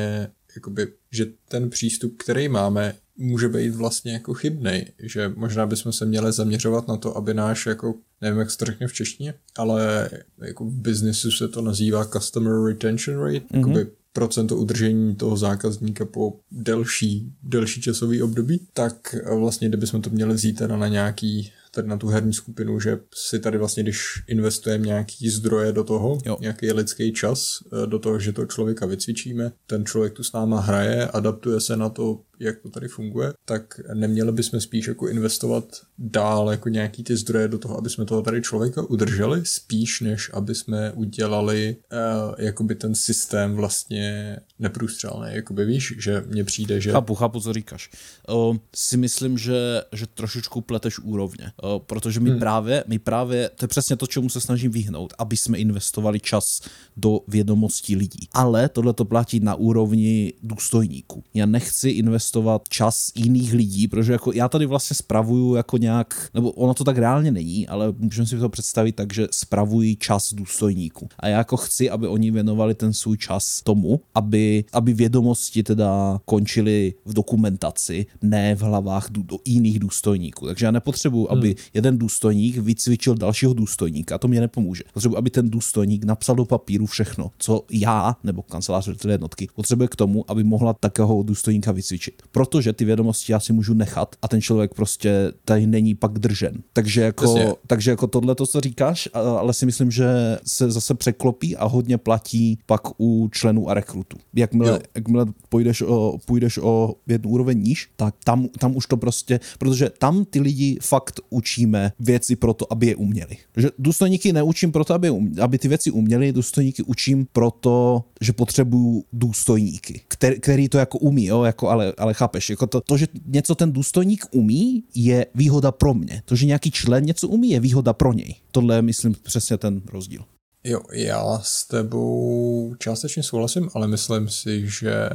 jakoby, 0.57 0.93
že 1.11 1.27
ten 1.49 1.71
přístup, 1.71 2.17
který 2.17 2.49
máme, 2.49 2.95
může 3.17 3.49
být 3.49 3.75
vlastně 3.75 4.13
jako 4.13 4.35
chybný, 4.35 4.87
že 4.99 5.33
možná 5.37 5.67
bychom 5.67 5.93
se 5.93 6.07
měli 6.07 6.33
zaměřovat 6.33 6.89
na 6.89 6.97
to, 6.97 7.17
aby 7.17 7.35
náš 7.35 7.67
jako, 7.67 7.95
nevím 8.21 8.39
jak 8.39 8.51
se 8.51 8.59
to 8.59 8.65
řekne 8.65 8.87
v 8.87 8.93
češtině, 8.93 9.35
ale 9.57 10.11
jako 10.43 10.65
v 10.65 10.73
biznesu 10.73 11.31
se 11.31 11.49
to 11.49 11.63
nazývá 11.63 12.05
customer 12.05 12.65
retention 12.65 13.19
rate, 13.19 13.47
mm-hmm. 13.47 13.59
jakoby 13.59 13.87
procento 14.13 14.57
udržení 14.57 15.17
toho 15.17 15.37
zákazníka 15.37 16.05
po 16.05 16.37
delší, 16.53 17.33
delší 17.43 17.81
časový 17.81 18.23
období, 18.23 18.67
tak 18.73 19.15
vlastně 19.39 19.69
kdybychom 19.69 20.03
to 20.03 20.11
měli 20.11 20.35
vzít 20.35 20.59
teda 20.59 20.77
na 20.77 20.89
nějaký 20.89 21.53
tady 21.77 21.89
na 21.89 21.97
tu 21.97 22.09
herní 22.09 22.33
skupinu, 22.33 22.81
že 22.81 22.99
si 23.15 23.39
tady 23.41 23.59
vlastně, 23.59 23.83
když 23.83 23.99
investujeme 24.27 24.87
nějaký 24.87 25.31
zdroje 25.31 25.73
do 25.73 25.85
toho, 25.85 26.19
jo. 26.27 26.37
nějaký 26.41 26.73
lidský 26.73 27.13
čas 27.13 27.59
eh, 27.73 27.87
do 27.87 27.99
toho, 27.99 28.19
že 28.19 28.33
to 28.33 28.47
člověka 28.47 28.87
vycvičíme, 28.87 29.53
ten 29.67 29.85
člověk 29.85 30.13
tu 30.13 30.23
s 30.23 30.33
náma 30.33 30.61
hraje, 30.61 31.09
adaptuje 31.09 31.61
se 31.61 31.77
na 31.77 31.89
to, 31.89 32.21
jak 32.41 32.59
to 32.61 32.71
tady 32.71 32.89
funguje, 32.89 33.33
tak 33.45 33.81
neměli 33.95 34.33
bychom 34.33 34.61
spíš 34.61 34.87
jako 34.87 35.09
investovat 35.09 35.65
dál 35.99 36.51
jako 36.51 36.69
nějaký 36.69 37.05
ty 37.05 37.17
zdroje 37.17 37.49
do 37.49 37.59
toho, 37.59 37.79
aby 37.79 37.91
jsme 37.91 38.05
toho 38.05 38.23
tady 38.23 38.43
člověka 38.43 38.83
udrželi, 38.83 39.41
spíš 39.45 40.01
než 40.01 40.31
aby 40.35 40.55
jsme 40.55 40.93
udělali 40.93 41.77
uh, 41.93 42.35
jakoby 42.39 42.75
ten 42.75 42.95
systém 42.95 43.55
vlastně 43.55 44.37
neprůstřelný, 44.59 45.27
jakoby 45.31 45.65
víš, 45.65 45.95
že 45.99 46.25
mně 46.27 46.45
přijde, 46.45 46.81
že... 46.81 46.93
Chápu, 46.93 47.15
chápu, 47.15 47.41
co 47.41 47.53
říkáš. 47.53 47.91
Uh, 48.29 48.57
si 48.77 48.97
myslím, 48.97 49.39
že, 49.39 49.83
že 49.93 50.07
trošičku 50.07 50.61
pleteš 50.61 50.99
úrovně, 50.99 51.53
uh, 51.63 51.79
protože 51.79 52.21
my 52.21 52.31
hmm. 52.31 52.39
právě, 52.39 52.85
my 52.87 52.99
právě, 52.99 53.51
to 53.55 53.65
je 53.65 53.69
přesně 53.69 53.97
to, 53.97 54.07
čemu 54.07 54.29
se 54.29 54.41
snažím 54.41 54.71
vyhnout, 54.71 55.15
aby 55.19 55.37
jsme 55.37 55.59
investovali 55.59 56.21
čas 56.21 56.61
do 56.97 57.21
vědomostí 57.29 57.97
lidí. 57.97 58.29
Ale 58.33 58.69
tohle 58.69 58.93
to 58.93 59.05
platí 59.05 59.41
na 59.41 59.55
úrovni 59.55 60.33
důstojníků. 60.43 61.25
Já 61.35 61.47
nechci 61.47 61.89
investovat 61.89 62.26
investovat 62.27 62.69
čas 62.69 63.13
jiných 63.15 63.53
lidí, 63.53 63.89
protože 63.89 64.13
jako 64.13 64.33
já 64.33 64.49
tady 64.49 64.67
vlastně 64.67 64.95
spravuju 64.95 65.55
jako 65.55 65.77
nějak, 65.79 66.31
nebo 66.35 66.51
ono 66.51 66.75
to 66.75 66.85
tak 66.85 66.99
reálně 66.99 67.31
není, 67.31 67.69
ale 67.69 67.95
můžeme 67.99 68.27
si 68.27 68.39
to 68.39 68.49
představit 68.49 68.93
tak, 68.93 69.15
že 69.15 69.29
spravují 69.31 69.97
čas 69.97 70.35
důstojníků. 70.35 71.09
A 71.21 71.29
já 71.29 71.39
jako 71.39 71.57
chci, 71.57 71.91
aby 71.91 72.09
oni 72.09 72.31
věnovali 72.31 72.75
ten 72.75 72.93
svůj 72.93 73.19
čas 73.19 73.63
tomu, 73.63 74.01
aby, 74.15 74.65
aby 74.73 74.95
vědomosti 74.95 75.63
teda 75.63 76.21
končily 76.25 76.95
v 77.05 77.13
dokumentaci, 77.13 78.07
ne 78.23 78.55
v 78.55 78.61
hlavách 78.61 79.11
do, 79.11 79.23
do 79.23 79.39
jiných 79.45 79.79
důstojníků. 79.79 80.47
Takže 80.47 80.67
já 80.67 80.71
nepotřebuji, 80.71 81.27
hmm. 81.27 81.39
aby 81.39 81.57
jeden 81.75 81.99
důstojník 81.99 82.57
vycvičil 82.57 83.15
dalšího 83.15 83.55
důstojníka, 83.55 84.19
to 84.19 84.29
mě 84.29 84.41
nepomůže. 84.41 84.83
Potřebuji, 84.93 85.17
aby 85.17 85.31
ten 85.31 85.51
důstojník 85.51 86.05
napsal 86.05 86.37
do 86.37 86.45
papíru 86.45 86.87
všechno, 86.87 87.31
co 87.39 87.65
já 87.71 88.17
nebo 88.25 88.43
kancelář 88.43 88.89
jednotky 89.09 89.49
potřebuje 89.55 89.89
k 89.89 89.97
tomu, 89.97 90.25
aby 90.29 90.45
mohla 90.45 90.73
takového 90.73 91.23
důstojníka 91.23 91.73
vycvičit 91.73 92.16
protože 92.33 92.73
ty 92.73 92.85
vědomosti 92.85 93.33
já 93.33 93.41
si 93.41 93.53
můžu 93.53 93.75
nechat 93.75 94.17
a 94.23 94.29
ten 94.29 94.41
člověk 94.41 94.75
prostě 94.75 95.33
tady 95.45 95.67
není 95.67 95.95
pak 95.95 96.19
držen. 96.19 96.63
Takže 96.73 97.01
jako, 97.01 97.59
takže 97.67 97.91
jako 97.91 98.07
tohle 98.07 98.35
to, 98.35 98.47
co 98.47 98.61
říkáš, 98.61 99.09
ale 99.15 99.55
si 99.55 99.67
myslím, 99.67 99.91
že 99.91 100.39
se 100.47 100.71
zase 100.71 100.95
překlopí 100.95 101.57
a 101.57 101.65
hodně 101.65 101.99
platí 101.99 102.59
pak 102.67 103.01
u 103.01 103.29
členů 103.33 103.71
a 103.71 103.75
rekrutů. 103.75 104.17
Jakmile, 104.35 104.81
jakmile 104.95 105.27
půjdeš, 105.49 105.83
o, 105.83 106.19
půjdeš 106.27 106.59
o 106.59 106.95
jednu 107.07 107.31
úroveň 107.31 107.63
níž, 107.63 107.89
tak 107.97 108.15
tam, 108.25 108.49
tam 108.59 108.77
už 108.77 108.87
to 108.87 108.97
prostě, 108.97 109.41
protože 109.59 109.91
tam 109.99 110.25
ty 110.25 110.41
lidi 110.41 110.79
fakt 110.83 111.21
učíme 111.31 111.93
věci 111.99 112.37
pro 112.37 112.55
to, 112.55 112.73
aby 112.73 112.87
je 112.87 112.97
uměli. 112.97 113.37
Že 113.57 113.69
důstojníky 113.79 114.33
neučím 114.33 114.73
proto, 114.73 114.95
aby, 114.95 115.13
aby 115.41 115.59
ty 115.59 115.69
věci 115.69 115.91
uměli, 115.91 116.33
důstojníky 116.33 116.83
učím 116.83 117.27
proto, 117.33 118.05
že 118.21 118.33
potřebuju 118.33 119.05
důstojníky, 119.13 120.01
který, 120.09 120.41
který 120.41 120.69
to 120.69 120.79
jako 120.79 120.99
umí, 120.99 121.25
jo, 121.25 121.43
jako 121.43 121.69
ale, 121.69 121.93
ale 121.99 122.06
chápeš, 122.15 122.51
jako 122.51 122.67
to, 122.67 122.81
to, 122.81 122.97
že 122.97 123.07
něco 123.27 123.55
ten 123.55 123.73
důstojník 123.73 124.25
umí, 124.31 124.85
je 124.95 125.27
výhoda 125.35 125.73
pro 125.73 125.95
mě. 125.95 126.23
To, 126.25 126.37
že 126.37 126.47
nějaký 126.47 126.71
člen 126.71 127.05
něco 127.05 127.29
umí, 127.29 127.51
je 127.51 127.61
výhoda 127.61 127.93
pro 127.93 128.13
něj. 128.13 128.35
Tohle 128.51 128.77
je, 128.77 128.83
myslím, 128.83 129.15
přesně 129.23 129.59
ten 129.59 129.83
rozdíl. 129.93 130.25
Jo, 130.65 130.81
já 130.93 131.39
s 131.43 131.67
tebou 131.67 132.75
částečně 132.79 133.23
souhlasím, 133.23 133.69
ale 133.75 133.89
myslím 133.89 134.29
si, 134.29 134.69
že 134.69 135.09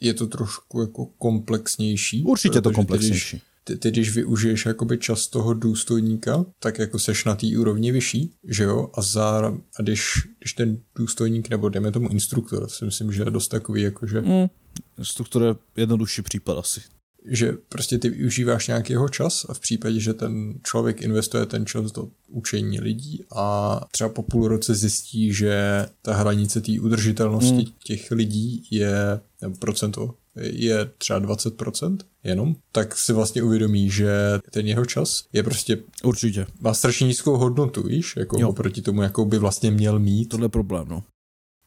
je 0.00 0.14
to 0.14 0.26
trošku 0.26 0.80
jako 0.80 1.06
komplexnější. 1.06 2.22
Určitě 2.22 2.60
to 2.60 2.72
komplexnější. 2.72 3.36
Když, 3.36 3.42
ty, 3.64 3.76
ty 3.76 3.90
když 3.90 4.14
využiješ 4.14 4.66
jakoby 4.66 4.98
čas 4.98 5.26
toho 5.26 5.54
důstojníka, 5.54 6.44
tak 6.58 6.78
jako 6.78 6.98
seš 6.98 7.24
na 7.24 7.34
té 7.34 7.46
úrovni 7.58 7.92
vyšší, 7.92 8.34
že 8.48 8.64
jo, 8.64 8.90
a, 8.94 9.02
za, 9.02 9.52
a 9.78 9.82
když, 9.82 10.28
když 10.38 10.52
ten 10.52 10.78
důstojník, 10.96 11.48
nebo 11.48 11.68
dejme 11.68 11.92
tomu 11.92 12.08
instruktor, 12.08 12.68
si 12.68 12.84
myslím, 12.84 13.12
že 13.12 13.22
je 13.22 13.30
dost 13.30 13.48
takový, 13.48 13.82
jakože... 13.82 14.20
Mm, 14.20 14.46
instruktor 14.98 15.42
je 15.42 15.54
jednodušší 15.76 16.22
případ 16.22 16.58
asi. 16.58 16.80
Že 17.26 17.52
prostě 17.68 17.98
ty 17.98 18.08
využíváš 18.08 18.68
nějaký 18.68 18.92
jeho 18.92 19.08
čas 19.08 19.46
a 19.48 19.54
v 19.54 19.60
případě, 19.60 20.00
že 20.00 20.14
ten 20.14 20.54
člověk 20.62 21.02
investuje 21.02 21.46
ten 21.46 21.66
čas 21.66 21.92
do 21.92 22.08
učení 22.28 22.80
lidí 22.80 23.24
a 23.36 23.80
třeba 23.90 24.10
po 24.10 24.22
půl 24.22 24.48
roce 24.48 24.74
zjistí, 24.74 25.32
že 25.32 25.86
ta 26.02 26.14
hranice 26.14 26.60
té 26.60 26.80
udržitelnosti 26.80 27.54
mm. 27.54 27.72
těch 27.84 28.10
lidí 28.10 28.66
je, 28.70 29.20
nebo 29.42 29.56
procento 29.56 30.14
je 30.36 30.90
třeba 30.98 31.20
20% 31.20 31.98
jenom, 32.24 32.56
tak 32.72 32.98
si 32.98 33.12
vlastně 33.12 33.42
uvědomí, 33.42 33.90
že 33.90 34.12
ten 34.50 34.66
jeho 34.66 34.84
čas 34.84 35.24
je 35.32 35.42
prostě... 35.42 35.78
Určitě. 36.04 36.46
Má 36.60 36.74
strašně 36.74 37.06
nízkou 37.06 37.36
hodnotu, 37.36 37.82
víš, 37.82 38.16
jako 38.16 38.40
jo. 38.40 38.48
oproti 38.48 38.82
tomu, 38.82 39.02
jakou 39.02 39.24
by 39.24 39.38
vlastně 39.38 39.70
měl 39.70 39.98
mít. 39.98 40.28
Tohle 40.28 40.44
je 40.44 40.48
problém, 40.48 40.88
no. 40.88 41.04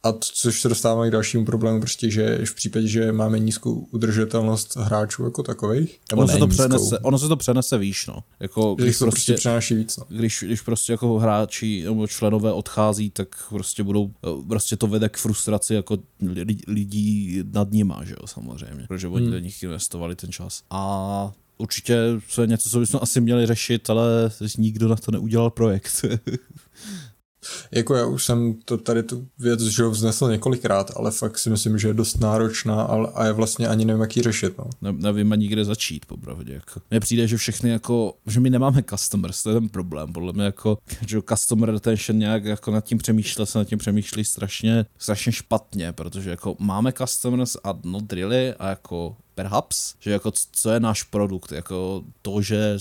A 0.05 0.11
to, 0.11 0.19
což 0.33 0.61
se 0.61 0.69
dostává 0.69 1.07
k 1.07 1.11
dalšímu 1.11 1.45
problému, 1.45 1.79
prostě, 1.79 2.11
že 2.11 2.45
v 2.45 2.55
případě, 2.55 2.87
že 2.87 3.11
máme 3.11 3.39
nízkou 3.39 3.73
udržitelnost 3.91 4.75
hráčů 4.75 5.23
jako 5.23 5.43
takových, 5.43 5.99
ono 6.13 6.27
se, 6.27 6.37
to 6.37 6.47
přenese, 6.47 6.99
ono 6.99 7.19
se 7.19 7.27
to 7.27 7.35
přenese 7.35 7.77
výš, 7.77 8.07
no. 8.07 8.23
Jako, 8.39 8.75
když 8.75 8.97
to 8.97 9.05
prostě, 9.05 9.33
prostě 9.33 9.75
víc, 9.75 9.97
no. 9.97 10.05
Když, 10.09 10.43
když 10.47 10.61
prostě 10.61 10.93
jako 10.93 11.19
hráči 11.19 11.83
nebo 11.83 12.07
členové 12.07 12.53
odchází, 12.53 13.09
tak 13.09 13.27
prostě 13.49 13.83
budou, 13.83 14.11
prostě 14.47 14.77
to 14.77 14.87
vede 14.87 15.09
k 15.09 15.17
frustraci 15.17 15.73
jako 15.73 15.97
lidí 16.67 17.43
nad 17.51 17.71
nima, 17.71 18.03
že 18.03 18.13
jo, 18.13 18.27
samozřejmě, 18.27 18.85
protože 18.87 19.07
oni 19.07 19.25
hmm. 19.25 19.33
do 19.33 19.39
nich 19.39 19.63
investovali 19.63 20.15
ten 20.15 20.31
čas. 20.31 20.63
A 20.69 21.31
určitě 21.57 21.97
to 22.35 22.41
je 22.41 22.47
něco, 22.47 22.69
co 22.69 22.79
bychom 22.79 22.99
asi 23.03 23.21
měli 23.21 23.45
řešit, 23.45 23.89
ale 23.89 24.31
nikdo 24.57 24.87
na 24.87 24.95
to 24.95 25.11
neudělal 25.11 25.49
projekt. 25.49 26.05
Jako 27.71 27.95
já 27.95 28.05
už 28.05 28.25
jsem 28.25 28.53
to 28.65 28.77
tady 28.77 29.03
tu 29.03 29.27
věc 29.39 29.61
že 29.61 29.83
vznesl 29.83 30.31
několikrát, 30.31 30.91
ale 30.95 31.11
fakt 31.11 31.37
si 31.37 31.49
myslím, 31.49 31.77
že 31.77 31.87
je 31.87 31.93
dost 31.93 32.21
náročná 32.21 32.81
a 33.15 33.25
je 33.25 33.33
vlastně 33.33 33.67
ani 33.67 33.85
nevím, 33.85 34.01
jak 34.01 34.17
ji 34.17 34.23
řešit. 34.23 34.57
No. 34.57 34.65
Ne, 34.81 34.91
nevím 34.91 35.31
ani 35.31 35.47
kde 35.47 35.65
začít, 35.65 36.05
popravdě. 36.05 36.53
Jako. 36.53 36.81
Mně 36.91 36.99
přijde, 36.99 37.27
že 37.27 37.37
všechny 37.37 37.69
jako, 37.69 38.13
že 38.27 38.39
my 38.39 38.49
nemáme 38.49 38.83
customers, 38.89 39.43
to 39.43 39.49
je 39.49 39.53
ten 39.53 39.69
problém. 39.69 40.13
Podle 40.13 40.33
mě 40.33 40.43
jako, 40.43 40.77
že 41.07 41.21
customer 41.29 41.71
retention 41.71 42.19
nějak 42.19 42.45
jako 42.45 42.71
nad 42.71 42.83
tím 42.83 42.97
přemýšlet, 42.97 43.45
se 43.45 43.57
nad 43.57 43.67
tím 43.67 43.77
přemýšlí 43.77 44.25
strašně, 44.25 44.85
strašně 44.97 45.31
špatně, 45.31 45.93
protože 45.93 46.29
jako 46.29 46.55
máme 46.59 46.91
customers 46.91 47.57
a 47.63 47.79
not 47.83 48.13
really 48.13 48.53
a 48.53 48.69
jako 48.69 49.15
perhaps, 49.35 49.95
že 49.99 50.11
jako 50.11 50.31
co 50.51 50.71
je 50.71 50.79
náš 50.79 51.03
produkt, 51.03 51.51
jako 51.51 52.03
to, 52.21 52.41
že 52.41 52.77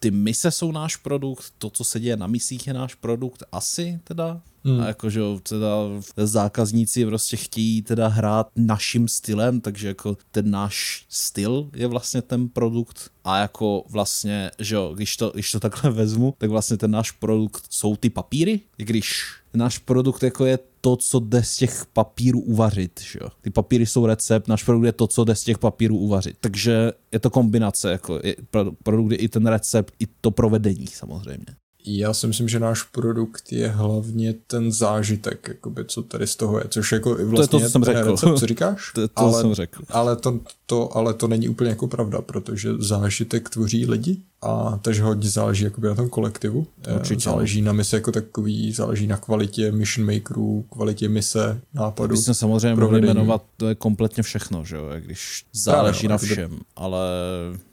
ty 0.00 0.10
mise 0.10 0.50
jsou 0.50 0.72
náš 0.72 0.96
produkt, 0.96 1.52
to, 1.58 1.70
co 1.70 1.84
se 1.84 2.00
děje 2.00 2.16
na 2.16 2.26
misích 2.26 2.66
je 2.66 2.74
náš 2.74 2.94
produkt, 2.94 3.42
asi 3.52 4.00
teda, 4.04 4.40
Hmm. 4.64 4.80
A 4.80 4.86
jako, 4.86 5.10
že 5.10 5.20
teda 5.42 5.68
zákazníci 6.16 7.06
prostě 7.06 7.36
chtějí 7.36 7.82
teda 7.82 8.08
hrát 8.08 8.48
naším 8.56 9.08
stylem, 9.08 9.60
takže 9.60 9.88
jako 9.88 10.16
ten 10.30 10.50
náš 10.50 11.06
styl 11.08 11.70
je 11.74 11.86
vlastně 11.86 12.22
ten 12.22 12.48
produkt. 12.48 13.10
A 13.24 13.38
jako 13.38 13.84
vlastně, 13.90 14.50
že 14.58 14.74
jo, 14.74 14.92
když 14.94 15.16
to, 15.16 15.30
když 15.34 15.50
to 15.50 15.60
takhle 15.60 15.90
vezmu, 15.90 16.34
tak 16.38 16.50
vlastně 16.50 16.76
ten 16.76 16.90
náš 16.90 17.10
produkt 17.10 17.64
jsou 17.70 17.96
ty 17.96 18.10
papíry, 18.10 18.60
i 18.78 18.84
když 18.84 19.24
náš 19.54 19.78
produkt 19.78 20.22
jako 20.22 20.46
je 20.46 20.58
to, 20.80 20.96
co 20.96 21.20
jde 21.20 21.42
z 21.42 21.56
těch 21.56 21.86
papírů 21.92 22.40
uvařit, 22.40 23.00
že 23.00 23.18
jo. 23.22 23.28
Ty 23.40 23.50
papíry 23.50 23.86
jsou 23.86 24.06
recept, 24.06 24.48
náš 24.48 24.62
produkt 24.62 24.84
je 24.84 24.92
to, 24.92 25.06
co 25.06 25.24
jde 25.24 25.34
z 25.34 25.44
těch 25.44 25.58
papírů 25.58 25.96
uvařit. 25.96 26.36
Takže 26.40 26.92
je 27.12 27.18
to 27.18 27.30
kombinace, 27.30 27.90
jako 27.90 28.20
je, 28.24 28.36
produkt 28.82 29.12
je 29.12 29.18
i 29.18 29.28
ten 29.28 29.46
recept, 29.46 29.94
i 29.98 30.06
to 30.20 30.30
provedení 30.30 30.86
samozřejmě. 30.86 31.46
Já 31.84 32.14
si 32.14 32.26
myslím, 32.26 32.48
že 32.48 32.60
náš 32.60 32.82
produkt 32.82 33.52
je 33.52 33.68
hlavně 33.68 34.34
ten 34.46 34.72
zážitek, 34.72 35.48
jakoby, 35.48 35.84
co 35.84 36.02
tady 36.02 36.26
z 36.26 36.36
toho 36.36 36.58
je, 36.58 36.64
což 36.68 36.92
jako 36.92 37.16
vlastně 37.24 37.26
to 37.48 37.56
je 37.56 37.60
to, 37.60 37.60
co 37.60 37.68
jsem 37.70 37.84
řekl. 37.84 38.10
Recept, 38.10 38.38
co 38.38 38.46
říkáš? 38.46 38.92
To, 38.94 39.08
to 39.08 39.12
ale, 39.20 39.40
jsem 39.40 39.54
řekl. 39.54 39.82
Ale 39.88 40.16
to, 40.16 40.40
to, 40.66 40.96
ale 40.96 41.14
to 41.14 41.28
není 41.28 41.48
úplně 41.48 41.70
jako 41.70 41.86
pravda, 41.86 42.20
protože 42.20 42.70
zážitek 42.78 43.48
tvoří 43.48 43.86
lidi 43.86 44.16
a 44.42 44.78
takže 44.82 45.02
hodně 45.02 45.30
záleží 45.30 45.64
jakoby 45.64 45.88
na 45.88 45.94
tom 45.94 46.08
kolektivu. 46.08 46.66
Eh, 46.86 46.94
Určitě. 46.94 47.20
Záleží 47.20 47.62
na 47.62 47.72
mise 47.72 47.96
jako 47.96 48.12
takový, 48.12 48.72
záleží 48.72 49.06
na 49.06 49.16
kvalitě 49.16 49.72
mission 49.72 50.14
makerů, 50.14 50.64
kvalitě 50.70 51.08
mise, 51.08 51.60
nápadu. 51.74 52.16
Bychom 52.16 52.34
samozřejmě 52.34 52.80
mohli 52.80 53.00
jmenovat 53.00 53.42
to 53.56 53.68
je 53.68 53.74
kompletně 53.74 54.22
všechno, 54.22 54.64
že 54.64 54.76
jo, 54.76 54.84
když 54.98 55.44
záleží 55.52 56.06
Právě, 56.06 56.08
na 56.08 56.18
všem, 56.18 56.58
ale 56.76 57.08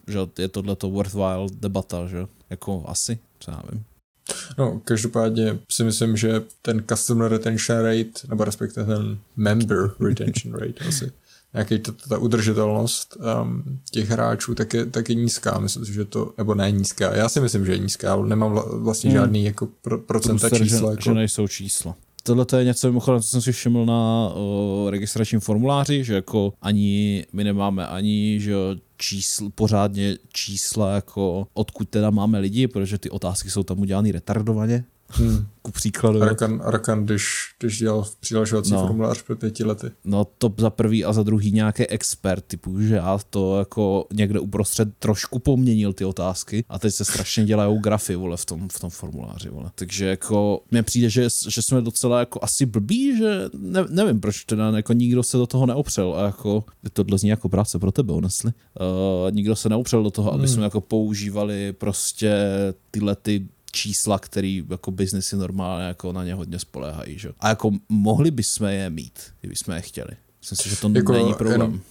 že 0.08 0.20
je 0.40 0.48
tohle 0.48 0.76
to 0.76 0.90
worthwhile 0.90 1.48
debata, 1.60 2.08
že 2.08 2.28
jako 2.50 2.84
asi, 2.88 3.20
co 3.40 3.52
já 3.52 3.62
vím. 3.72 3.84
No, 4.58 4.82
každopádně 4.84 5.60
si 5.72 5.84
myslím, 5.84 6.18
že 6.18 6.42
ten 6.62 6.84
customer 6.90 7.32
retention 7.32 7.78
rate, 7.78 8.28
nebo 8.30 8.44
respektive 8.44 8.86
ten 8.86 9.18
member 9.36 9.92
retention 10.00 10.54
rate 10.54 10.86
asi, 10.88 11.12
nějaký 11.54 11.80
ta, 11.80 11.92
ta 12.10 12.18
udržitelnost 12.18 13.18
um, 13.42 13.80
těch 13.92 14.10
hráčů 14.10 14.56
tak 14.56 14.74
je, 14.74 14.86
tak 14.86 15.10
je 15.10 15.16
nízká. 15.16 15.60
Myslím 15.60 15.86
si, 15.86 15.94
že 15.94 16.06
to, 16.06 16.34
nebo 16.38 16.56
ne 16.56 16.72
nízká. 16.72 17.16
Já 17.16 17.30
si 17.30 17.40
myslím, 17.40 17.66
že 17.66 17.72
je 17.72 17.78
nízká, 17.78 18.12
ale 18.12 18.28
nemám 18.28 18.62
vlastně 18.72 19.10
hmm. 19.10 19.20
žádný 19.20 19.46
jako 19.46 19.68
pro, 19.82 19.98
procenta 19.98 20.50
čísla. 20.50 20.80
Že, 20.80 20.86
jako... 20.86 21.02
že 21.02 21.14
nejsou 21.14 21.48
čísla 21.48 21.96
tohle 22.26 22.46
je 22.58 22.66
něco, 22.66 22.88
mimochodem, 22.88 23.22
co 23.22 23.28
jsem 23.28 23.42
si 23.42 23.52
všiml 23.52 23.86
na 23.86 24.30
o, 24.36 24.88
registračním 24.90 25.40
formuláři, 25.40 26.04
že 26.04 26.16
jako 26.16 26.54
ani, 26.62 27.26
my 27.34 27.44
nemáme 27.44 27.88
ani, 27.88 28.40
že 28.40 28.54
čísl, 28.98 29.50
pořádně 29.56 30.18
čísla, 30.34 30.96
jako 30.96 31.48
odkud 31.54 31.90
teda 31.90 32.10
máme 32.10 32.40
lidi, 32.40 32.68
protože 32.68 32.98
ty 32.98 33.10
otázky 33.10 33.50
jsou 33.50 33.64
tam 33.64 33.80
udělány 33.80 34.12
retardovaně, 34.12 34.84
Hmm. 35.10 35.46
Ku 35.62 35.72
příkladu. 35.72 36.22
Arakan, 36.22 36.62
Arakan 36.66 37.06
když, 37.06 37.26
když 37.60 37.80
dělal 37.80 38.06
přihlašovací 38.20 38.72
no. 38.72 38.88
formulář 38.88 39.22
pro 39.22 39.36
pěti 39.36 39.64
lety. 39.64 39.92
No 40.06 40.26
to 40.38 40.54
za 40.58 40.70
prvý 40.70 41.06
a 41.06 41.14
za 41.14 41.24
druhý 41.24 41.52
nějaký 41.52 41.88
expert 41.88 42.46
typu, 42.48 42.82
že 42.82 42.96
já 42.96 43.20
to 43.30 43.60
jako 43.60 44.08
někde 44.14 44.40
uprostřed 44.40 44.90
trošku 45.00 45.40
poměnil 45.40 45.94
ty 45.94 46.06
otázky 46.06 46.66
a 46.70 46.80
teď 46.80 46.94
se 46.94 47.06
strašně 47.06 47.46
dělají 47.46 47.80
grafy, 47.80 48.16
vole, 48.16 48.38
v 48.38 48.46
tom, 48.46 48.70
v 48.70 48.80
tom 48.80 48.90
formuláři, 48.90 49.50
vole. 49.50 49.72
Takže 49.76 50.06
jako 50.06 50.62
mně 50.72 50.84
přijde, 50.84 51.10
že, 51.10 51.28
že 51.50 51.62
jsme 51.62 51.82
docela 51.82 52.20
jako 52.20 52.40
asi 52.42 52.66
blbí, 52.66 53.18
že 53.18 53.42
ne, 53.58 53.86
nevím, 53.90 54.20
proč 54.20 54.44
teda 54.44 54.72
jako 54.76 54.94
nikdo 54.94 55.24
se 55.24 55.38
do 55.38 55.48
toho 55.48 55.66
neopřel 55.66 56.16
a 56.18 56.26
jako 56.26 56.64
tohle 56.94 57.18
zní 57.18 57.30
jako 57.30 57.50
práce 57.50 57.80
pro 57.80 57.92
tebe, 57.92 58.14
honestly. 58.14 58.52
Uh, 58.80 59.32
nikdo 59.32 59.56
se 59.56 59.70
neopřel 59.70 60.04
do 60.04 60.12
toho, 60.12 60.34
aby 60.34 60.44
hmm. 60.46 60.54
jsme 60.54 60.64
jako 60.64 60.82
používali 60.82 61.74
prostě 61.74 62.34
tyhle 62.92 63.16
ty 63.16 63.48
čísla, 63.76 64.20
které 64.20 64.62
jako 64.70 64.92
biznesy 64.92 65.36
normálně 65.36 65.86
jako 65.86 66.12
na 66.12 66.24
ně 66.24 66.34
hodně 66.34 66.60
spolehají. 66.60 67.20
Že? 67.20 67.30
A 67.40 67.50
jako 67.50 67.72
mohli 67.90 68.32
bychom 68.32 68.68
je 68.68 68.90
mít, 68.90 69.20
kdybychom 69.40 69.74
je 69.74 69.82
chtěli. 69.82 70.12
Myslím 70.42 70.58
si, 70.64 70.70
že 70.70 70.76
to 70.82 70.92
jako 70.96 71.12
není 71.12 71.34
problém. 71.34 71.82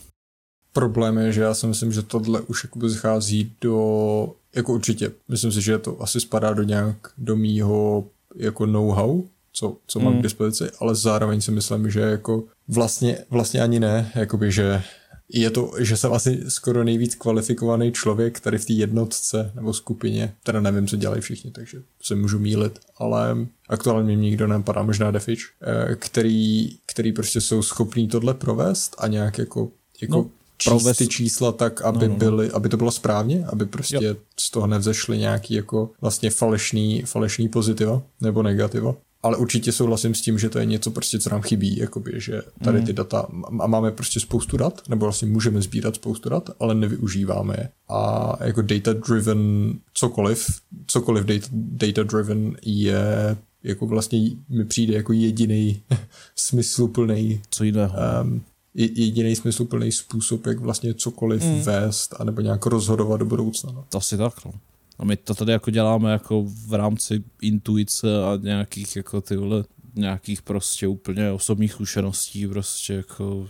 Problém 0.73 1.19
je, 1.19 1.33
že 1.33 1.41
já 1.41 1.55
si 1.55 1.67
myslím, 1.67 1.93
že 1.93 2.03
tohle 2.03 2.41
už 2.41 2.65
jakoby 2.65 2.91
zachází 2.91 3.53
do, 3.61 4.35
jako 4.55 4.73
určitě, 4.73 5.13
myslím 5.29 5.53
si, 5.53 5.63
že 5.63 5.79
to 5.79 6.03
asi 6.03 6.21
spadá 6.21 6.53
do 6.53 6.63
nějak 6.63 6.97
do 7.19 7.37
mýho 7.37 8.05
jako 8.37 8.67
know-how, 8.67 9.23
co, 9.53 9.77
co 9.87 10.01
mám 10.01 10.13
mm. 10.13 10.19
k 10.19 10.23
dispozici, 10.23 10.71
ale 10.81 10.95
zároveň 10.95 11.41
si 11.41 11.51
myslím, 11.51 11.91
že 11.91 12.01
jako 12.01 12.45
vlastně, 12.69 13.19
vlastně 13.31 13.61
ani 13.61 13.81
ne, 13.81 14.13
jakoby, 14.15 14.53
že 14.53 14.83
je 15.29 15.51
to, 15.51 15.71
že 15.79 15.97
jsem 15.97 16.13
asi 16.13 16.45
skoro 16.49 16.85
nejvíc 16.85 17.15
kvalifikovaný 17.15 17.93
člověk 17.93 18.41
tady 18.41 18.59
v 18.59 18.65
té 18.65 18.73
jednotce 18.73 19.53
nebo 19.55 19.73
skupině, 19.73 20.35
teda 20.43 20.61
nevím, 20.61 20.87
co 20.87 20.97
dělají 20.97 21.21
všichni, 21.21 21.51
takže 21.51 21.83
se 22.03 22.15
můžu 22.15 22.39
mílit, 22.39 22.79
ale 22.97 23.37
aktuálně 23.69 24.07
mě 24.07 24.17
nikdo 24.17 24.47
nepadá, 24.47 24.83
možná 24.83 25.11
Defič, 25.11 25.41
eh, 25.63 25.97
který, 25.97 26.69
který 26.87 27.13
prostě 27.13 27.41
jsou 27.41 27.63
schopní 27.63 28.09
tohle 28.09 28.35
provést 28.35 28.97
a 28.99 29.09
nějak 29.09 29.39
jako, 29.39 29.71
jako 30.03 30.17
no, 30.17 30.31
číst 30.59 30.97
ty 30.97 31.07
čísla 31.07 31.53
tak, 31.53 31.83
aby, 31.83 31.99
no, 31.99 32.07
no, 32.07 32.13
no. 32.13 32.19
Byly, 32.19 32.51
aby 32.51 32.69
to 32.69 32.77
bylo 32.77 32.91
správně, 32.91 33.47
aby 33.47 33.67
prostě 33.67 33.99
jo. 34.01 34.17
z 34.41 34.51
toho 34.51 34.67
nevzešly 34.67 35.19
nějaký 35.19 35.55
jako 35.55 35.91
vlastně 36.01 36.31
falešný, 36.31 37.03
falešný 37.03 37.49
pozitiva 37.49 38.03
nebo 38.21 38.43
negativa 38.43 38.95
ale 39.25 39.37
určitě 39.37 39.73
souhlasím 39.73 40.15
s 40.15 40.21
tím, 40.21 40.39
že 40.39 40.49
to 40.49 40.59
je 40.59 40.67
něco 40.67 40.91
prostě, 40.91 41.19
co 41.19 41.31
nám 41.31 41.43
chybí, 41.43 41.77
jakoby, 41.77 42.13
že 42.17 42.43
tady 42.65 42.83
ty 42.83 42.93
mm. 42.93 42.97
data, 42.97 43.27
a 43.61 43.67
máme 43.67 43.91
prostě 43.91 44.21
spoustu 44.21 44.57
dat, 44.57 44.83
nebo 44.89 45.07
vlastně 45.07 45.29
můžeme 45.29 45.63
sbírat 45.63 45.95
spoustu 45.95 46.29
dat, 46.29 46.51
ale 46.61 46.75
nevyužíváme 46.75 47.55
je. 47.59 47.69
A 47.89 48.33
jako 48.45 48.63
data-driven 48.63 49.75
cokoliv, 49.95 50.47
cokoliv 50.87 51.25
data, 51.25 51.47
data-driven 51.53 52.57
je 52.63 53.37
jako 53.63 53.87
vlastně 53.87 54.31
mi 54.49 54.65
přijde 54.65 54.95
jako 54.95 55.13
jediný 55.13 55.83
smysluplný 56.37 57.41
Co 57.51 57.65
jiného? 57.65 57.95
Um, 58.23 58.43
jediný 58.75 59.37
smysluplný 59.37 59.93
způsob, 59.93 60.47
jak 60.47 60.61
vlastně 60.61 60.95
cokoliv 60.95 61.45
mm. 61.45 61.61
vést, 61.61 62.15
anebo 62.19 62.41
nějak 62.41 62.67
rozhodovat 62.67 63.17
do 63.17 63.27
budoucna. 63.27 63.73
No. 63.73 63.85
To 63.89 63.99
asi 63.99 64.17
tak, 64.17 64.45
no. 64.45 64.53
A 64.99 65.05
my 65.05 65.17
to 65.17 65.35
tady 65.35 65.53
jako 65.53 65.71
děláme 65.71 66.13
jako 66.13 66.43
v 66.69 66.75
rámci 66.75 67.25
intuice 67.43 68.25
a 68.25 68.37
nějakých 68.43 68.97
jako 68.97 69.21
tyhle, 69.21 69.65
nějakých 69.95 70.43
prostě 70.43 70.89
úplně 70.89 71.31
osobních 71.31 71.73
zkušeností, 71.73 72.47
prostě 72.47 72.95
jako 72.95 73.49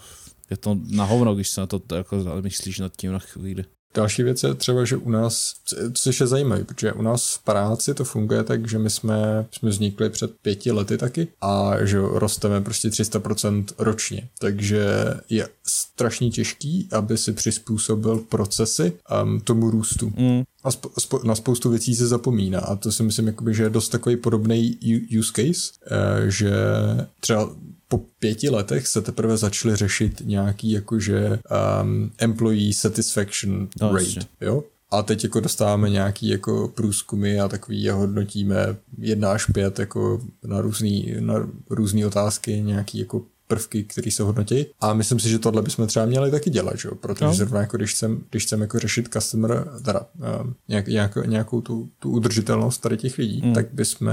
je 0.50 0.56
to 0.56 0.78
na 0.90 1.04
hovno, 1.04 1.34
když 1.34 1.48
se 1.48 1.60
na 1.60 1.66
to 1.66 1.82
jako 1.94 2.16
myslíš 2.40 2.78
nad 2.78 2.96
tím 2.96 3.12
na 3.12 3.18
chvíli. 3.18 3.64
Další 3.94 4.22
věc 4.22 4.42
je 4.42 4.54
třeba, 4.54 4.84
že 4.84 4.96
u 4.96 5.10
nás, 5.10 5.54
což 5.92 6.20
je 6.20 6.26
zajímavé, 6.26 6.64
protože 6.64 6.92
u 6.92 7.02
nás 7.02 7.34
v 7.34 7.44
práci 7.44 7.94
to 7.94 8.04
funguje 8.04 8.44
tak, 8.44 8.68
že 8.68 8.78
my 8.78 8.90
jsme, 8.90 9.46
jsme 9.50 9.70
vznikli 9.70 10.10
před 10.10 10.30
pěti 10.42 10.72
lety 10.72 10.98
taky 10.98 11.28
a 11.40 11.72
že 11.82 11.98
rosteme 12.00 12.60
prostě 12.60 12.88
300% 12.88 13.64
ročně. 13.78 14.28
Takže 14.38 14.86
je 15.30 15.48
strašně 15.66 16.30
těžký, 16.30 16.88
aby 16.92 17.18
si 17.18 17.32
přizpůsobil 17.32 18.18
procesy 18.18 18.92
um, 19.22 19.40
tomu 19.40 19.70
růstu. 19.70 20.12
Mm. 20.16 20.42
A 20.64 20.70
spo, 20.70 20.90
spo, 20.98 21.20
na 21.24 21.34
spoustu 21.34 21.70
věcí 21.70 21.94
se 21.94 22.06
zapomíná 22.06 22.60
a 22.60 22.76
to 22.76 22.92
si 22.92 23.02
myslím, 23.02 23.26
jakoby, 23.26 23.54
že 23.54 23.62
je 23.62 23.70
dost 23.70 23.88
takový 23.88 24.16
podobný 24.16 24.78
use 25.18 25.32
case, 25.32 25.72
uh, 25.90 26.28
že 26.28 26.52
třeba 27.20 27.50
po 27.88 27.98
pěti 28.18 28.50
letech 28.50 28.86
se 28.86 29.02
teprve 29.02 29.36
začaly 29.36 29.76
řešit 29.76 30.22
nějaký 30.24 30.70
jakože 30.70 31.38
um, 31.82 32.10
employee 32.18 32.74
satisfaction 32.74 33.68
no, 33.80 33.96
rate, 33.96 34.26
jo? 34.40 34.64
A 34.90 35.02
teď 35.02 35.24
jako 35.24 35.40
dostáváme 35.40 35.90
nějaký 35.90 36.28
jako 36.28 36.72
průzkumy 36.74 37.40
a 37.40 37.48
takový 37.48 37.82
je 37.82 37.92
hodnotíme 37.92 38.76
jedna 38.98 39.32
až 39.32 39.46
pět 39.46 39.78
jako 39.78 40.22
na 40.44 40.60
různý, 40.60 41.14
na 41.20 41.48
různý 41.70 42.06
otázky, 42.06 42.62
nějaký 42.62 42.98
jako 42.98 43.22
prvky, 43.46 43.84
které 43.84 44.10
se 44.10 44.22
hodnotí. 44.22 44.66
A 44.80 44.94
myslím 44.94 45.20
si, 45.20 45.28
že 45.28 45.38
tohle 45.38 45.62
bychom 45.62 45.86
třeba 45.86 46.06
měli 46.06 46.30
taky 46.30 46.50
dělat, 46.50 46.78
že? 46.78 46.88
protože 47.00 47.24
no. 47.24 47.34
zrovna 47.34 47.60
jako 47.60 47.76
když 47.76 47.94
chcem, 47.94 48.24
když 48.30 48.44
chcem 48.44 48.60
jako 48.60 48.78
řešit 48.78 49.08
customer, 49.12 49.68
teda 49.84 50.06
um, 50.40 50.54
nějak, 50.68 50.86
nějak, 50.86 51.16
nějakou 51.26 51.60
tu, 51.60 51.88
tu 51.98 52.10
udržitelnost 52.10 52.78
tady 52.78 52.96
těch 52.96 53.18
lidí, 53.18 53.42
mm. 53.44 53.54
tak 53.54 53.66
bychom 53.72 54.10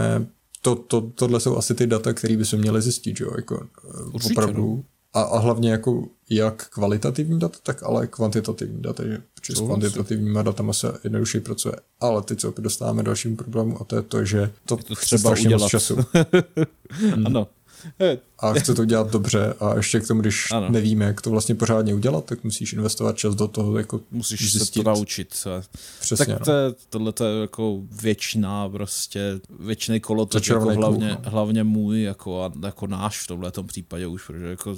to, 0.62 0.76
to, 0.76 1.01
tohle 1.01 1.39
jsou 1.39 1.57
asi 1.57 1.76
ty 1.76 1.88
data, 1.88 2.14
které 2.14 2.38
by 2.38 2.45
se 2.45 2.57
měly 2.57 2.82
zjistit, 2.82 3.18
že 3.18 3.24
jo, 3.24 3.32
jako 3.36 3.68
eh, 3.89 4.03
Určitě, 4.03 4.34
opravdu, 4.34 4.76
no. 4.76 4.84
A, 5.14 5.22
a 5.22 5.39
hlavně 5.39 5.72
jako 5.72 6.07
jak 6.30 6.70
kvalitativní 6.70 7.39
data, 7.39 7.57
tak 7.64 7.84
ale 7.84 8.07
kvantitativní 8.07 8.82
data, 8.82 9.03
že 9.03 9.22
protože 9.36 9.55
s 9.55 9.59
kvantitativníma 9.59 10.41
datama 10.41 10.74
se 10.74 10.93
jednoduše 11.03 11.39
pracuje. 11.39 11.76
Ale 11.99 12.22
teď 12.22 12.41
se 12.41 12.47
opět 12.47 12.62
dostáváme 12.62 13.03
dalšímu 13.03 13.36
problému 13.36 13.82
a 13.82 13.84
to 13.84 13.95
je 13.95 14.01
to, 14.01 14.26
že 14.26 14.51
to, 14.66 14.78
to 14.78 14.95
třeba 14.95 15.32
udělat. 15.32 15.70
času. 15.70 15.97
ano, 17.26 17.47
a 18.40 18.54
chce 18.54 18.74
to 18.74 18.86
dělat 18.86 19.12
dobře 19.12 19.54
a 19.60 19.76
ještě 19.76 20.00
k 20.00 20.08
tomu, 20.08 20.22
když 20.22 20.52
ano. 20.52 20.70
nevíme, 20.70 21.06
jak 21.06 21.22
to 21.22 21.30
vlastně 21.30 21.56
pořádně 21.56 21.94
udělat, 21.94 22.26
tak 22.26 22.44
musíš 22.44 22.74
investovat 22.74 23.18
čas 23.18 23.36
do 23.36 23.48
toho, 23.48 23.78
jako 23.78 24.02
Musíš 24.12 24.52
zjistit. 24.52 24.66
se 24.66 24.84
to 24.84 24.90
naučit. 24.90 25.48
Přesně, 26.00 26.26
tak 26.26 26.46
to 26.46 26.52
je, 26.52 26.74
tohle 26.90 27.12
to 27.12 27.26
je 27.26 27.42
jako 27.42 27.82
věčná 28.02 28.70
prostě, 28.70 29.40
věčný 29.60 30.00
kolo, 30.00 30.26
to 30.26 30.38
jako 30.38 30.60
hlavně, 30.60 31.10
kůl, 31.16 31.24
no. 31.24 31.32
hlavně 31.32 31.64
můj, 31.64 32.02
jako, 32.02 32.44
a, 32.44 32.52
jako 32.66 32.88
náš 32.88 33.20
v 33.24 33.28
tomhle 33.28 33.52
případě 33.68 34.08
už, 34.08 34.26
protože 34.26 34.46
jako 34.46 34.76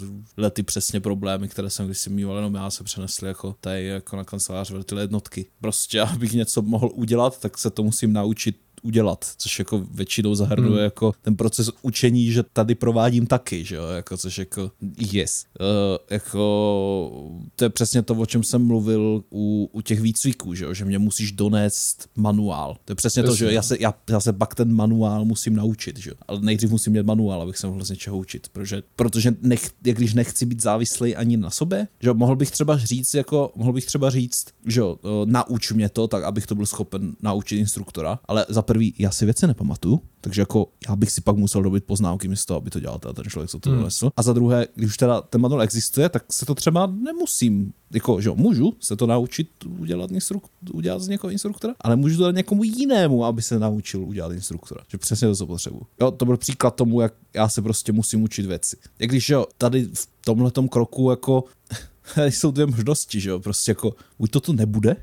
ty 0.49 0.64
přesně 0.64 0.99
problémy, 0.99 1.47
které 1.47 1.70
jsem 1.70 1.86
když 1.86 1.97
si 1.97 2.10
mýval, 2.10 2.36
jenom 2.36 2.56
já 2.56 2.70
se 2.70 2.84
přenesli 2.84 3.28
jako 3.28 3.56
tady 3.62 3.86
jako 3.86 4.16
na 4.16 4.24
kancelář 4.24 4.72
ty 4.86 4.95
jednotky. 4.95 5.45
Prostě, 5.62 6.01
abych 6.14 6.34
něco 6.34 6.62
mohl 6.62 6.89
udělat, 6.93 7.39
tak 7.39 7.58
se 7.58 7.70
to 7.70 7.84
musím 7.84 8.14
naučit 8.14 8.56
udělat, 8.84 9.31
což 9.38 9.59
jako 9.59 9.86
většinou 9.91 10.36
zahrnuje 10.36 10.71
hmm. 10.71 10.84
jako 10.84 11.13
ten 11.21 11.36
proces 11.36 11.69
učení, 11.81 12.31
že 12.31 12.43
tady 12.43 12.75
provádím 12.75 13.27
taky, 13.27 13.65
že 13.65 13.75
jo, 13.75 13.88
jako 13.88 14.17
což 14.17 14.38
jako 14.38 14.71
yes. 14.97 15.45
Uh, 15.59 15.65
jako 16.09 17.34
to 17.55 17.65
je 17.65 17.69
přesně 17.69 18.01
to, 18.01 18.15
o 18.15 18.25
čem 18.25 18.43
jsem 18.43 18.67
mluvil 18.67 19.23
u, 19.31 19.69
u 19.71 19.81
těch 19.81 20.01
výcviků, 20.01 20.53
že 20.53 20.65
jo, 20.65 20.73
že 20.73 20.86
mě 20.86 20.99
musíš 20.99 21.31
donést 21.31 22.09
manuál. 22.15 22.77
To 22.86 22.91
je 22.91 22.95
přesně 22.95 23.19
Jasně. 23.19 23.31
to, 23.31 23.36
že 23.36 23.51
já 23.53 23.61
se, 23.61 23.77
já, 23.79 23.93
já 24.09 24.19
se 24.19 24.34
pak 24.34 24.55
ten 24.55 24.73
manuál 24.73 25.25
musím 25.25 25.55
naučit, 25.55 25.97
že 25.97 26.09
jo, 26.09 26.15
ale 26.27 26.41
nejdřív 26.41 26.71
musím 26.71 26.93
mít 26.93 27.05
manuál, 27.05 27.41
abych 27.41 27.57
se 27.57 27.67
mohl 27.67 27.86
z 27.86 27.89
něčeho 27.89 28.17
učit, 28.17 28.47
protože, 28.51 28.84
protože 28.95 29.36
nech, 29.41 29.69
jak 29.86 29.97
když 29.97 30.13
nechci 30.13 30.45
být 30.45 30.61
závislý 30.61 31.15
ani 31.15 31.38
na 31.38 31.49
sobě, 31.49 31.88
že 31.99 32.09
jo, 32.09 32.13
mohl 32.13 32.36
bych 32.36 32.51
třeba 32.51 32.77
říct, 32.77 33.13
jako, 33.13 33.51
mohl 33.55 33.73
bych 33.73 33.86
třeba 33.86 34.09
říct, 34.09 34.45
že 34.65 34.79
jo, 34.79 34.97
uh, 35.01 35.11
nauč 35.25 35.71
mě 35.71 35.89
to, 35.89 36.07
tak 36.07 36.23
abych 36.23 36.47
to 36.47 36.55
byl 36.55 36.65
schopen 36.65 37.15
naučit 37.21 37.57
instruktora, 37.57 38.19
ale 38.25 38.45
za 38.49 38.61
prvý, 38.74 38.93
já 38.97 39.11
si 39.11 39.26
věci 39.26 39.47
nepamatuju, 39.47 40.01
takže 40.21 40.41
jako 40.41 40.67
já 40.89 40.95
bych 40.95 41.11
si 41.11 41.21
pak 41.21 41.36
musel 41.36 41.61
dobit 41.61 41.84
poznámky 41.84 42.28
místo, 42.28 42.55
aby 42.55 42.69
to 42.69 42.80
dělal 42.80 42.99
ten 42.99 43.26
člověk, 43.30 43.49
co 43.49 43.59
to 43.59 43.69
hmm. 43.69 43.80
donesl. 43.80 44.11
A 44.17 44.24
za 44.24 44.34
druhé, 44.34 44.67
když 44.76 44.89
už 44.89 44.97
teda 44.97 45.21
ten 45.21 45.41
manuál 45.41 45.61
existuje, 45.61 46.09
tak 46.09 46.34
se 46.34 46.45
to 46.45 46.55
třeba 46.55 46.86
nemusím, 46.86 47.74
jako, 47.91 48.21
že 48.21 48.30
jo, 48.30 48.36
můžu 48.36 48.74
se 48.80 48.95
to 48.95 49.07
naučit 49.07 49.49
udělat, 49.80 50.11
instruk, 50.11 50.43
udělat 50.74 51.01
z 51.01 51.07
někoho 51.07 51.32
instruktora, 51.32 51.74
ale 51.82 51.95
můžu 51.95 52.17
to 52.17 52.24
dát 52.24 52.36
někomu 52.36 52.63
jinému, 52.63 53.26
aby 53.26 53.41
se 53.41 53.59
naučil 53.59 54.03
udělat 54.03 54.32
instruktora. 54.32 54.82
Že 54.88 54.97
přesně 54.97 55.28
to, 55.28 55.36
co 55.36 55.47
potřebuji. 55.47 55.82
Jo, 56.01 56.11
to 56.11 56.26
byl 56.26 56.38
příklad 56.38 56.76
tomu, 56.76 57.01
jak 57.01 57.13
já 57.34 57.49
se 57.49 57.61
prostě 57.61 57.91
musím 57.91 58.24
učit 58.24 58.45
věci. 58.45 58.78
Jak 58.99 59.09
když 59.09 59.30
jo, 59.30 59.45
tady 59.57 59.89
v 59.93 60.07
tomhle 60.26 60.51
kroku 60.69 61.09
jako 61.09 61.43
jsou 62.26 62.51
dvě 62.51 62.65
možnosti, 62.65 63.19
že 63.19 63.30
jo, 63.30 63.39
prostě 63.39 63.71
jako 63.71 63.95
buď 64.19 64.32
to 64.32 64.39
tu 64.39 64.53
nebude, 64.53 64.95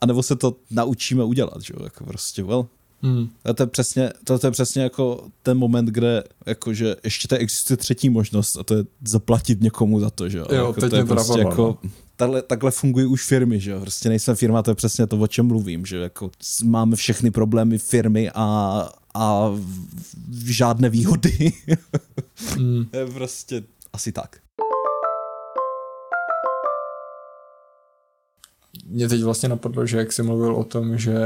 anebo 0.00 0.22
se 0.22 0.36
to 0.36 0.56
naučíme 0.70 1.24
udělat, 1.24 1.62
že 1.62 1.74
jo, 1.76 1.84
jako 1.84 2.04
prostě, 2.04 2.42
well, 2.42 2.68
Hmm. 3.04 3.28
A 3.44 3.52
to 3.52 3.62
je 3.62 3.66
přesně, 3.66 4.10
to, 4.24 4.38
to 4.38 4.46
je 4.46 4.50
přesně 4.50 4.82
jako 4.82 5.24
ten 5.42 5.58
moment, 5.58 5.86
kde 5.86 6.24
jakože 6.46 6.96
ještě 7.04 7.28
tady 7.28 7.42
existuje 7.42 7.76
třetí 7.76 8.10
možnost 8.10 8.56
a 8.56 8.62
to 8.62 8.74
je 8.74 8.84
zaplatit 9.06 9.60
někomu 9.60 10.00
za 10.00 10.10
to, 10.10 10.28
že 10.28 10.38
jo. 10.38 10.46
jo 10.50 10.66
jako, 10.66 10.80
teď 10.80 10.90
to 10.90 10.96
je 10.96 11.04
prostě 11.04 11.38
jako, 11.38 11.78
no. 11.82 11.90
takhle, 12.16 12.42
takhle 12.42 12.70
fungují 12.70 13.06
už 13.06 13.26
firmy, 13.26 13.60
že 13.60 13.70
jo. 13.70 13.80
Prostě 13.80 14.08
nejsem 14.08 14.36
firma, 14.36 14.62
to 14.62 14.70
je 14.70 14.74
přesně 14.74 15.06
to, 15.06 15.18
o 15.18 15.26
čem 15.26 15.46
mluvím, 15.46 15.86
že 15.86 15.96
jako 15.96 16.30
máme 16.64 16.96
všechny 16.96 17.30
problémy 17.30 17.78
firmy 17.78 18.30
a, 18.34 18.88
a 19.14 19.50
žádné 20.44 20.88
výhody. 20.88 21.52
Hmm. 22.36 22.86
je 22.92 23.06
prostě 23.06 23.62
asi 23.92 24.12
tak. 24.12 24.43
Mě 28.86 29.08
teď 29.08 29.22
vlastně 29.22 29.48
napadlo, 29.48 29.86
že 29.86 29.98
jak 29.98 30.12
jsi 30.12 30.22
mluvil 30.22 30.56
o 30.56 30.64
tom, 30.64 30.98
že 30.98 31.18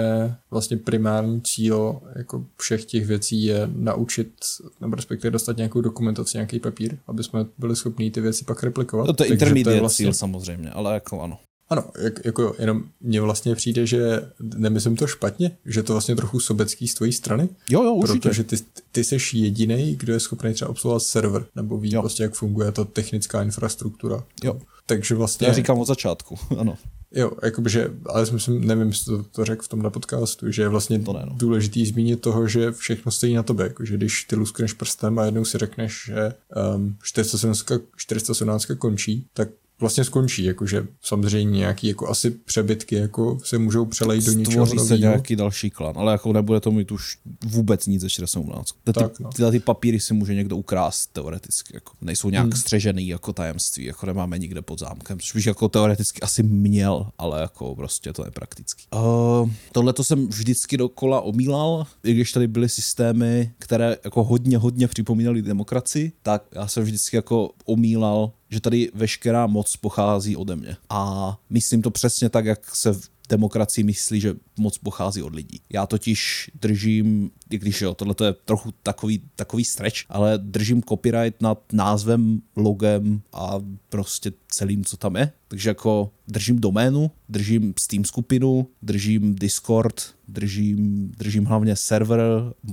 vlastně 0.51 0.76
primární 0.76 1.42
cíl 1.42 2.01
jako 2.16 2.44
všech 2.57 2.84
těch 2.84 3.07
věcí 3.07 3.44
je 3.44 3.70
naučit, 3.74 4.32
nebo 4.80 4.96
respektive 4.96 5.30
dostat 5.30 5.57
nějakou 5.57 5.80
dokumentaci, 5.80 6.36
nějaký 6.36 6.61
papír, 6.61 6.99
aby 7.07 7.24
jsme 7.24 7.46
byli 7.59 7.76
schopni 7.76 8.11
ty 8.11 8.20
věci 8.20 8.44
pak 8.44 8.62
replikovat. 8.62 9.07
No 9.07 9.12
to 9.12 9.24
je 9.24 9.30
intermediate 9.30 9.80
vlastně... 9.80 10.05
cíl 10.07 10.12
samozřejmě, 10.12 10.70
ale 10.70 10.94
jako 10.94 11.20
ano. 11.20 11.38
Ano, 11.71 11.85
jak, 11.99 12.25
jako 12.25 12.55
jenom 12.59 12.83
mně 13.01 13.21
vlastně 13.21 13.55
přijde, 13.55 13.87
že 13.87 14.23
nemyslím 14.41 14.97
to 14.97 15.07
špatně, 15.07 15.51
že 15.66 15.83
to 15.83 15.93
vlastně 15.93 16.16
trochu 16.16 16.41
sobecký 16.41 16.89
z 16.89 16.95
tvojí 16.95 17.12
strany. 17.12 17.49
Jo, 17.71 17.83
jo, 17.83 17.95
určitě. 17.95 18.29
Protože 18.29 18.45
ty, 18.45 18.57
ty 18.93 19.05
jsi 19.05 19.19
jediný, 19.33 19.97
kdo 19.97 20.12
je 20.12 20.21
schopný 20.21 20.55
třeba 20.55 20.71
obsluhovat 20.71 21.03
server, 21.03 21.47
nebo 21.57 21.79
ví 21.79 21.93
jo. 21.93 22.01
prostě, 22.01 22.23
jak 22.23 22.35
funguje 22.35 22.73
ta 22.73 22.85
technická 22.85 23.43
infrastruktura. 23.43 24.25
Jo. 24.45 24.61
Takže 24.87 25.14
vlastně... 25.14 25.47
Já 25.47 25.53
říkám 25.53 25.79
od 25.79 25.85
začátku, 25.85 26.39
ano. 26.59 26.79
Jo, 27.12 27.33
jakoby, 27.43 27.71
že, 27.71 27.91
ale 28.07 28.27
myslím, 28.33 28.66
nevím, 28.66 28.89
jestli 28.89 29.16
to, 29.16 29.23
to 29.23 29.45
řekl 29.45 29.62
v 29.62 29.69
tomhle 29.69 29.91
podcastu, 29.91 30.53
že 30.53 30.62
je 30.62 30.69
vlastně 30.69 30.99
to 30.99 31.12
ne, 31.12 31.23
no. 31.27 31.35
důležitý 31.37 31.87
zmínit 31.87 32.21
toho, 32.21 32.49
že 32.49 32.73
všechno 32.73 33.12
stojí 33.12 33.35
na 33.35 33.43
tobě, 33.43 33.66
jako, 33.66 33.85
že 33.85 33.97
když 33.97 34.25
ty 34.25 34.37
luskneš 34.37 34.73
prstem 34.73 35.19
a 35.19 35.25
jednou 35.25 35.45
si 35.45 35.59
řekneš, 35.59 36.05
že 36.07 36.33
um, 36.75 36.97
417, 37.03 37.64
417 37.97 38.66
končí, 38.79 39.27
tak 39.33 39.49
vlastně 39.81 40.05
skončí, 40.05 40.45
jakože 40.45 40.87
samozřejmě 41.03 41.59
nějaký 41.59 41.89
jako 41.89 42.09
asi 42.09 42.31
přebytky 42.31 42.95
jako 42.95 43.39
se 43.45 43.59
můžou 43.59 43.85
přelejt 43.85 44.24
do 44.24 44.33
něčeho 44.33 44.66
nového. 44.66 44.87
se 44.87 44.99
nějaký 44.99 45.37
další 45.37 45.70
klan, 45.70 45.95
ale 45.99 46.12
jako 46.12 46.33
nebude 46.33 46.61
to 46.61 46.70
mít 46.70 46.93
už 46.93 47.18
vůbec 47.45 47.87
nic 47.87 48.01
ze 48.01 48.11
417. 48.11 48.72
Ty, 48.85 48.93
tak, 48.93 49.18
no. 49.20 49.31
tyhle 49.31 49.51
ty 49.51 49.61
papíry 49.61 50.01
si 50.01 50.14
může 50.14 50.35
někdo 50.35 50.57
ukrást 50.57 51.12
teoreticky, 51.12 51.76
jako 51.76 51.93
nejsou 52.01 52.31
nějak 52.31 52.47
hmm. 52.47 52.53
střežený 52.53 53.09
jako 53.09 53.33
tajemství, 53.33 53.85
jako 53.85 54.07
nemáme 54.07 54.39
nikde 54.39 54.62
pod 54.62 54.79
zámkem, 54.79 55.20
což 55.20 55.33
bych 55.33 55.47
jako 55.47 55.68
teoreticky 55.68 56.20
asi 56.20 56.43
měl, 56.43 57.07
ale 57.18 57.41
jako 57.41 57.74
prostě 57.74 58.12
to 58.12 58.24
je 58.24 58.31
praktický. 58.31 58.85
Uh, 58.95 59.51
Tohle 59.72 59.93
to 59.93 60.05
jsem 60.05 60.29
vždycky 60.29 60.76
dokola 60.76 61.20
omílal, 61.20 61.87
i 62.05 62.14
když 62.14 62.33
tady 62.33 62.47
byly 62.47 62.68
systémy, 62.68 63.53
které 63.59 63.97
jako 64.05 64.24
hodně, 64.24 64.59
hodně 64.59 64.89
připomínaly 64.89 65.43
demokracii, 65.43 66.12
tak 66.22 66.45
já 66.53 66.68
jsem 66.68 66.83
vždycky 66.83 67.16
jako 67.16 67.51
omílal 67.64 68.33
že 68.51 68.61
tady 68.61 68.90
veškerá 68.94 69.46
moc 69.46 69.76
pochází 69.76 70.36
ode 70.36 70.57
mě. 70.57 70.76
A 70.90 71.36
myslím 71.51 71.82
to 71.82 71.90
přesně 71.90 72.28
tak, 72.28 72.44
jak 72.44 72.76
se 72.76 72.92
v 72.92 73.09
demokracii 73.28 73.84
myslí, 73.84 74.20
že 74.20 74.34
moc 74.59 74.78
pochází 74.78 75.22
od 75.22 75.34
lidí. 75.34 75.61
Já 75.70 75.86
totiž 75.86 76.51
držím, 76.61 77.30
i 77.51 77.59
když 77.59 77.80
jo, 77.80 77.94
tohle 77.94 78.14
je 78.24 78.32
trochu 78.32 78.74
takový, 78.82 79.22
takový 79.36 79.64
stretch, 79.64 79.96
ale 80.09 80.38
držím 80.38 80.82
copyright 80.82 81.42
nad 81.42 81.72
názvem, 81.72 82.42
logem 82.57 83.20
a 83.32 83.55
prostě 83.88 84.32
celým, 84.49 84.84
co 84.84 84.96
tam 84.96 85.16
je. 85.16 85.32
Takže 85.49 85.70
jako 85.70 86.11
držím 86.28 86.61
doménu, 86.61 87.11
držím 87.28 87.74
Steam 87.80 88.05
skupinu, 88.05 88.68
držím 88.82 89.34
Discord, 89.34 90.14
držím, 90.28 91.12
držím 91.18 91.44
hlavně 91.44 91.76
server, 91.76 92.20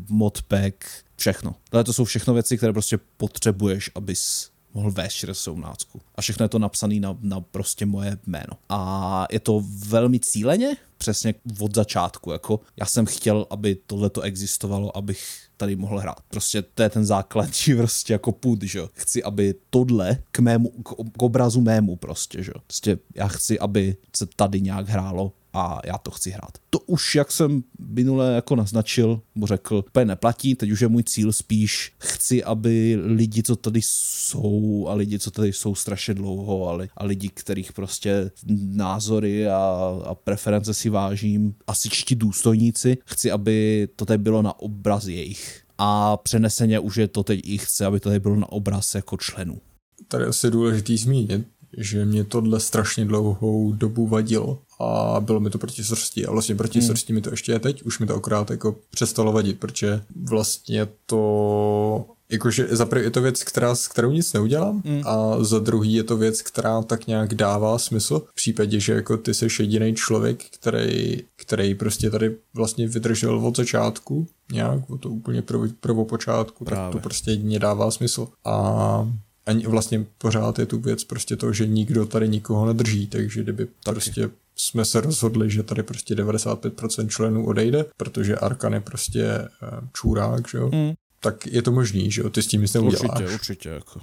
modpack, 0.10 0.86
všechno. 1.16 1.56
Tohle 1.70 1.84
to 1.84 1.94
jsou 1.94 2.06
všechno 2.06 2.34
věci, 2.34 2.58
které 2.58 2.74
prostě 2.74 3.00
potřebuješ, 3.18 3.92
abys 3.96 4.50
mohl 4.76 4.92
vést 4.92 5.26
17. 5.32 5.88
A 6.16 6.22
všechno 6.22 6.44
je 6.44 6.50
to 6.50 6.60
napsané 6.60 7.00
na, 7.00 7.18
na 7.22 7.42
prostě 7.42 7.86
moje 7.86 8.18
jméno. 8.28 8.54
A 8.70 9.26
je 9.32 9.40
to 9.40 9.64
velmi 9.88 10.20
cíleně, 10.20 10.78
přesně 10.98 11.34
od 11.60 11.76
začátku. 11.76 12.32
Jako 12.32 12.60
já 12.78 12.86
jsem 12.86 13.06
chtěl, 13.06 13.48
aby 13.50 13.78
tohle 13.88 14.10
to 14.10 14.22
existovalo, 14.22 14.98
abych 14.98 15.24
tady 15.58 15.76
mohl 15.76 16.00
hrát. 16.00 16.22
Prostě 16.28 16.62
to 16.62 16.84
je 16.84 16.90
ten 16.90 17.06
základní 17.06 17.76
prostě 17.78 18.14
jako 18.14 18.32
půd, 18.32 18.64
že 18.64 18.80
jo. 18.80 18.90
Chci, 18.94 19.24
aby 19.24 19.56
tohle 19.70 20.18
k 20.32 20.40
mému, 20.40 20.70
k, 20.70 20.90
k 21.18 21.22
obrazu 21.22 21.62
mému 21.62 21.96
prostě, 21.96 22.44
že. 22.44 22.52
Prostě 22.68 22.98
já 23.16 23.28
chci, 23.28 23.60
aby 23.60 23.98
se 24.18 24.26
tady 24.36 24.62
nějak 24.62 24.90
hrálo 24.90 25.32
a 25.56 25.80
já 25.86 25.98
to 25.98 26.12
chci 26.12 26.32
hrát. 26.32 26.52
To 26.70 26.80
už, 26.80 27.16
jak 27.16 27.32
jsem 27.32 27.64
minule 27.80 28.36
jako 28.36 28.56
naznačil, 28.56 29.22
mu 29.36 29.48
řekl, 29.48 29.84
úplně 29.88 30.06
neplatí, 30.06 30.56
teď 30.56 30.72
už 30.72 30.82
je 30.82 30.88
můj 30.88 31.04
cíl 31.04 31.34
spíš, 31.34 31.94
chci, 31.98 32.44
aby 32.44 32.98
lidi, 33.04 33.44
co 33.44 33.56
tady 33.56 33.80
jsou 33.84 34.88
a 34.88 34.94
lidi, 34.94 35.20
co 35.20 35.32
tady 35.32 35.54
jsou 35.54 35.76
strašně 35.76 36.14
dlouho 36.14 36.70
a, 36.70 36.74
li, 36.74 36.90
a 36.98 37.06
lidi, 37.06 37.30
kterých 37.30 37.74
prostě 37.74 38.32
názory 38.66 39.48
a, 39.48 40.00
a 40.06 40.16
preference 40.16 40.74
si 40.74 40.90
vážím, 40.90 41.56
asi 41.68 41.90
čti 41.90 42.16
důstojníci, 42.16 42.98
chci, 43.06 43.32
aby 43.32 43.88
to 43.96 44.06
tady 44.06 44.18
bylo 44.18 44.42
na 44.42 44.60
obraz 44.60 45.08
jejich. 45.08 45.62
A 45.78 46.18
přeneseně 46.18 46.80
už 46.80 46.98
je 46.98 47.08
to 47.08 47.24
teď 47.24 47.40
i 47.44 47.58
chce, 47.58 47.86
aby 47.86 48.00
to 48.00 48.10
tady 48.10 48.20
bylo 48.20 48.36
na 48.36 48.52
obraz 48.52 48.96
jako 48.96 49.18
členů. 49.18 49.62
Tady 50.08 50.26
asi 50.26 50.52
důležitý 50.52 50.98
zmínit, 50.98 51.48
že 51.78 52.06
mě 52.06 52.24
tohle 52.24 52.60
strašně 52.60 53.06
dlouhou 53.06 53.74
dobu 53.74 54.08
vadilo 54.08 54.60
a 54.80 55.20
bylo 55.20 55.40
mi 55.40 55.50
to 55.50 55.58
proti 55.58 55.84
srsti 55.84 56.26
a 56.26 56.32
vlastně 56.32 56.56
proti 56.56 56.80
hmm. 56.80 56.88
srsti 56.88 57.14
mi 57.14 57.22
to 57.22 57.30
ještě 57.30 57.52
je 57.52 57.60
teď, 57.60 57.84
už 57.84 58.00
mi 58.00 58.06
to 58.06 58.16
akorát 58.16 58.52
jako 58.52 58.76
přestalo 58.90 59.32
vadit, 59.32 59.60
protože 59.60 60.02
vlastně 60.16 60.88
to 61.06 62.06
Jakože 62.30 62.68
za 62.72 62.86
prvý 62.86 63.04
je 63.04 63.12
to 63.12 63.22
věc, 63.22 63.44
která, 63.44 63.76
s 63.76 63.88
kterou 63.88 64.12
nic 64.12 64.34
neudělám 64.34 64.82
mm. 64.86 65.02
a 65.06 65.44
za 65.44 65.60
druhý 65.60 65.94
je 65.94 66.04
to 66.04 66.18
věc, 66.18 66.42
která 66.42 66.82
tak 66.82 67.08
nějak 67.08 67.34
dává 67.34 67.78
smysl 67.78 68.20
v 68.20 68.36
případě, 68.36 68.80
že 68.80 68.94
jako 68.94 69.18
ty 69.18 69.34
jsi 69.34 69.48
jediný 69.60 69.96
člověk, 69.96 70.44
který, 70.60 71.24
který 71.36 71.76
prostě 71.76 72.10
tady 72.10 72.36
vlastně 72.54 72.88
vydržel 72.88 73.48
od 73.48 73.58
začátku 73.58 74.28
nějak, 74.52 74.90
od 74.90 75.02
to 75.02 75.10
úplně 75.10 75.42
prv, 75.42 75.60
prvopočátku, 75.80 76.66
Právě. 76.66 76.86
tak 76.86 76.92
to 76.92 77.04
prostě 77.04 77.32
jedině 77.32 77.60
dává 77.60 77.92
smysl. 77.92 78.28
A 78.46 79.10
ani 79.46 79.68
vlastně 79.68 80.06
pořád 80.18 80.60
je 80.60 80.66
tu 80.66 80.80
věc 80.80 81.04
prostě 81.04 81.36
to, 81.36 81.54
že 81.54 81.68
nikdo 81.68 82.06
tady 82.06 82.30
nikoho 82.30 82.66
nedrží, 82.66 83.08
takže 83.08 83.44
kdyby 83.44 83.66
Taky. 83.66 83.96
prostě 83.96 84.30
jsme 84.56 84.86
se 84.86 85.02
rozhodli, 85.02 85.50
že 85.50 85.64
tady 85.64 85.84
prostě 85.84 86.16
95% 86.16 87.08
členů 87.08 87.46
odejde, 87.46 87.86
protože 87.98 88.36
Arkan 88.36 88.74
je 88.74 88.80
prostě 88.80 89.24
eh, 89.24 89.50
čůrák, 89.94 90.50
že 90.50 90.58
jo? 90.58 90.70
Mm. 90.74 90.94
Tak 91.20 91.48
je 91.48 91.62
to 91.62 91.72
možný, 91.72 92.12
že 92.12 92.22
jo? 92.22 92.30
Ty 92.30 92.42
s 92.42 92.48
tím 92.48 92.62
nic 92.62 92.74
neuděláš. 92.74 93.22
Určitě, 93.22 93.34
určitě. 93.34 93.70
Jako. 93.70 94.02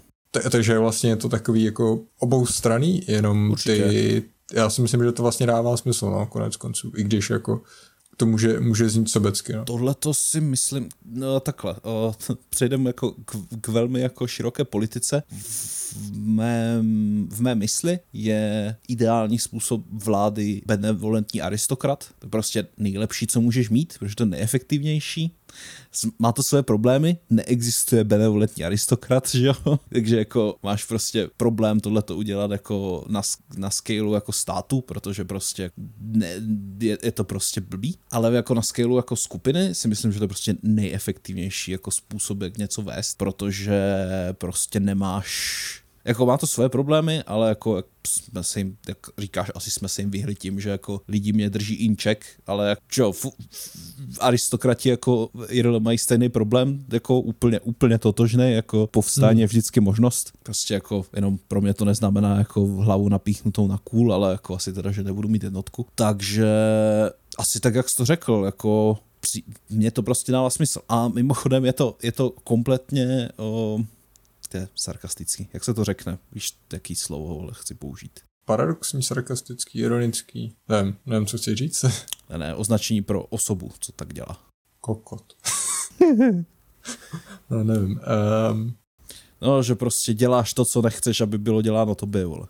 takže 0.51 0.79
vlastně 0.79 1.11
je 1.11 1.17
to 1.17 1.29
takový 1.29 1.65
jako 1.65 2.01
obou 2.19 2.47
straný, 2.47 3.03
jenom 3.09 3.51
určitě. 3.51 3.89
ty, 3.89 4.23
já 4.53 4.71
si 4.71 4.83
myslím, 4.83 5.05
že 5.05 5.13
to 5.13 5.23
vlastně 5.23 5.47
dává 5.47 5.77
smysl, 5.77 6.11
no, 6.11 6.27
konec 6.27 6.57
konců, 6.57 6.93
i 6.97 7.05
když 7.05 7.31
jako 7.31 7.63
to 8.23 8.27
může, 8.27 8.61
může 8.61 8.89
znít 8.89 9.11
sobecky. 9.11 9.53
No. 9.53 9.65
Tohle 9.65 9.95
to 9.95 10.15
si 10.15 10.41
myslím, 10.41 10.89
no 11.05 11.41
takhle, 11.41 11.75
o, 11.83 12.15
přejdeme 12.49 12.91
jako 12.91 13.13
k, 13.25 13.37
k 13.61 13.69
velmi 13.69 14.01
jako 14.01 14.27
široké 14.27 14.65
politice. 14.65 15.23
V 15.31 16.17
mém, 16.19 17.29
v 17.31 17.41
mé 17.41 17.55
mysli 17.55 17.99
je 18.13 18.77
ideální 18.89 19.39
způsob 19.39 19.85
vlády 19.93 20.63
benevolentní 20.67 21.43
aristokrat. 21.43 22.05
To 22.19 22.27
je 22.27 22.31
prostě 22.31 22.67
nejlepší, 22.79 23.27
co 23.27 23.41
můžeš 23.41 23.71
mít, 23.71 23.95
protože 23.99 24.15
to 24.15 24.23
je 24.23 24.29
nejefektivnější 24.29 25.35
má 26.19 26.33
to 26.33 26.43
své 26.43 26.63
problémy, 26.63 27.17
neexistuje 27.31 28.05
benevolentní 28.05 28.65
aristokrat, 28.65 29.29
že 29.35 29.47
jo? 29.47 29.79
Takže 29.93 30.19
jako 30.19 30.57
máš 30.63 30.85
prostě 30.85 31.31
problém 31.37 31.81
tohle 31.81 32.03
to 32.03 32.17
udělat 32.17 32.51
jako 32.51 33.05
na, 33.09 33.23
na 33.57 33.71
scaleu 33.71 34.13
jako 34.13 34.33
státu, 34.33 34.81
protože 34.81 35.25
prostě 35.25 35.71
ne, 36.01 36.29
je, 36.81 36.99
je, 37.03 37.13
to 37.13 37.25
prostě 37.25 37.61
blbý, 37.61 37.99
ale 38.11 38.35
jako 38.35 38.55
na 38.55 38.63
scaleu 38.63 38.97
jako 38.97 39.17
skupiny 39.17 39.75
si 39.75 39.89
myslím, 39.89 40.13
že 40.13 40.19
to 40.19 40.25
je 40.25 40.29
prostě 40.29 40.55
nejefektivnější 40.63 41.73
jako 41.73 41.91
způsob, 41.91 42.43
jak 42.43 42.59
něco 42.59 42.83
vést, 42.83 43.19
protože 43.19 44.07
prostě 44.39 44.81
nemáš 44.81 45.82
jako 46.05 46.27
má 46.27 46.39
to 46.39 46.47
své 46.47 46.69
problémy, 46.69 47.23
ale 47.23 47.49
jako 47.49 47.77
jak 47.77 47.87
jsme 48.07 48.43
se 48.45 48.61
jim, 48.61 48.77
jak 48.89 48.99
říkáš, 49.19 49.51
asi 49.55 49.71
jsme 49.71 49.89
se 49.89 50.03
jim 50.03 50.11
vyhli 50.11 50.35
tím, 50.35 50.61
že 50.61 50.71
jako 50.71 51.01
lidi 51.09 51.33
mě 51.33 51.51
drží 51.51 51.75
inček, 51.75 52.27
ale 52.47 52.69
jak, 52.69 52.79
čo, 52.89 53.13
f, 53.13 53.27
f, 53.51 54.19
aristokrati 54.21 54.89
jako 54.89 55.29
IRL 55.49 55.81
mají 55.81 55.99
stejný 55.99 56.29
problém, 56.29 56.85
jako 56.93 57.21
úplně, 57.21 57.61
úplně 57.61 57.99
totožný, 57.99 58.53
jako 58.53 58.87
povstání 58.87 59.33
hmm. 59.33 59.41
je 59.41 59.47
vždycky 59.47 59.81
možnost. 59.81 60.33
Prostě 60.43 60.75
jako 60.75 61.05
jenom 61.17 61.39
pro 61.49 61.61
mě 61.61 61.75
to 61.75 61.85
neznamená 61.85 62.39
jako 62.39 62.67
hlavu 62.67 63.09
napíchnutou 63.09 63.67
na 63.67 63.79
kůl, 63.79 64.15
ale 64.15 64.33
jako 64.33 64.55
asi 64.55 64.73
teda, 64.73 64.91
že 64.91 65.03
nebudu 65.03 65.29
mít 65.29 65.43
jednotku. 65.43 65.87
Takže 65.95 66.47
asi 67.39 67.61
tak, 67.61 67.75
jak 67.75 67.89
jsi 67.89 67.97
to 67.97 68.05
řekl, 68.05 68.43
jako 68.45 68.99
mně 69.71 69.91
to 69.91 70.03
prostě 70.03 70.33
dává 70.33 70.51
smysl. 70.51 70.81
A 70.89 71.09
mimochodem 71.09 71.65
je 71.65 71.73
to, 71.73 71.97
je 72.03 72.13
to 72.13 72.31
kompletně 72.31 73.29
o, 73.37 73.79
je 74.55 74.69
sarkastický. 74.75 75.49
Jak 75.53 75.65
se 75.65 75.75
to 75.75 75.85
řekne? 75.85 76.19
Víš, 76.33 76.57
jaký 76.73 76.97
slovo 76.97 77.41
ale 77.41 77.53
chci 77.55 77.75
použít? 77.75 78.21
Paradoxní, 78.45 79.03
sarkastický, 79.03 79.79
ironický. 79.79 80.57
Nevím, 80.69 80.97
nevím, 81.07 81.27
co 81.27 81.39
chci 81.39 81.55
říct. 81.55 81.85
Ne, 82.31 82.39
ne, 82.39 82.55
označení 82.55 83.03
pro 83.03 83.23
osobu, 83.23 83.71
co 83.81 83.93
tak 83.93 84.13
dělá. 84.13 84.45
Kokot. 84.81 85.37
no, 87.51 87.65
nevím. 87.65 88.01
Um... 88.51 88.77
No, 89.43 89.63
že 89.63 89.75
prostě 89.75 90.15
děláš 90.15 90.55
to, 90.55 90.65
co 90.65 90.83
nechceš, 90.83 91.21
aby 91.21 91.39
bylo 91.39 91.63
děláno 91.63 91.95
to 91.95 92.07
by, 92.07 92.25
vole. 92.25 92.47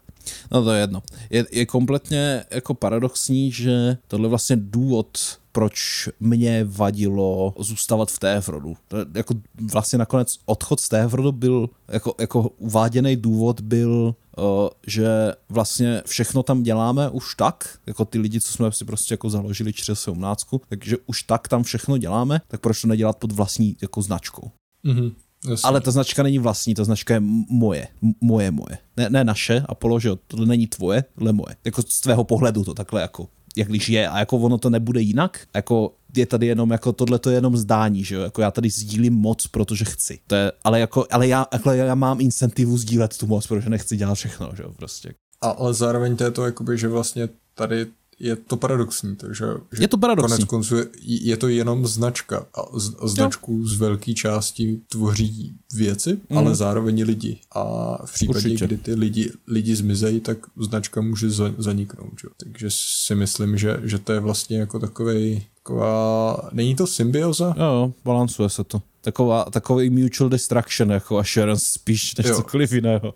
No 0.50 0.64
to 0.64 0.72
je 0.72 0.80
jedno. 0.80 1.02
Je, 1.30 1.46
je 1.52 1.66
kompletně 1.66 2.44
jako 2.50 2.74
paradoxní, 2.74 3.52
že 3.52 3.96
tohle 4.08 4.28
vlastně 4.28 4.56
důvod, 4.56 5.18
proč 5.52 6.08
mě 6.20 6.64
vadilo 6.64 7.54
zůstávat 7.58 8.10
v 8.10 8.18
Téfrodu. 8.18 8.76
Jako 9.14 9.34
vlastně 9.72 9.98
nakonec 9.98 10.38
odchod 10.44 10.80
z 10.80 10.88
Téfrodu 10.88 11.32
byl, 11.32 11.70
jako, 11.88 12.14
jako 12.20 12.50
uváděný 12.58 13.16
důvod 13.16 13.60
byl, 13.60 14.14
uh, 14.38 14.44
že 14.86 15.08
vlastně 15.48 16.02
všechno 16.06 16.42
tam 16.42 16.62
děláme 16.62 17.10
už 17.10 17.34
tak, 17.34 17.78
jako 17.86 18.04
ty 18.04 18.18
lidi, 18.18 18.40
co 18.40 18.52
jsme 18.52 18.72
si 18.72 18.84
prostě 18.84 19.14
jako 19.14 19.30
založili 19.30 19.72
417, 19.72 20.46
takže 20.68 20.96
už 21.06 21.22
tak 21.22 21.48
tam 21.48 21.62
všechno 21.62 21.98
děláme, 21.98 22.40
tak 22.48 22.60
proč 22.60 22.82
to 22.82 22.88
nedělat 22.88 23.16
pod 23.16 23.32
vlastní 23.32 23.76
jako 23.82 24.02
značkou. 24.02 24.50
Mm-hmm. 24.84 25.12
Jasně. 25.48 25.68
Ale 25.68 25.80
ta 25.80 25.90
značka 25.90 26.22
není 26.22 26.38
vlastní, 26.38 26.74
ta 26.74 26.84
značka 26.84 27.14
je 27.14 27.20
moje. 27.50 27.88
Moje, 28.20 28.50
moje. 28.50 28.78
Ne, 28.96 29.10
ne 29.10 29.24
naše, 29.24 29.62
Apollo, 29.68 30.00
že 30.00 30.10
to 30.26 30.36
není 30.44 30.66
tvoje, 30.66 31.04
ale 31.18 31.32
moje. 31.32 31.56
Jako 31.64 31.82
z 31.82 32.00
tvého 32.00 32.24
pohledu 32.24 32.64
to 32.64 32.74
takhle 32.74 33.00
jako 33.00 33.28
jak 33.56 33.68
když 33.68 33.88
je 33.88 34.08
a 34.08 34.18
jako 34.18 34.38
ono 34.38 34.58
to 34.58 34.70
nebude 34.70 35.00
jinak, 35.00 35.46
jako 35.54 35.94
je 36.16 36.26
tady 36.26 36.46
jenom 36.46 36.70
jako 36.70 36.92
tohle 36.92 37.18
to 37.18 37.30
je 37.30 37.36
jenom 37.36 37.56
zdání, 37.56 38.04
že 38.04 38.14
jo, 38.14 38.20
jako 38.20 38.42
já 38.42 38.50
tady 38.50 38.70
sdílím 38.70 39.14
moc, 39.14 39.46
protože 39.46 39.84
chci. 39.84 40.18
To 40.26 40.34
je, 40.34 40.52
ale 40.64 40.80
jako, 40.80 41.06
ale 41.10 41.28
já, 41.28 41.46
jako 41.52 41.70
já 41.70 41.94
mám 41.94 42.20
incentivu 42.20 42.78
sdílet 42.78 43.18
tu 43.18 43.26
moc, 43.26 43.46
protože 43.46 43.70
nechci 43.70 43.96
dělat 43.96 44.14
všechno, 44.14 44.50
že 44.56 44.62
jo, 44.62 44.72
prostě. 44.76 45.14
A, 45.40 45.48
ale 45.50 45.74
zároveň 45.74 46.16
to 46.16 46.24
je 46.24 46.30
to, 46.30 46.44
jakoby, 46.44 46.78
že 46.78 46.88
vlastně 46.88 47.28
tady 47.54 47.86
je 48.22 48.36
to 48.36 48.56
paradoxní, 48.56 49.16
takže 49.16 49.44
že 49.72 49.82
je 49.82 49.88
to 49.88 49.98
paradoxní. 49.98 50.36
konec 50.36 50.48
konců 50.48 50.76
je, 50.76 50.86
je 51.02 51.36
to 51.36 51.48
jenom 51.48 51.86
značka 51.86 52.46
a 52.54 52.78
z, 52.78 52.94
značku 53.02 53.52
jo. 53.52 53.66
z 53.66 53.76
velké 53.76 54.14
části 54.14 54.80
tvoří 54.88 55.52
věci, 55.74 56.18
mm. 56.30 56.38
ale 56.38 56.54
zároveň 56.54 57.02
lidi. 57.02 57.38
A 57.52 57.62
v 58.06 58.12
případě, 58.12 58.38
Určitě. 58.38 58.66
kdy 58.66 58.76
ty 58.76 58.94
lidi, 58.94 59.30
lidi 59.46 59.76
zmizejí, 59.76 60.20
tak 60.20 60.38
značka 60.56 61.00
může 61.00 61.30
zaniknout. 61.58 62.12
Že? 62.22 62.28
Takže 62.36 62.66
si 62.70 63.14
myslím, 63.14 63.58
že, 63.58 63.80
že 63.82 63.98
to 63.98 64.12
je 64.12 64.20
vlastně 64.20 64.58
jako 64.58 64.78
takovej, 64.78 65.42
taková, 65.56 66.48
není 66.52 66.74
to 66.74 66.86
symbioza? 66.86 67.54
Jo, 67.58 67.92
balancuje 68.04 68.48
se 68.48 68.64
to 68.64 68.82
taková, 69.02 69.44
takový 69.44 69.90
mutual 69.90 70.30
destruction 70.30 70.90
jako 70.90 71.18
assurance 71.18 71.64
spíš 71.66 72.16
než 72.16 72.26
jo. 72.26 72.36
cokoliv 72.36 72.72
jiného. 72.72 73.14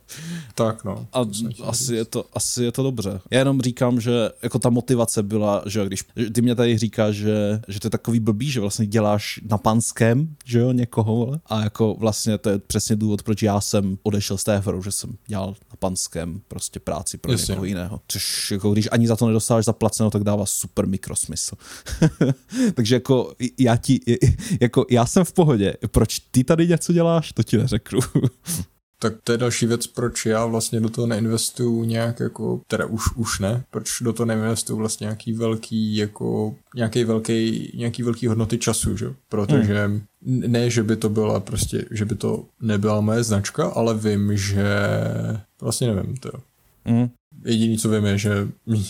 Tak 0.54 0.84
no. 0.84 1.06
A 1.12 1.24
asi 1.62 1.94
je, 1.94 2.04
to, 2.04 2.24
asi 2.32 2.64
je 2.64 2.72
to 2.72 2.82
dobře. 2.82 3.20
Já 3.30 3.38
jenom 3.38 3.60
říkám, 3.60 4.00
že 4.00 4.30
jako 4.42 4.58
ta 4.58 4.70
motivace 4.70 5.22
byla, 5.22 5.62
že 5.66 5.86
když 5.86 6.04
ty 6.32 6.42
mě 6.42 6.54
tady 6.54 6.78
říkáš, 6.78 7.14
že, 7.14 7.60
že 7.68 7.80
to 7.80 7.86
je 7.86 7.90
takový 7.90 8.20
blbý, 8.20 8.50
že 8.50 8.60
vlastně 8.60 8.86
děláš 8.86 9.40
na 9.50 9.58
panském, 9.58 10.36
že 10.44 10.58
jo, 10.58 10.72
někoho, 10.72 11.40
a 11.46 11.62
jako 11.62 11.94
vlastně 11.98 12.38
to 12.38 12.50
je 12.50 12.58
přesně 12.58 12.96
důvod, 12.96 13.22
proč 13.22 13.42
já 13.42 13.60
jsem 13.60 13.98
odešel 14.02 14.38
z 14.38 14.44
té 14.44 14.58
hru, 14.58 14.82
že 14.82 14.92
jsem 14.92 15.16
dělal 15.26 15.48
na 15.48 15.76
panském 15.78 16.40
prostě 16.48 16.80
práci 16.80 17.18
pro 17.18 17.32
Jasně. 17.32 17.52
někoho 17.52 17.64
jiného. 17.64 18.00
Což 18.08 18.50
jako 18.50 18.72
když 18.72 18.88
ani 18.92 19.06
za 19.06 19.16
to 19.16 19.26
nedostáváš 19.26 19.64
zaplaceno, 19.64 20.10
tak 20.10 20.24
dává 20.24 20.46
super 20.46 20.86
mikrosmysl. 20.86 21.56
Takže 22.74 22.94
jako 22.94 23.32
já 23.58 23.76
ti, 23.76 24.00
jako 24.60 24.86
já 24.90 25.06
jsem 25.06 25.24
v 25.24 25.32
pohodě, 25.32 25.74
proč 25.90 26.18
ty 26.18 26.44
tady 26.44 26.68
něco 26.68 26.92
děláš, 26.92 27.32
to 27.32 27.42
ti 27.42 27.58
neřeknu. 27.58 28.00
Tak 28.98 29.14
to 29.24 29.32
je 29.32 29.38
další 29.38 29.66
věc, 29.66 29.86
proč 29.86 30.26
já 30.26 30.46
vlastně 30.46 30.80
do 30.80 30.88
toho 30.88 31.06
neinvestuju 31.06 31.84
nějak 31.84 32.20
jako, 32.20 32.60
teda 32.66 32.86
už, 32.86 33.02
už 33.16 33.38
ne, 33.38 33.64
proč 33.70 33.90
do 34.00 34.12
toho 34.12 34.26
neinvestuju 34.26 34.78
vlastně 34.78 35.04
nějaký 35.04 35.32
velký, 35.32 35.96
jako, 35.96 36.54
nějaký 36.74 37.04
velký, 37.04 37.72
nějaký 37.76 38.02
velký 38.02 38.26
hodnoty 38.26 38.58
času, 38.58 38.96
že? 38.96 39.14
Protože 39.28 39.84
hmm. 39.84 40.02
ne, 40.22 40.70
že 40.70 40.82
by 40.82 40.96
to 40.96 41.08
byla 41.08 41.40
prostě, 41.40 41.84
že 41.90 42.04
by 42.04 42.14
to 42.14 42.44
nebyla 42.60 43.00
moje 43.00 43.22
značka, 43.22 43.66
ale 43.66 43.94
vím, 43.94 44.36
že 44.36 44.78
vlastně 45.60 45.94
nevím, 45.94 46.16
to 46.16 46.30
Hmm. 46.86 47.08
Jediný, 47.44 47.78
co 47.78 47.88
vím, 47.88 48.04
je, 48.04 48.18
že 48.18 48.48
mě, 48.66 48.82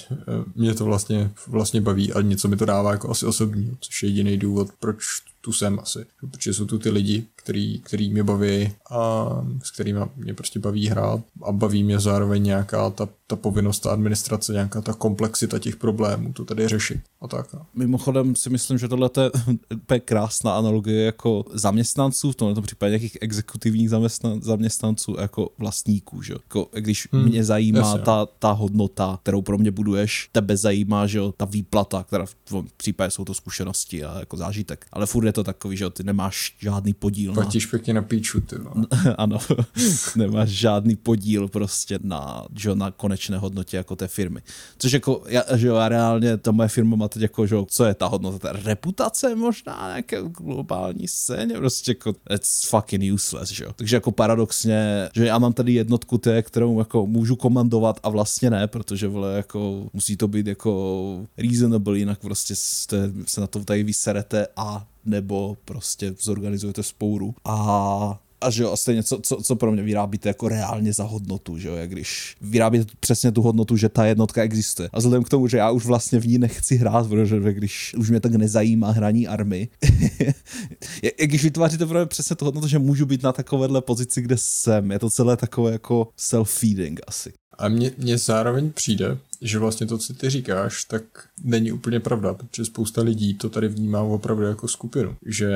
mě 0.55 0.75
to 0.75 0.85
vlastně, 0.85 1.31
vlastně 1.47 1.81
baví 1.81 2.13
a 2.13 2.21
něco 2.21 2.49
mi 2.49 2.57
to 2.57 2.65
dává 2.65 2.93
jako 2.93 3.11
asi 3.11 3.27
osobní, 3.27 3.77
což 3.81 4.03
je 4.03 4.09
jediný 4.09 4.37
důvod, 4.37 4.69
proč 4.81 4.99
tu 5.47 5.53
jsem 5.53 5.79
asi. 5.81 6.07
Protože 6.21 6.55
jsou 6.55 6.67
tu 6.67 6.79
ty 6.79 6.91
lidi, 6.91 7.25
který, 7.37 7.79
který 7.79 8.11
mě 8.11 8.23
baví 8.23 8.73
a 8.91 9.27
s 9.63 9.71
kterými 9.71 10.01
mě 10.17 10.35
prostě 10.35 10.59
baví 10.59 10.89
hrát 10.89 11.21
a 11.43 11.53
baví 11.53 11.85
mě 11.85 12.01
zároveň 12.01 12.43
nějaká 12.43 12.91
ta, 12.91 13.09
ta 13.27 13.37
povinnost, 13.37 13.81
ta 13.81 13.91
administrace, 13.91 14.53
nějaká 14.53 14.81
ta 14.81 14.93
komplexita 14.93 15.59
těch 15.59 15.77
problémů, 15.77 16.33
to 16.33 16.45
tady 16.45 16.69
řešit 16.69 17.01
a 17.21 17.29
tak. 17.29 17.53
No. 17.53 17.67
Mimochodem 17.75 18.37
si 18.37 18.51
myslím, 18.51 18.79
že 18.79 18.89
tohle 18.89 19.11
je 19.21 19.31
úplně 19.75 20.01
krásná 20.01 20.59
analogie 20.59 21.05
jako 21.05 21.45
zaměstnanců, 21.53 22.33
v 22.33 22.37
tomto 22.37 22.63
případě 22.63 22.91
nějakých 22.91 23.19
exekutivních 23.21 23.91
zaměstnan, 23.91 24.43
zaměstnanců 24.43 25.17
jako 25.21 25.51
vlastníků, 25.59 26.23
že 26.23 26.33
jako, 26.33 26.69
když 26.73 27.09
hmm, 27.13 27.25
mě 27.25 27.45
zajímá 27.45 27.79
jasně. 27.79 28.01
ta, 28.01 28.27
ta 28.39 28.53
hodnota, 28.53 29.19
kterou 29.23 29.43
pro 29.43 29.59
mě 29.59 29.71
buduješ, 29.71 30.29
tebe 30.33 30.57
zajímá, 30.57 31.07
že 31.07 31.19
jo, 31.19 31.35
ta 31.37 31.45
výplata, 31.45 32.05
která 32.05 32.27
v 32.27 32.65
případě 32.77 33.11
jsou 33.11 33.25
to 33.25 33.35
zkušenosti 33.35 34.05
a 34.05 34.19
jako 34.21 34.37
zážitek, 34.37 34.87
ale 34.93 35.07
furt 35.07 35.27
je 35.27 35.33
to 35.37 35.45
takový, 35.45 35.77
že 35.77 35.91
ty 35.91 36.05
nemáš 36.05 36.57
žádný 36.59 36.95
podíl. 36.95 37.33
Platíš 37.33 37.67
na... 37.67 37.71
pěkně 37.71 37.95
na 37.95 38.03
píču, 38.03 38.41
ty. 38.41 38.57
ano, 39.19 39.39
nemáš 40.17 40.49
žádný 40.49 40.97
podíl 40.97 41.49
prostě 41.49 41.99
na, 42.03 42.47
že 42.57 42.75
na 42.75 42.91
konečné 42.91 43.39
hodnotě 43.39 43.77
jako 43.77 43.97
té 43.97 44.09
firmy. 44.09 44.41
Což 44.79 44.93
jako, 44.93 45.23
já, 45.29 45.57
že 45.57 45.67
jo, 45.67 45.79
reálně 45.89 46.37
ta 46.37 46.51
moje 46.51 46.69
firma 46.69 46.97
má 46.97 47.09
teď 47.09 47.23
jako, 47.23 47.47
že 47.47 47.57
co 47.67 47.85
je 47.85 47.95
ta 47.95 48.07
hodnota, 48.07 48.39
ta 48.39 48.53
reputace 48.53 49.35
možná 49.35 49.87
nějaké 49.87 50.23
globální 50.23 51.09
scéně, 51.09 51.55
prostě 51.55 51.91
jako 51.91 52.15
it's 52.35 52.69
fucking 52.69 53.15
useless, 53.15 53.51
že 53.51 53.65
jo. 53.65 53.71
Takže 53.77 53.97
jako 53.97 54.13
paradoxně, 54.13 55.09
že 55.15 55.27
já 55.27 55.39
mám 55.39 55.53
tady 55.53 55.73
jednotku 55.73 56.19
té, 56.19 56.43
kterou 56.43 56.79
jako 56.79 57.07
můžu 57.07 57.37
komandovat 57.37 58.01
a 58.03 58.09
vlastně 58.09 58.51
ne, 58.51 58.67
protože 58.67 59.09
vole 59.09 59.37
jako 59.37 59.89
musí 59.93 60.17
to 60.17 60.29
být 60.29 60.47
jako 60.47 61.27
reasonable, 61.39 61.99
jinak 61.99 62.21
prostě 62.21 62.55
jste, 62.57 63.13
se 63.27 63.41
na 63.41 63.47
to 63.47 63.65
tady 63.65 63.83
vyserete 63.83 64.47
a 64.57 64.87
nebo 65.07 65.57
prostě 65.65 66.15
zorganizujete 66.21 66.83
spouru. 66.83 67.35
A 67.45 68.21
a 68.41 68.51
že 68.51 68.63
jo, 68.63 68.73
a 68.73 68.77
stejně, 68.77 69.03
co, 69.03 69.19
co, 69.23 69.37
co 69.37 69.57
pro 69.57 69.73
mě 69.73 69.83
vyrábíte 69.83 70.29
jako 70.29 70.49
reálně 70.49 70.93
za 70.93 71.05
hodnotu, 71.05 71.59
že 71.59 71.69
jo, 71.69 71.75
jak 71.75 71.91
když 71.91 72.37
vyrábíte 72.41 72.85
přesně 73.01 73.33
tu 73.33 73.43
hodnotu, 73.43 73.77
že 73.77 73.89
ta 73.89 74.07
jednotka 74.07 74.43
existuje. 74.43 74.89
A 74.93 74.99
vzhledem 74.99 75.25
k 75.25 75.29
tomu, 75.29 75.49
že 75.49 75.57
já 75.57 75.71
už 75.71 75.87
vlastně 75.87 76.19
v 76.19 76.27
ní 76.27 76.39
nechci 76.39 76.77
hrát, 76.77 77.09
protože 77.09 77.53
když 77.53 77.95
už 77.99 78.11
mě 78.11 78.21
tak 78.21 78.35
nezajímá 78.35 78.91
hraní 78.91 79.29
army, 79.29 79.69
jak 81.03 81.31
když 81.31 81.45
vytváříte 81.45 81.87
pro 81.87 81.99
mě 81.99 82.07
přesně 82.07 82.37
tu 82.37 82.45
hodnotu, 82.45 82.69
že 82.69 82.79
můžu 82.79 83.07
být 83.07 83.23
na 83.23 83.33
takovéhle 83.33 83.83
pozici, 83.83 84.23
kde 84.23 84.37
jsem, 84.39 84.91
je 84.91 84.99
to 84.99 85.11
celé 85.11 85.37
takové 85.37 85.73
jako 85.73 86.09
self-feeding 86.19 86.97
asi. 87.07 87.33
A 87.59 87.69
mně, 87.69 87.93
mně 87.99 88.19
zároveň 88.19 88.71
přijde, 88.71 89.19
že 89.41 89.59
vlastně 89.59 89.87
to, 89.87 89.99
co 89.99 90.15
ty 90.15 90.31
říkáš, 90.31 90.85
tak 90.85 91.03
není 91.45 91.73
úplně 91.73 92.01
pravda, 92.01 92.35
protože 92.35 92.65
spousta 92.65 93.03
lidí 93.03 93.35
to 93.35 93.49
tady 93.49 93.69
vnímá 93.69 94.03
opravdu 94.03 94.43
jako 94.43 94.69
skupinu. 94.69 95.17
Že 95.27 95.51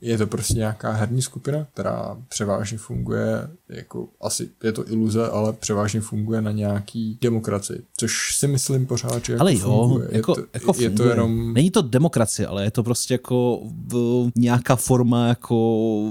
je 0.00 0.18
to 0.18 0.26
prostě 0.26 0.54
nějaká 0.54 0.92
herní 0.92 1.22
skupina, 1.22 1.66
která 1.72 2.16
převážně 2.28 2.78
funguje, 2.78 3.48
jako 3.68 4.08
asi 4.20 4.48
je 4.62 4.72
to 4.72 4.88
iluze, 4.88 5.28
ale 5.28 5.52
převážně 5.52 6.00
funguje 6.00 6.42
na 6.42 6.50
nějaký 6.50 7.18
demokracii, 7.20 7.82
což 7.96 8.36
si 8.36 8.46
myslím 8.48 8.86
pořád, 8.86 9.24
že 9.24 9.32
jako 9.32 9.40
ale 9.40 9.54
jo, 9.54 9.60
funguje. 9.60 10.08
Jako, 10.10 10.32
je 10.32 10.36
to, 10.36 10.48
jako 10.54 10.74
je 10.82 10.90
to 10.90 11.08
jenom... 11.08 11.54
Není 11.54 11.70
to 11.70 11.82
demokracie, 11.82 12.46
ale 12.46 12.64
je 12.64 12.70
to 12.70 12.82
prostě 12.82 13.14
jako 13.14 13.62
v, 13.86 14.30
nějaká 14.36 14.76
forma 14.76 15.28
jako 15.28 15.56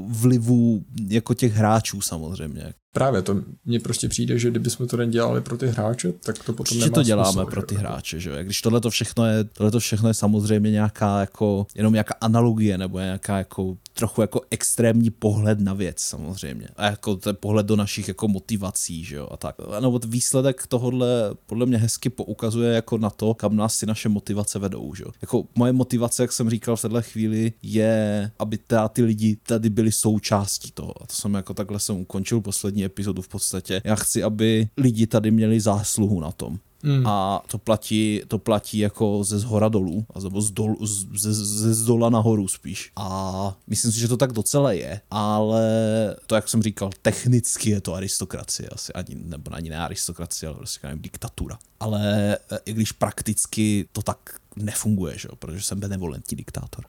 vlivu 0.08 0.84
jako 1.08 1.34
těch 1.34 1.54
hráčů 1.54 2.02
samozřejmě. 2.02 2.74
Právě 2.94 3.22
to 3.22 3.42
mně 3.66 3.80
prostě 3.80 4.10
přijde, 4.10 4.40
že 4.40 4.50
kdybychom 4.50 4.88
to 4.88 4.98
nedělali 4.98 5.42
pro 5.42 5.58
ty 5.58 5.68
hráče, 5.68 6.12
tak 6.12 6.44
to 6.44 6.54
potom 6.54 6.78
Určitě 6.78 6.86
nemá 6.86 6.96
to 6.96 7.04
děláme 7.16 7.46
pro 7.46 7.62
ty 7.62 7.76
hráče, 7.76 8.20
že 8.20 8.30
jo? 8.30 8.36
Když 8.44 8.62
tohle 8.62 8.82
to 8.82 8.90
všechno 8.90 9.26
je, 9.26 9.44
tohle 9.44 9.72
to 9.72 9.80
všechno 9.80 10.08
je 10.08 10.14
samozřejmě 10.14 10.72
nějaká 10.72 11.20
jako, 11.20 11.68
jenom 11.76 11.94
nějaká 11.94 12.16
analogie, 12.22 12.78
nebo 12.78 13.00
nějaká 13.00 13.38
jako 13.38 13.78
trochu 13.94 14.22
jako 14.22 14.42
extrémní 14.52 15.10
pohled 15.10 15.60
na 15.60 15.74
věc 15.74 16.00
samozřejmě. 16.00 16.68
A 16.76 16.86
jako 16.86 17.16
ten 17.16 17.38
pohled 17.40 17.66
do 17.66 17.76
našich 17.76 18.08
jako 18.08 18.28
motivací, 18.28 19.04
že 19.04 19.16
jo, 19.16 19.28
a 19.32 19.38
tak. 19.38 19.56
No 19.80 20.00
výsledek 20.06 20.68
tohohle 20.68 21.08
podle 21.46 21.66
mě 21.66 21.78
hezky 21.78 22.10
poukazuje 22.10 22.74
jako 22.74 22.98
na 22.98 23.10
to, 23.10 23.34
kam 23.34 23.56
nás 23.56 23.76
si 23.76 23.86
naše 23.86 24.10
motivace 24.10 24.60
vedou, 24.60 24.96
že 24.96 25.04
jo. 25.04 25.12
Jako 25.22 25.46
moje 25.56 25.74
motivace, 25.74 26.24
jak 26.24 26.32
jsem 26.32 26.50
říkal 26.50 26.76
v 26.76 26.82
této 26.82 27.02
chvíli, 27.02 27.54
je, 27.62 28.32
aby 28.40 28.58
teda 28.58 28.88
ty 28.88 29.04
lidi 29.04 29.38
tady 29.44 29.70
byli 29.70 29.92
součástí 29.92 30.72
toho. 30.72 31.04
A 31.04 31.08
to 31.08 31.14
jsem 31.14 31.34
jako 31.34 31.54
takhle 31.54 31.80
jsem 31.80 31.96
ukončil 31.96 32.42
poslední 32.42 32.86
epizodu 32.86 33.22
v 33.22 33.28
podstatě. 33.28 33.82
Já 33.84 33.96
chci, 33.96 34.24
aby 34.24 34.68
lidi 34.78 35.08
tady 35.08 35.32
měli 35.32 35.60
zásluhu 35.60 36.20
na 36.20 36.32
tom. 36.32 36.60
Mm. 36.84 37.08
A 37.08 37.44
to 37.48 37.58
platí, 37.58 38.22
to 38.28 38.40
platí 38.40 38.78
jako 38.78 39.24
ze 39.24 39.40
zhora 39.40 39.70
dolů, 39.70 40.06
nebo 40.24 40.42
z 40.42 40.52
dol, 40.52 40.76
ze, 41.20 41.34
ze 41.34 41.74
zdola 41.74 42.10
nahoru 42.10 42.48
spíš. 42.48 42.92
A 42.96 43.58
myslím 43.68 43.92
si, 43.92 44.00
že 44.00 44.08
to 44.08 44.18
tak 44.18 44.32
docela 44.32 44.72
je, 44.72 45.02
ale 45.12 45.64
to, 46.28 46.36
jak 46.36 46.50
jsem 46.50 46.64
říkal, 46.64 46.90
technicky 47.02 47.70
je 47.70 47.82
to 47.82 47.94
aristokracie 47.94 48.70
asi, 48.70 48.94
ani, 48.94 49.16
nebo 49.16 49.54
ani 49.54 49.70
ne 49.70 49.78
aristokracie, 49.78 50.48
ale 50.48 50.58
prostě 50.58 50.88
nevím, 50.88 51.02
diktatura. 51.02 51.58
Ale 51.80 52.38
i 52.66 52.74
když 52.74 52.92
prakticky 52.92 53.88
to 53.92 54.02
tak 54.02 54.40
nefunguje, 54.56 55.18
že 55.18 55.28
protože 55.40 55.64
jsem 55.64 55.80
benevolentní 55.80 56.38
diktátor. 56.38 56.86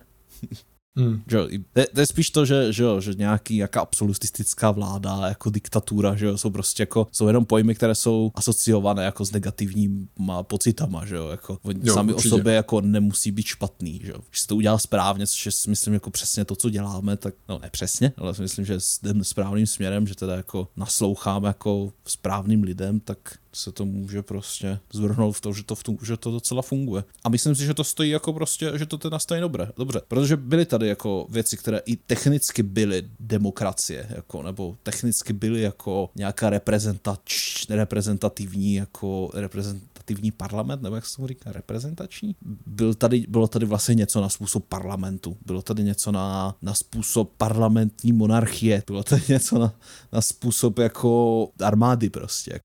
Hmm. 0.97 1.23
Že, 1.31 1.39
to, 1.73 1.83
to, 1.95 2.01
je 2.01 2.07
spíš 2.07 2.31
to, 2.31 2.45
že, 2.45 2.73
že, 2.73 2.85
že 2.99 3.15
nějaký 3.15 3.57
jaká 3.57 3.81
absolutistická 3.81 4.71
vláda, 4.71 5.29
jako 5.29 5.51
diktatura, 5.51 6.17
že 6.17 6.27
jo, 6.27 6.39
jsou 6.39 6.51
prostě 6.51 6.83
jako, 6.83 7.07
jsou 7.13 7.27
jenom 7.27 7.45
pojmy, 7.45 7.75
které 7.75 7.95
jsou 7.95 8.31
asociované 8.35 9.05
jako 9.05 9.25
s 9.25 9.33
negativníma 9.33 10.43
pocitama, 10.43 11.07
že 11.07 11.17
jo, 11.17 11.29
jako 11.29 11.59
oni 11.63 11.81
jo, 11.83 11.95
sami 11.95 12.15
určitě. 12.15 12.35
o 12.35 12.39
sobě 12.39 12.55
jako 12.55 12.81
nemusí 12.81 13.31
být 13.31 13.47
špatný, 13.47 14.01
že 14.05 14.11
jo. 14.11 14.19
Když 14.29 14.41
se 14.41 14.47
to 14.47 14.57
udělá 14.57 14.79
správně, 14.79 15.27
což 15.27 15.47
je 15.47 15.53
myslím 15.69 15.95
jako 15.95 16.11
přesně 16.11 16.45
to, 16.45 16.57
co 16.57 16.71
děláme, 16.71 17.17
tak 17.17 17.35
no 17.49 17.59
ne 17.59 17.71
přesně, 17.71 18.13
ale 18.17 18.35
myslím, 18.41 18.65
že 18.65 18.79
jdeme 19.03 19.25
správným 19.25 19.67
směrem, 19.67 20.07
že 20.07 20.15
teda 20.15 20.37
jako 20.37 20.69
nasloucháme 20.77 21.49
jako 21.49 21.93
správným 22.07 22.63
lidem, 22.63 23.01
tak 23.01 23.19
se 23.55 23.73
to 23.73 23.85
může 23.85 24.23
prostě 24.23 24.79
zvrhnout 24.93 25.37
v 25.37 25.41
to, 25.41 25.53
že 25.53 25.65
to, 25.65 25.75
v 25.75 25.83
tu, 25.83 25.99
že 26.03 26.17
to 26.17 26.31
docela 26.31 26.63
funguje. 26.63 27.05
A 27.25 27.29
myslím 27.29 27.55
si, 27.55 27.67
že 27.67 27.75
to 27.75 27.85
stojí 27.85 28.11
jako 28.11 28.33
prostě, 28.33 28.73
že 28.75 28.87
to 28.87 28.99
teda 28.99 29.19
stojí 29.19 29.41
dobře, 29.41 29.73
dobře, 29.77 30.01
protože 30.09 30.37
byly 30.37 30.67
tady 30.67 30.89
jako 30.89 31.27
věci, 31.31 31.57
které 31.57 31.81
i 31.87 31.97
technicky 31.97 32.63
byly 32.63 33.09
demokracie, 33.21 34.07
jako, 34.17 34.43
nebo 34.43 34.77
technicky 34.83 35.33
byly 35.33 35.61
jako 35.61 36.11
nějaká 36.15 36.51
reprezentač, 36.51 37.65
reprezentativní, 37.69 38.75
jako 38.75 39.31
reprezentativní 39.35 40.31
parlament, 40.31 40.83
nebo 40.83 40.97
jak 40.97 41.07
se 41.07 41.17
to 41.17 41.27
říká, 41.27 41.53
reprezentační? 41.53 42.37
Byl 42.67 42.95
tady, 42.95 43.27
bylo 43.29 43.49
tady 43.49 43.67
vlastně 43.67 43.95
něco 43.95 44.21
na 44.21 44.29
způsob 44.29 44.65
parlamentu, 44.65 45.37
bylo 45.47 45.63
tady 45.63 45.85
něco 45.85 46.13
na, 46.13 46.57
na 46.63 46.75
způsob 46.75 47.33
parlamentní 47.37 48.13
monarchie, 48.13 48.83
bylo 48.87 49.03
tady 49.03 49.23
něco 49.29 49.59
na, 49.59 49.75
na 50.13 50.21
způsob 50.21 50.79
jako 50.79 51.49
armády 51.61 52.11
prostě. 52.11 52.61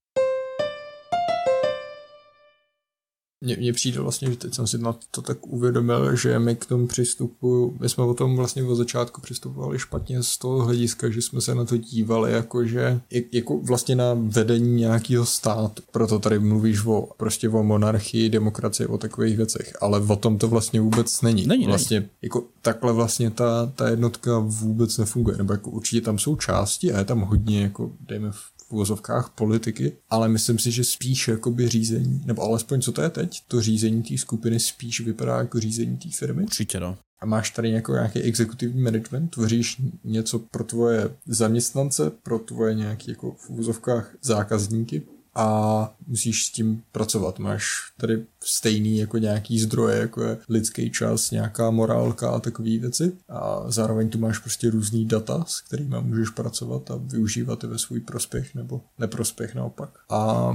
Mně, 3.42 3.58
mně 3.58 3.74
přijde 3.74 4.00
vlastně, 4.00 4.30
že 4.30 4.38
teď 4.38 4.54
jsem 4.54 4.68
si 4.68 4.78
na 4.78 4.96
to 5.12 5.22
tak 5.22 5.48
uvědomil, 5.48 6.16
že 6.16 6.40
my 6.40 6.56
k 6.56 6.66
tomu 6.66 6.88
přistupu, 6.88 7.78
my 7.80 7.90
jsme 7.90 8.04
o 8.04 8.14
tom 8.14 8.36
vlastně 8.36 8.64
od 8.64 8.76
začátku 8.76 9.22
přistupovali 9.22 9.80
špatně 9.80 10.24
z 10.24 10.38
toho 10.38 10.64
hlediska, 10.64 11.10
že 11.10 11.22
jsme 11.22 11.42
se 11.42 11.56
na 11.56 11.66
to 11.66 11.78
dívali 11.78 12.32
jako, 12.32 12.66
že 12.66 13.02
jako 13.32 13.60
vlastně 13.60 13.96
na 13.96 14.14
vedení 14.14 14.76
nějakého 14.76 15.26
státu. 15.26 15.84
Proto 15.92 16.20
tady 16.20 16.40
mluvíš 16.40 16.86
o 16.86 17.10
prostě 17.18 17.50
o 17.50 17.64
monarchii, 17.64 18.30
demokracii, 18.30 18.88
o 18.88 18.98
takových 18.98 19.38
věcech, 19.38 19.74
ale 19.82 20.00
o 20.00 20.16
tom 20.16 20.38
to 20.38 20.48
vlastně 20.48 20.82
vůbec 20.82 21.22
není. 21.22 21.48
Není, 21.48 21.66
vlastně 21.66 22.00
není. 22.00 22.10
jako 22.22 22.44
takhle 22.62 22.94
vlastně 22.94 23.32
ta, 23.32 23.72
ta 23.76 23.90
jednotka 23.90 24.40
vůbec 24.40 24.98
nefunguje, 24.98 25.38
nebo 25.38 25.54
jako 25.54 25.70
určitě 25.70 26.02
tam 26.02 26.20
jsou 26.20 26.36
části 26.36 26.94
a 26.94 27.00
je 27.00 27.06
tam 27.06 27.22
hodně 27.22 27.62
jako 27.62 27.92
dejme 28.08 28.32
v 28.32 28.57
v 28.68 28.72
úvozovkách 28.72 29.30
politiky, 29.30 29.98
ale 30.10 30.28
myslím 30.28 30.60
si, 30.60 30.72
že 30.72 30.84
spíš 30.84 31.28
jakoby 31.28 31.68
řízení, 31.68 32.22
nebo 32.26 32.42
alespoň 32.42 32.82
co 32.82 32.92
to 32.92 33.02
je 33.02 33.10
teď, 33.10 33.44
to 33.48 33.62
řízení 33.62 34.04
té 34.04 34.18
skupiny 34.18 34.60
spíš 34.60 35.02
vypadá 35.02 35.38
jako 35.38 35.60
řízení 35.60 35.98
té 35.98 36.10
firmy. 36.10 36.44
Určitě 36.44 36.80
no. 36.80 36.98
A 37.20 37.26
máš 37.26 37.50
tady 37.50 37.70
nějaký 37.70 38.20
exekutivní 38.20 38.82
management, 38.82 39.28
tvoříš 39.28 39.82
něco 40.04 40.40
pro 40.40 40.64
tvoje 40.64 41.10
zaměstnance, 41.26 42.10
pro 42.10 42.40
tvoje 42.40 42.76
nějaké 42.76 43.12
jako 43.12 43.32
v 43.32 43.50
úvozovkách 43.50 44.16
zákazníky 44.22 45.02
a 45.36 45.97
musíš 46.08 46.46
s 46.46 46.52
tím 46.52 46.84
pracovat. 46.92 47.40
Máš 47.40 47.68
tady 47.98 48.24
stejný 48.44 48.98
jako 48.98 49.18
nějaký 49.18 49.60
zdroje, 49.60 50.00
jako 50.00 50.24
je 50.24 50.38
lidský 50.50 50.92
čas, 50.92 51.32
nějaká 51.32 51.72
morálka 51.72 52.30
a 52.30 52.40
takové 52.40 52.78
věci. 52.78 53.12
A 53.30 53.72
zároveň 53.72 54.10
tu 54.10 54.20
máš 54.20 54.40
prostě 54.40 54.70
různý 54.70 55.06
data, 55.06 55.46
s 55.48 55.62
kterými 55.62 55.96
můžeš 56.02 56.30
pracovat 56.30 56.92
a 56.92 56.96
využívat 56.96 57.64
je 57.64 57.70
ve 57.70 57.78
svůj 57.78 58.00
prospěch 58.00 58.56
nebo 58.56 58.82
neprospěch 59.00 59.56
naopak. 59.56 59.90
A, 60.10 60.54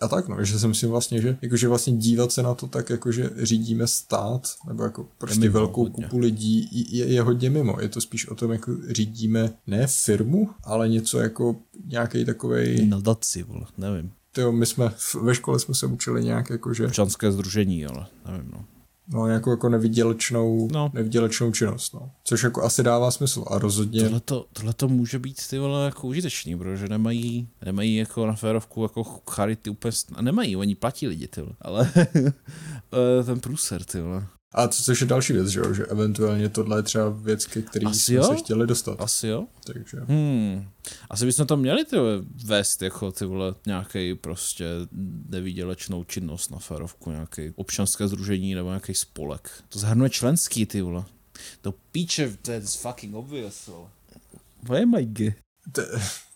a 0.00 0.08
tak 0.08 0.28
no, 0.28 0.44
že 0.44 0.58
si 0.58 0.68
myslím 0.68 0.90
vlastně, 0.90 1.20
že 1.20 1.38
jakože 1.42 1.68
vlastně 1.68 1.92
dívat 1.96 2.32
se 2.32 2.42
na 2.42 2.54
to 2.54 2.66
tak, 2.66 2.90
jakože 2.90 3.30
řídíme 3.42 3.86
stát, 3.86 4.48
nebo 4.66 4.82
jako 4.82 5.08
prostě 5.18 5.40
mimo, 5.40 5.52
velkou 5.52 5.82
hodně. 5.82 6.04
kupu 6.04 6.18
lidí 6.18 6.68
je, 6.96 7.06
je 7.06 7.22
hodně 7.22 7.50
mimo. 7.50 7.76
Je 7.80 7.88
to 7.88 8.00
spíš 8.00 8.28
o 8.28 8.34
tom, 8.34 8.52
jako 8.52 8.76
řídíme 8.90 9.52
ne 9.66 9.86
firmu, 9.86 10.50
ale 10.64 10.88
něco 10.88 11.18
jako 11.18 11.56
nějaký 11.86 12.24
takový. 12.24 12.86
Nadaci, 12.86 13.44
nevím. 13.78 14.12
Jo, 14.36 14.52
my 14.52 14.66
jsme 14.66 14.92
ve 15.22 15.34
škole 15.34 15.58
jsme 15.58 15.74
se 15.74 15.86
učili 15.86 16.24
nějak 16.24 16.50
jako, 16.50 16.74
že... 16.74 16.86
Občanské 16.86 17.32
združení, 17.32 17.86
ale 17.86 18.06
nevím, 18.26 18.50
no. 18.52 18.64
No, 19.12 19.26
nějakou 19.26 19.50
jako 19.50 19.68
nevydělečnou, 19.68 20.68
no. 20.72 20.90
nevydělečnou 20.94 21.52
činnost, 21.52 21.94
no. 21.94 22.10
Což 22.24 22.42
jako 22.42 22.62
asi 22.62 22.82
dává 22.82 23.10
smysl 23.10 23.44
a 23.46 23.58
rozhodně... 23.58 24.02
Tohle 24.02 24.20
to, 24.20 24.46
tohle 24.52 24.72
to 24.74 24.88
může 24.88 25.18
být 25.18 25.48
ty 25.50 25.58
vole 25.58 25.84
jako 25.84 26.06
užitečný, 26.06 26.58
protože 26.58 26.88
nemají, 26.88 27.48
nemají 27.64 27.96
jako 27.96 28.26
na 28.26 28.32
férovku 28.32 28.82
jako 28.82 29.04
charity 29.30 29.70
úplně, 29.70 29.92
a 30.14 30.22
nemají, 30.22 30.56
oni 30.56 30.74
platí 30.74 31.08
lidi, 31.08 31.28
ty 31.28 31.40
vole, 31.40 31.54
ale 31.60 31.92
ten 33.24 33.40
průser, 33.40 33.84
ty 33.84 34.00
vole. 34.00 34.26
A 34.54 34.68
co 34.68 34.82
což 34.82 35.00
je 35.00 35.06
další 35.06 35.32
věc, 35.32 35.48
že, 35.48 35.60
jo? 35.60 35.74
že 35.74 35.86
eventuálně 35.86 36.48
tohle 36.48 36.78
je 36.78 36.82
třeba 36.82 37.08
věc, 37.08 37.46
ke 37.46 37.62
který 37.62 37.86
Asi 37.86 38.00
jsme 38.00 38.14
jo? 38.14 38.24
se 38.24 38.36
chtěli 38.36 38.66
dostat. 38.66 39.00
Asi 39.00 39.26
jo. 39.26 39.46
Takže. 39.64 39.98
Hmm. 40.00 40.68
Asi 41.10 41.26
bychom 41.26 41.46
to 41.46 41.56
měli 41.56 41.84
ty 41.84 41.96
vést 42.44 42.82
jako 42.82 43.12
ty 43.12 43.24
vole 43.24 43.54
nějaký 43.66 44.14
prostě 44.14 44.64
nevýdělečnou 45.28 46.04
činnost 46.04 46.50
na 46.50 46.58
férovku, 46.58 47.10
nějaký 47.10 47.52
občanské 47.56 48.08
združení 48.08 48.54
nebo 48.54 48.68
nějaký 48.68 48.94
spolek. 48.94 49.50
To 49.68 49.78
zahrnuje 49.78 50.10
členský 50.10 50.66
ty 50.66 50.82
vole. 50.82 51.04
To 51.60 51.74
píče, 51.92 52.36
to 52.42 52.52
je 52.52 52.60
fucking 52.60 53.14
obvious, 53.14 53.66
vole. 53.66 53.88
Where 54.62 54.82
am 54.82 54.94
I 54.94 55.06
gay? 55.06 55.34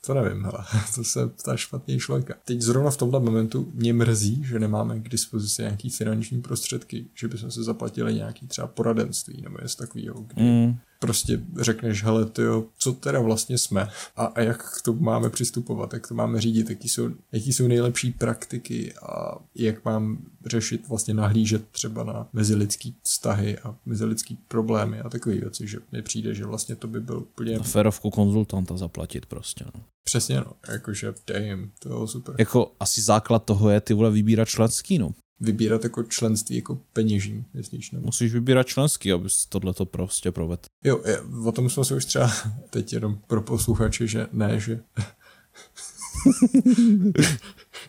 To 0.06 0.14
nevím, 0.14 0.42
hele, 0.42 0.64
to 0.94 1.04
se 1.04 1.26
ptá 1.26 1.56
špatný 1.56 1.98
člověka. 1.98 2.34
Teď 2.44 2.60
zrovna 2.60 2.90
v 2.90 2.96
tomhle 2.96 3.20
momentu 3.20 3.72
mě 3.74 3.92
mrzí, 3.92 4.44
že 4.44 4.58
nemáme 4.58 5.00
k 5.00 5.08
dispozici 5.08 5.62
nějaký 5.62 5.90
finanční 5.90 6.42
prostředky, 6.42 7.06
že 7.14 7.28
bychom 7.28 7.50
se 7.50 7.62
zaplatili 7.62 8.14
nějaký 8.14 8.46
třeba 8.46 8.66
poradenství 8.66 9.42
nebo 9.42 9.58
něco 9.62 9.76
takového, 9.76 10.20
kdy 10.20 10.42
mm 10.42 10.76
prostě 11.04 11.40
řekneš, 11.60 12.04
hele, 12.04 12.26
tyjo, 12.26 12.64
co 12.78 12.92
teda 12.92 13.20
vlastně 13.20 13.58
jsme 13.58 13.88
a, 14.16 14.24
a 14.24 14.40
jak 14.40 14.78
k 14.78 14.82
tomu 14.82 15.00
máme 15.00 15.30
přistupovat, 15.30 15.92
jak 15.92 16.08
to 16.08 16.14
máme 16.14 16.40
řídit, 16.40 16.70
jaký 16.70 16.88
jsou, 16.88 17.10
jaký 17.32 17.52
jsou 17.52 17.68
nejlepší 17.68 18.12
praktiky 18.12 18.92
a 18.94 19.38
jak 19.54 19.84
mám 19.84 20.18
řešit, 20.46 20.88
vlastně 20.88 21.14
nahlížet 21.14 21.68
třeba 21.68 22.04
na 22.04 22.28
mezilidský 22.32 22.96
vztahy 23.02 23.58
a 23.58 23.76
mezilidský 23.86 24.38
problémy 24.48 25.00
a 25.00 25.08
takové 25.08 25.34
věci, 25.34 25.66
že 25.66 25.78
mi 25.92 26.02
přijde, 26.02 26.34
že 26.34 26.46
vlastně 26.46 26.76
to 26.76 26.88
by 26.88 27.00
byl 27.00 27.18
úplně... 27.18 27.58
Na 27.58 27.64
ferovku 27.64 28.10
konzultanta 28.10 28.76
zaplatit 28.76 29.26
prostě, 29.26 29.64
no. 29.74 29.80
Přesně, 30.04 30.36
no, 30.36 30.52
jakože 30.68 31.14
damn, 31.26 31.70
to 31.78 31.88
bylo 31.88 32.06
super. 32.06 32.34
Jako 32.38 32.72
asi 32.80 33.00
základ 33.00 33.44
toho 33.44 33.70
je 33.70 33.80
ty 33.80 33.94
vole 33.94 34.10
vybírat 34.10 34.48
členský, 34.48 34.98
no. 34.98 35.10
Vybírat 35.40 35.84
jako 35.84 36.02
členství 36.02 36.56
jako 36.56 36.80
peněží, 36.92 37.44
myslíš, 37.54 37.90
nebo? 37.90 38.06
Musíš 38.06 38.32
vybírat 38.32 38.66
členský, 38.66 39.12
abys 39.12 39.46
tohle 39.46 39.74
to 39.74 39.86
prostě 39.86 40.32
provedl. 40.32 40.62
Jo, 40.84 41.00
je, 41.06 41.20
o 41.20 41.52
tom 41.52 41.70
jsme 41.70 41.84
se 41.84 41.94
už 41.94 42.04
třeba 42.04 42.32
teď 42.70 42.92
jenom 42.92 43.18
pro 43.26 43.42
posluchače, 43.42 44.06
že 44.06 44.26
ne, 44.32 44.60
že 44.60 44.80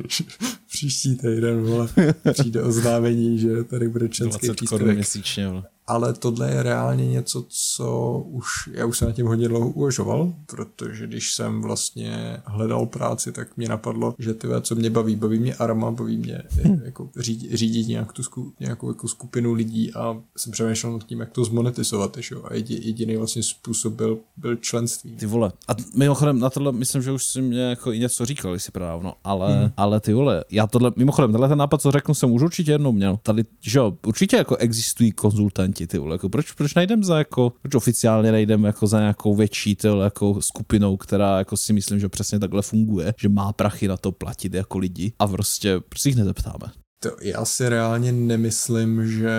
příští 0.67 1.17
týden, 1.17 1.61
vole, 1.61 1.89
přijde 2.33 2.63
oznámení, 2.63 3.39
že 3.39 3.63
tady 3.63 3.89
bude 3.89 4.09
členský 4.09 4.51
příspěvek. 4.51 4.95
měsíčně, 4.95 5.47
vole 5.47 5.63
ale 5.87 6.13
tohle 6.13 6.51
je 6.51 6.63
reálně 6.63 7.07
něco, 7.07 7.45
co 7.47 8.19
už, 8.19 8.47
já 8.71 8.85
už 8.85 8.97
jsem 8.97 9.07
na 9.07 9.13
tím 9.13 9.27
hodně 9.27 9.47
dlouho 9.47 9.69
uvažoval, 9.69 10.33
protože 10.45 11.07
když 11.07 11.33
jsem 11.33 11.61
vlastně 11.61 12.37
hledal 12.45 12.85
práci, 12.85 13.31
tak 13.31 13.57
mě 13.57 13.69
napadlo, 13.69 14.15
že 14.19 14.33
ty 14.33 14.47
co 14.61 14.75
mě 14.75 14.89
baví, 14.89 15.15
baví 15.15 15.39
mě 15.39 15.55
arma, 15.55 15.91
baví 15.91 16.17
mě 16.17 16.41
hmm. 16.49 16.81
jako 16.85 17.09
řídit, 17.17 17.53
řídit 17.53 17.87
nějak 17.87 18.11
tu 18.11 18.23
sku, 18.23 18.53
nějakou 18.59 18.87
jako 18.87 19.07
skupinu 19.07 19.53
lidí 19.53 19.93
a 19.93 20.17
jsem 20.37 20.51
přemýšlel 20.51 20.93
nad 20.93 21.03
tím, 21.03 21.19
jak 21.19 21.31
to 21.31 21.45
zmonetizovat, 21.45 22.17
že? 22.17 22.35
a 22.43 22.53
jediný 22.53 23.17
vlastně 23.17 23.43
způsob 23.43 23.93
byl, 23.93 24.19
byl 24.37 24.55
členství. 24.55 25.15
Ty 25.15 25.25
vole, 25.25 25.51
a 25.67 25.75
mimochodem 25.95 26.39
na 26.39 26.49
tohle 26.49 26.71
myslím, 26.71 27.01
že 27.01 27.11
už 27.11 27.25
si 27.25 27.41
mě 27.41 27.61
jako 27.61 27.91
i 27.91 27.99
něco 27.99 28.25
říkal, 28.25 28.53
jestli 28.53 28.71
právno, 28.71 29.13
ale, 29.23 29.59
hmm. 29.59 29.71
ale 29.77 29.99
ty 29.99 30.13
vole, 30.13 30.43
já 30.51 30.67
tohle, 30.67 30.91
mimochodem, 30.95 31.31
tenhle 31.31 31.49
ten 31.49 31.57
nápad, 31.57 31.81
co 31.81 31.91
řeknu, 31.91 32.13
jsem 32.13 32.31
už 32.31 32.41
určitě 32.41 32.71
jednou 32.71 32.91
měl. 32.91 33.19
Tady, 33.23 33.43
že 33.61 33.79
jo, 33.79 33.97
určitě 34.05 34.37
jako 34.37 34.55
existují 34.55 35.11
konzultanti, 35.11 35.74
konkurenti, 35.75 35.87
ty 35.87 35.97
vole, 35.97 36.15
jako 36.15 36.29
proč, 36.29 36.51
proč 36.51 36.73
najdem 36.73 37.03
za 37.03 37.17
jako, 37.17 37.53
proč 37.61 37.75
oficiálně 37.75 38.31
najdem 38.31 38.63
jako 38.63 38.87
za 38.87 38.99
nějakou 38.99 39.35
větší 39.35 39.75
ty 39.75 39.89
vole, 39.89 40.03
jako 40.03 40.41
skupinou, 40.41 40.97
která 40.97 41.37
jako 41.37 41.57
si 41.57 41.73
myslím, 41.73 41.99
že 41.99 42.09
přesně 42.09 42.39
takhle 42.39 42.61
funguje, 42.61 43.13
že 43.19 43.29
má 43.29 43.53
prachy 43.53 43.87
na 43.87 43.97
to 43.97 44.11
platit 44.11 44.53
jako 44.53 44.77
lidi 44.77 45.13
a 45.19 45.27
prostě, 45.27 45.79
prostě 45.89 46.09
jich 46.09 46.17
nezeptáme. 46.17 46.71
To 47.03 47.11
já 47.21 47.45
si 47.45 47.69
reálně 47.69 48.11
nemyslím, 48.11 49.07
že 49.07 49.31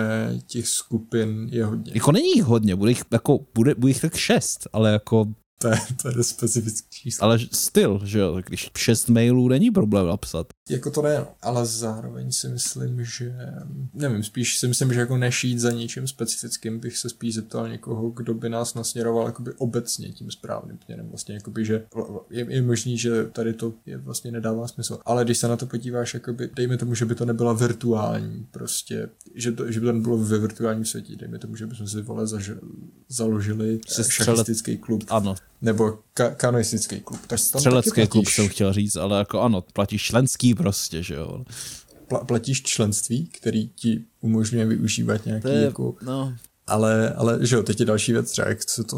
těch 0.47 0.67
skupin 0.67 1.49
je 1.51 1.65
hodně. 1.65 1.91
Jako 1.95 2.11
není 2.11 2.31
jich 2.35 2.43
hodně, 2.43 2.75
bude 2.75 2.91
jich, 2.91 3.03
jako, 3.11 3.39
bude, 3.55 3.75
bude 3.75 3.89
jich 3.89 4.01
tak 4.01 4.15
šest, 4.15 4.67
ale 4.73 4.91
jako 4.91 5.25
to 5.57 5.67
je, 5.67 5.77
to 6.01 6.07
je 6.07 6.23
specifický 6.23 6.87
číslo. 6.89 7.25
Ale 7.25 7.39
styl, 7.51 8.01
že 8.03 8.19
jo, 8.19 8.41
když 8.45 8.69
šest 8.77 9.09
mailů 9.09 9.47
není 9.47 9.71
problém 9.71 10.07
napsat. 10.07 10.47
Jako 10.69 10.91
to 10.91 11.01
ne, 11.01 11.25
ale 11.41 11.65
zároveň 11.65 12.31
si 12.31 12.49
myslím, 12.49 13.05
že, 13.05 13.35
nevím, 13.93 14.23
spíš 14.23 14.57
si 14.57 14.67
myslím, 14.67 14.93
že 14.93 14.99
jako 14.99 15.17
nešít 15.17 15.59
za 15.59 15.71
něčím 15.71 16.07
specifickým 16.07 16.79
bych 16.79 16.97
se 16.97 17.09
spíš 17.09 17.35
zeptal 17.35 17.69
někoho, 17.69 18.09
kdo 18.09 18.33
by 18.33 18.49
nás 18.49 18.73
nasměroval 18.73 19.25
jakoby 19.25 19.53
obecně 19.57 20.11
tím 20.11 20.31
správným 20.31 20.77
směrem. 20.85 21.09
Vlastně 21.09 21.35
jakoby, 21.35 21.65
že 21.65 21.85
je, 22.29 22.45
je 22.49 22.61
možný, 22.61 22.97
že 22.97 23.25
tady 23.25 23.53
to 23.53 23.73
je 23.85 23.97
vlastně 23.97 24.31
nedává 24.31 24.67
smysl. 24.67 24.99
Ale 25.05 25.25
když 25.25 25.37
se 25.37 25.47
na 25.47 25.57
to 25.57 25.65
podíváš, 25.65 26.13
jakoby, 26.13 26.49
dejme 26.55 26.77
tomu, 26.77 26.95
že 26.95 27.05
by 27.05 27.15
to 27.15 27.25
nebyla 27.25 27.53
virtuální, 27.53 28.47
prostě, 28.51 29.09
že, 29.35 29.51
to, 29.51 29.71
že 29.71 29.79
by 29.79 29.85
to 29.85 29.91
nebylo 29.91 30.17
ve 30.17 30.37
virtuálním 30.37 30.85
světě, 30.85 31.15
dejme 31.15 31.39
tomu, 31.39 31.55
že 31.55 31.67
bychom 31.67 31.87
si 31.87 32.01
vole 32.01 32.25
zaž- 32.25 32.59
založili 33.09 33.79
šachistický 34.09 34.77
klub. 34.77 35.03
Ano, 35.07 35.35
nebo 35.61 35.99
ka- 36.15 36.35
kanoistický 36.35 36.99
klub. 36.99 37.19
Tak 37.27 37.39
Střelecký 37.39 38.07
klub 38.07 38.27
jsem 38.27 38.47
chtěl 38.49 38.73
říct, 38.73 38.95
ale 38.95 39.19
jako 39.19 39.41
ano, 39.41 39.63
platíš 39.73 40.03
členský 40.03 40.53
prostě, 40.53 41.03
že 41.03 41.15
jo. 41.15 41.43
Pla- 42.09 42.25
platíš 42.25 42.61
členství, 42.63 43.27
který 43.27 43.67
ti 43.67 44.03
umožňuje 44.21 44.65
využívat 44.65 45.25
nějaký 45.25 45.47
je, 45.47 45.61
jako... 45.61 45.95
No. 46.01 46.33
Ale, 46.67 47.13
ale 47.13 47.39
že 47.41 47.55
jo, 47.55 47.63
teď 47.63 47.79
je 47.79 47.85
další 47.85 48.13
věc, 48.13 48.31
třeba 48.31 48.47
jak, 48.47 48.69
se 48.69 48.83
to, 48.83 48.97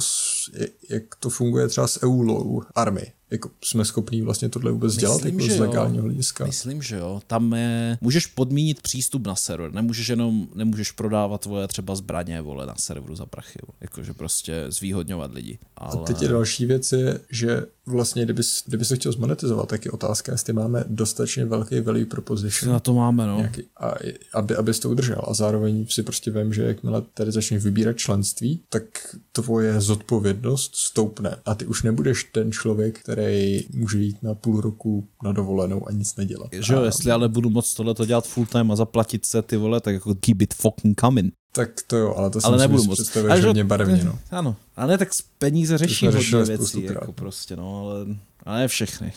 jak 0.89 1.15
to 1.19 1.29
funguje 1.29 1.67
třeba 1.67 1.87
s 1.87 2.03
EULou 2.03 2.61
army 2.75 3.13
jako 3.31 3.49
jsme 3.63 3.85
schopní 3.85 4.21
vlastně 4.21 4.49
tohle 4.49 4.71
vůbec 4.71 4.95
Myslím, 4.95 5.01
dělat 5.01 5.25
jako 5.25 5.53
z 5.53 5.59
legálního 5.59 6.03
hlediska. 6.03 6.45
Myslím, 6.45 6.81
že 6.81 6.95
jo. 6.95 7.21
Tam 7.27 7.53
je, 7.53 7.97
můžeš 8.01 8.25
podmínit 8.25 8.81
přístup 8.81 9.27
na 9.27 9.35
server, 9.35 9.73
nemůžeš 9.73 10.07
jenom, 10.07 10.47
nemůžeš 10.55 10.91
prodávat 10.91 11.41
tvoje 11.41 11.67
třeba 11.67 11.95
zbraně, 11.95 12.41
vole, 12.41 12.65
na 12.65 12.75
serveru 12.75 13.15
za 13.15 13.25
prachy, 13.25 13.59
jakože 13.81 14.13
prostě 14.13 14.65
zvýhodňovat 14.69 15.33
lidi. 15.33 15.59
Ale... 15.77 15.91
A 15.93 16.05
teď 16.05 16.21
je 16.21 16.27
další 16.27 16.65
věc 16.65 16.91
je, 16.91 17.19
že 17.29 17.65
vlastně, 17.85 18.23
kdyby, 18.23 18.43
kdyby 18.65 18.85
se 18.85 18.95
chtěl 18.95 19.11
zmonetizovat, 19.11 19.69
tak 19.69 19.85
je 19.85 19.91
otázka, 19.91 20.31
jestli 20.31 20.53
máme 20.53 20.83
dostatečně 20.87 21.45
velký 21.45 21.79
value 21.79 22.05
proposition. 22.05 22.73
Na 22.73 22.79
to 22.79 22.93
máme, 22.93 23.27
no. 23.27 23.37
Nějaký, 23.37 23.63
a, 23.77 23.93
aby, 24.33 24.55
abys 24.55 24.79
to 24.79 24.89
udržel. 24.89 25.21
A 25.27 25.33
zároveň 25.33 25.85
si 25.89 26.03
prostě 26.03 26.31
vím, 26.31 26.53
že 26.53 26.63
jakmile 26.63 27.01
tady 27.13 27.31
začneš 27.31 27.63
vybírat 27.63 27.97
členství, 27.97 28.63
tak 28.69 28.83
tvoje 29.31 29.81
zodpovědnost 29.81 30.28
stoupne. 30.73 31.35
A 31.45 31.55
ty 31.55 31.65
už 31.65 31.83
nebudeš 31.83 32.23
ten 32.23 32.51
člověk, 32.51 32.99
který 32.99 33.61
může 33.73 33.99
jít 33.99 34.23
na 34.23 34.35
půl 34.35 34.61
roku 34.61 35.07
na 35.23 35.31
dovolenou 35.31 35.87
a 35.87 35.91
nic 35.91 36.15
nedělat. 36.15 36.49
Že 36.51 36.73
jo, 36.73 36.83
jestli 36.83 37.11
ale 37.11 37.29
budu 37.29 37.49
moc 37.49 37.73
tohle 37.73 37.95
dělat 38.05 38.27
full 38.27 38.45
time 38.45 38.71
a 38.71 38.75
zaplatit 38.75 39.25
se 39.25 39.41
ty 39.41 39.57
vole, 39.57 39.81
tak 39.81 39.93
jako 39.93 40.15
keep 40.15 40.41
it 40.41 40.53
fucking 40.53 40.99
coming. 40.99 41.33
Tak 41.51 41.69
to 41.87 41.97
jo, 41.97 42.13
ale 42.17 42.29
to 42.29 42.39
ale 42.43 42.57
si 42.57 42.61
nebudu 42.61 42.83
moc. 42.83 42.99
představuješ 42.99 43.45
hodně 43.45 43.63
barevně, 43.63 44.03
no. 44.03 44.19
Ano, 44.31 44.55
ale 44.75 44.87
ne, 44.87 44.97
tak 44.97 45.09
peníze 45.37 45.77
řeší 45.77 46.07
hodně 46.07 46.43
věcí, 46.43 46.83
jako 46.83 47.13
prostě, 47.13 47.55
no, 47.55 47.79
ale, 47.79 48.05
ale 48.43 48.59
ne 48.59 48.67
všechny. 48.67 49.13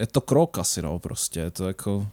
Je 0.00 0.06
to 0.06 0.20
krok 0.20 0.58
asi, 0.58 0.82
no, 0.82 0.98
prostě, 0.98 1.40
je 1.40 1.50
to 1.50 1.66
jako, 1.68 2.06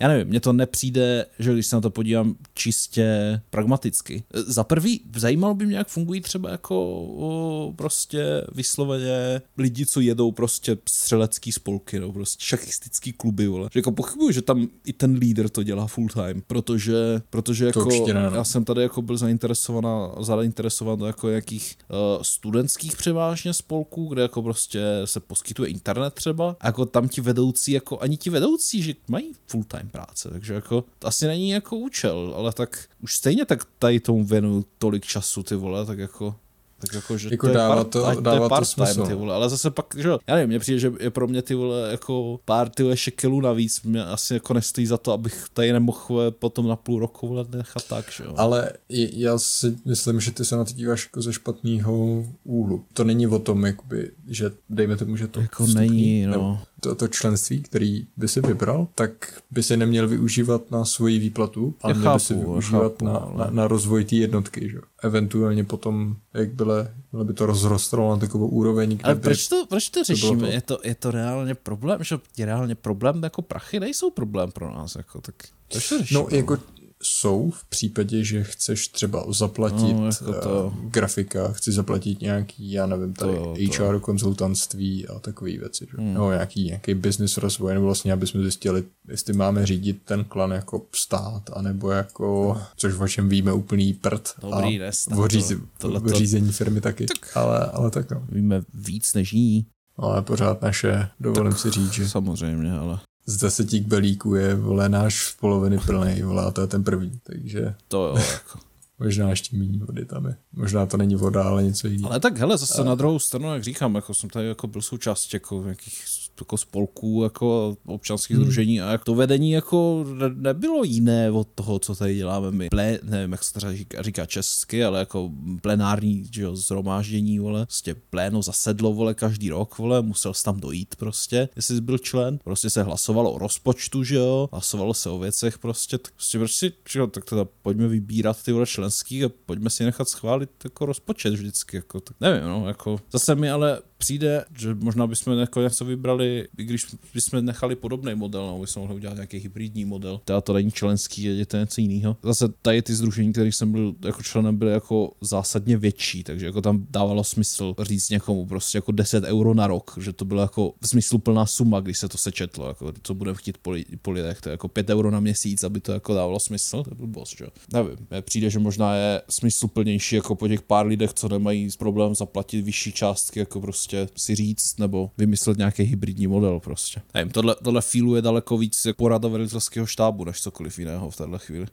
já 0.00 0.08
nevím, 0.08 0.28
mně 0.28 0.40
to 0.40 0.52
nepřijde, 0.52 1.26
že 1.38 1.52
když 1.52 1.66
se 1.66 1.76
na 1.76 1.80
to 1.80 1.90
podívám 1.90 2.36
čistě 2.54 3.40
pragmaticky. 3.50 4.24
Za 4.34 4.64
prvý, 4.64 5.00
zajímalo 5.16 5.54
by 5.54 5.66
mě, 5.66 5.76
jak 5.76 5.88
fungují 5.88 6.20
třeba 6.20 6.50
jako 6.50 7.00
o, 7.00 7.72
prostě 7.76 8.42
vysloveně 8.54 9.42
lidi, 9.58 9.86
co 9.86 10.00
jedou 10.00 10.32
prostě 10.32 10.78
střelecký 10.88 11.52
spolky, 11.52 12.00
no, 12.00 12.12
prostě 12.12 12.44
šachistický 12.44 13.12
kluby, 13.12 13.46
vole. 13.46 13.68
Že 13.72 13.78
jako 13.78 13.92
pochybuju, 13.92 14.30
že 14.30 14.42
tam 14.42 14.68
i 14.84 14.92
ten 14.92 15.14
lídr 15.14 15.48
to 15.48 15.62
dělá 15.62 15.86
full 15.86 16.08
time, 16.08 16.42
protože, 16.46 17.22
protože 17.30 17.66
jako 17.66 17.88
ne, 18.06 18.30
no. 18.30 18.36
já 18.36 18.44
jsem 18.44 18.64
tady 18.64 18.82
jako 18.82 19.02
byl 19.02 19.16
zainteresovaná, 19.16 20.14
zainteresován 20.20 20.98
do 20.98 21.06
jako 21.06 21.28
jakých 21.28 21.76
uh, 21.90 22.22
studentských 22.22 22.96
převážně 22.96 23.54
spolků, 23.54 24.08
kde 24.08 24.22
jako 24.22 24.42
prostě 24.42 24.82
se 25.04 25.20
poskytuje 25.20 25.70
internet 25.70 26.14
třeba, 26.14 26.56
a 26.60 26.66
jako 26.66 26.86
tam 26.86 27.08
ti 27.08 27.20
vedoucí, 27.20 27.72
jako 27.72 27.98
ani 27.98 28.16
ti 28.16 28.30
vedoucí, 28.30 28.82
že 28.82 28.94
mají 29.08 29.32
full-time 29.66 29.90
práce, 29.90 30.28
takže 30.30 30.54
jako 30.54 30.84
to 30.98 31.08
asi 31.08 31.26
není 31.26 31.50
jako 31.50 31.76
účel, 31.76 32.34
ale 32.36 32.52
tak 32.52 32.88
už 33.00 33.14
stejně 33.14 33.44
tak 33.44 33.64
tady 33.78 34.00
tomu 34.00 34.24
věnu 34.24 34.64
tolik 34.78 35.06
času, 35.06 35.42
ty 35.42 35.54
vole, 35.54 35.86
tak 35.86 35.98
jako 35.98 36.34
tak 36.78 36.94
jako, 36.94 37.18
že 37.18 37.28
jako 37.30 37.46
to 37.46 37.52
dává 37.52 37.76
part, 37.76 37.88
to, 37.88 38.20
dává 38.20 38.48
to, 38.48 38.56
to 38.58 38.64
smysl. 38.64 39.06
ty 39.06 39.14
vole, 39.14 39.34
ale 39.34 39.48
zase 39.48 39.70
pak, 39.70 39.86
že 39.98 40.08
já 40.26 40.34
nevím, 40.34 40.48
mně 40.48 40.58
přijde, 40.58 40.78
že 40.78 40.92
je 41.00 41.10
pro 41.10 41.26
mě 41.26 41.42
ty 41.42 41.54
vole 41.54 41.90
jako 41.90 42.40
pár 42.44 42.68
ty 42.68 42.82
vole 42.82 42.96
šekelů 42.96 43.40
navíc, 43.40 43.82
mě 43.82 44.04
asi 44.04 44.34
jako 44.34 44.54
nestojí 44.54 44.86
za 44.86 44.96
to, 44.96 45.12
abych 45.12 45.44
tady 45.52 45.72
nemohl 45.72 46.30
potom 46.30 46.68
na 46.68 46.76
půl 46.76 47.00
roku 47.00 47.28
vole 47.28 47.44
nechat 47.50 47.88
tak, 47.88 48.12
že 48.12 48.24
jo. 48.24 48.34
Ale 48.36 48.72
já 48.88 49.38
si 49.38 49.76
myslím, 49.84 50.20
že 50.20 50.30
ty 50.30 50.44
se 50.44 50.56
na 50.56 50.64
to 50.64 50.72
díváš 50.72 51.04
jako 51.04 51.22
ze 51.22 51.32
špatného 51.32 52.24
úhlu. 52.44 52.84
To 52.92 53.04
není 53.04 53.26
o 53.26 53.38
tom, 53.38 53.66
jakoby, 53.66 54.10
že 54.28 54.50
dejme 54.70 54.96
tomu, 54.96 55.16
že 55.16 55.28
to 55.28 55.40
jako 55.40 55.66
vstupný, 55.66 55.88
není, 55.88 56.26
no. 56.26 56.62
To, 56.86 56.94
to 56.94 57.08
členství, 57.08 57.62
který 57.62 58.06
by 58.16 58.28
si 58.28 58.40
vybral, 58.40 58.88
tak 58.94 59.42
by 59.50 59.62
se 59.62 59.76
neměl 59.76 60.08
využívat 60.08 60.70
na 60.70 60.84
svoji 60.84 61.18
výplatu, 61.18 61.74
ale 61.80 61.94
měl 61.94 62.14
by 62.14 62.20
si 62.20 62.34
využívat 62.34 62.92
chápu, 62.92 63.04
na, 63.04 63.12
ale... 63.16 63.38
na, 63.38 63.50
na 63.50 63.68
rozvoj 63.68 64.04
té 64.04 64.16
jednotky, 64.16 64.70
že 64.70 64.78
Eventuálně 65.02 65.64
potom, 65.64 66.16
jak 66.34 66.54
byle, 66.54 66.94
by 67.22 67.34
to 67.34 67.46
rozrostlo 67.46 68.10
na 68.10 68.20
takovou 68.20 68.48
úroveň, 68.48 68.98
Ale 69.02 69.14
proč 69.14 69.48
to, 69.48 69.66
proč 69.66 69.88
to 69.88 70.04
řešíme? 70.04 70.40
To... 70.40 70.46
Je, 70.46 70.60
to, 70.60 70.78
je 70.84 70.94
to 70.94 71.10
reálně 71.10 71.54
problém, 71.54 72.04
že 72.04 72.18
je 72.36 72.46
reálně 72.46 72.74
problém, 72.74 73.22
jako 73.22 73.42
prachy 73.42 73.80
nejsou 73.80 74.10
problém 74.10 74.52
pro 74.52 74.74
nás, 74.74 74.94
jako, 74.94 75.20
tak 75.20 75.34
to 75.68 75.80
řešíme? 75.80 76.20
No, 76.20 76.26
jako 76.30 76.58
jsou 77.02 77.50
v 77.50 77.64
případě, 77.64 78.24
že 78.24 78.44
chceš 78.44 78.88
třeba 78.88 79.24
zaplatit 79.32 79.92
no, 79.92 80.06
jako 80.06 80.32
to... 80.32 80.72
uh, 80.76 80.90
grafika, 80.90 81.52
chci 81.52 81.72
zaplatit 81.72 82.20
nějaký, 82.20 82.72
já 82.72 82.86
nevím, 82.86 83.14
tady 83.14 83.32
to, 83.32 83.54
HR 83.72 83.92
to. 83.92 84.00
konzultantství 84.00 85.08
a 85.08 85.18
takové 85.18 85.50
věci, 85.50 85.86
že? 85.90 85.96
Hmm. 85.98 86.12
nebo 86.12 86.30
nějaký, 86.30 86.64
nějaký 86.64 86.94
business 86.94 87.36
rozvoj, 87.36 87.74
nebo 87.74 87.86
vlastně, 87.86 88.12
aby 88.12 88.26
jsme 88.26 88.42
zjistili, 88.42 88.84
jestli 89.08 89.32
máme 89.32 89.66
řídit 89.66 90.02
ten 90.04 90.24
klan 90.24 90.50
jako 90.50 90.82
stát, 90.94 91.42
anebo 91.52 91.90
jako, 91.90 92.60
což 92.76 92.94
o 92.98 93.08
čem 93.08 93.28
víme, 93.28 93.52
úplný 93.52 93.94
prd 93.94 94.34
Dobrý, 94.40 94.80
a 94.80 94.84
nestát, 94.84 95.18
o, 95.18 95.28
říz, 95.28 95.52
to, 95.78 95.88
o 95.88 96.08
řízení 96.08 96.52
firmy 96.52 96.80
taky, 96.80 97.06
tak, 97.06 97.36
ale, 97.36 97.66
ale 97.66 97.90
tak 97.90 98.10
no. 98.10 98.26
Víme 98.28 98.62
víc 98.74 99.14
než 99.14 99.32
ní. 99.32 99.66
Ale 99.98 100.22
pořád 100.22 100.62
naše, 100.62 101.08
dovolím 101.20 101.52
tak, 101.52 101.60
si 101.60 101.70
říct, 101.70 101.92
že... 101.92 102.08
Samozřejmě, 102.08 102.72
ale 102.72 103.00
z 103.26 103.36
deseti 103.36 103.80
belíků 103.80 104.34
je, 104.34 104.54
vole, 104.54 104.88
náš 104.88 105.26
v 105.26 105.40
poloviny 105.40 105.78
plný, 105.78 106.22
vole, 106.22 106.52
to 106.52 106.60
je 106.60 106.66
ten 106.66 106.84
první, 106.84 107.20
takže... 107.22 107.74
To 107.88 108.06
jo, 108.06 108.16
jako. 108.32 108.58
Možná 108.98 109.30
ještě 109.30 109.56
méně 109.56 109.78
vody 109.78 110.04
tam 110.04 110.26
je. 110.26 110.36
Možná 110.52 110.86
to 110.86 110.96
není 110.96 111.14
voda, 111.14 111.42
ale 111.42 111.62
něco 111.62 111.88
jiného. 111.88 112.10
Ale 112.10 112.20
tak 112.20 112.38
hele, 112.38 112.58
zase 112.58 112.82
a... 112.82 112.84
na 112.84 112.94
druhou 112.94 113.18
stranu, 113.18 113.54
jak 113.54 113.64
říkám, 113.64 113.94
jako 113.94 114.14
jsem 114.14 114.30
tady 114.30 114.48
jako 114.48 114.66
byl 114.66 114.82
součástí 114.82 115.30
jako 115.36 115.62
nějakých 115.62 116.02
jako 116.40 116.56
spolků, 116.56 117.22
jako 117.22 117.76
občanských 117.86 118.36
hmm. 118.36 118.44
združení 118.44 118.80
a 118.80 118.98
to 118.98 119.14
vedení 119.14 119.50
jako 119.50 120.04
ne, 120.14 120.28
nebylo 120.28 120.84
jiné 120.84 121.30
od 121.30 121.48
toho, 121.54 121.78
co 121.78 121.94
tady 121.94 122.14
děláme 122.14 122.50
my. 122.50 122.68
Ple, 122.68 122.98
nevím, 123.02 123.32
jak 123.32 123.44
se 123.44 123.52
to 123.52 123.72
říká, 123.72 124.02
říká 124.02 124.26
česky, 124.26 124.84
ale 124.84 124.98
jako 124.98 125.30
plenární 125.60 126.26
že 126.30 126.42
jo, 126.42 126.56
zhromáždění, 126.56 127.38
vole, 127.38 127.66
prostě 127.66 127.94
pléno 127.94 128.42
zasedlo, 128.42 128.92
vole, 128.92 129.14
každý 129.14 129.50
rok, 129.50 129.78
vole, 129.78 130.02
musel 130.02 130.34
jsi 130.34 130.44
tam 130.44 130.60
dojít 130.60 130.96
prostě, 130.96 131.48
jestli 131.56 131.74
jsi 131.74 131.80
byl 131.80 131.98
člen, 131.98 132.38
prostě 132.44 132.70
se 132.70 132.82
hlasovalo 132.82 133.32
o 133.32 133.38
rozpočtu, 133.38 134.04
že 134.04 134.14
jo, 134.14 134.48
hlasovalo 134.52 134.94
se 134.94 135.10
o 135.10 135.18
věcech 135.18 135.58
prostě, 135.58 135.98
tak 135.98 136.12
prostě, 136.12 136.38
prostě 136.38 136.72
že 136.88 136.98
jo, 136.98 137.06
tak 137.06 137.24
teda 137.24 137.44
pojďme 137.62 137.88
vybírat 137.88 138.42
ty 138.42 138.52
vole 138.52 138.66
členský 138.66 139.24
a 139.24 139.28
pojďme 139.46 139.70
si 139.70 139.84
nechat 139.84 140.08
schválit 140.08 140.50
jako 140.64 140.86
rozpočet 140.86 141.34
vždycky, 141.34 141.76
jako, 141.76 142.00
tak 142.00 142.16
nevím, 142.20 142.48
no, 142.48 142.68
jako, 142.68 143.00
zase 143.12 143.34
mi 143.34 143.50
ale 143.50 143.80
přijde, 143.98 144.44
že 144.58 144.74
možná 144.74 145.06
bychom 145.06 145.38
jako 145.38 145.60
něco 145.60 145.84
vybrali, 145.84 146.48
i 146.58 146.64
když 146.64 146.86
bychom 147.14 147.44
nechali 147.44 147.76
podobný 147.76 148.14
model, 148.14 148.46
no, 148.46 148.58
bychom 148.58 148.82
mohli 148.82 148.96
udělat 148.96 149.14
nějaký 149.14 149.38
hybridní 149.38 149.84
model. 149.84 150.20
Teda 150.24 150.40
to 150.40 150.52
není 150.52 150.72
členský, 150.72 151.22
je 151.22 151.46
to 151.46 151.56
něco 151.56 151.80
jiného. 151.80 152.16
Zase 152.22 152.48
tady 152.62 152.82
ty 152.82 152.94
združení, 152.94 153.32
kterých 153.32 153.54
jsem 153.54 153.72
byl 153.72 153.94
jako 154.04 154.22
členem, 154.22 154.56
byly 154.56 154.72
jako 154.72 155.12
zásadně 155.20 155.76
větší, 155.76 156.24
takže 156.24 156.46
jako 156.46 156.62
tam 156.62 156.86
dávalo 156.90 157.24
smysl 157.24 157.74
říct 157.80 158.10
někomu 158.10 158.46
prostě 158.46 158.78
jako 158.78 158.92
10 158.92 159.24
euro 159.24 159.54
na 159.54 159.66
rok, 159.66 159.98
že 160.00 160.12
to 160.12 160.24
bylo 160.24 160.42
jako 160.42 160.74
v 160.80 160.88
smyslu 160.88 161.18
plná 161.18 161.46
suma, 161.46 161.80
když 161.80 161.98
se 161.98 162.08
to 162.08 162.18
sečetlo, 162.18 162.68
jako 162.68 162.92
co 163.02 163.14
budeme 163.14 163.38
chtít 163.38 163.58
po, 163.58 163.74
po 164.02 164.10
lidech, 164.10 164.40
to 164.40 164.48
je 164.48 164.50
jako 164.50 164.68
5 164.68 164.90
euro 164.90 165.10
na 165.10 165.20
měsíc, 165.20 165.64
aby 165.64 165.80
to 165.80 165.92
jako 165.92 166.14
dávalo 166.14 166.40
smysl, 166.40 166.82
to 166.82 166.94
byl 166.94 167.06
boss, 167.06 167.36
že? 167.38 167.46
Nevím, 167.72 167.96
přijde, 168.20 168.50
že 168.50 168.58
možná 168.58 168.94
je 168.94 169.22
smysluplnější 169.30 170.16
jako 170.16 170.34
po 170.34 170.48
těch 170.48 170.62
pár 170.62 170.86
lidech, 170.86 171.12
co 171.12 171.28
nemají 171.28 171.68
problém 171.78 172.14
zaplatit 172.14 172.62
vyšší 172.62 172.92
částky, 172.92 173.38
jako 173.38 173.60
prostě 173.60 173.85
si 174.16 174.34
říct, 174.34 174.78
nebo 174.78 175.10
vymyslet 175.18 175.58
nějaký 175.58 175.82
hybridní 175.82 176.26
model 176.26 176.60
prostě. 176.60 177.00
Nevím, 177.14 177.32
tohle, 177.32 177.56
tohle 177.64 177.82
je 178.16 178.22
daleko 178.22 178.58
víc 178.58 178.84
jako 178.84 178.96
porada 178.96 179.28
velitelského 179.28 179.86
štábu, 179.86 180.24
než 180.24 180.40
cokoliv 180.40 180.78
jiného 180.78 181.10
v 181.10 181.16
této 181.16 181.38
chvíli. 181.38 181.66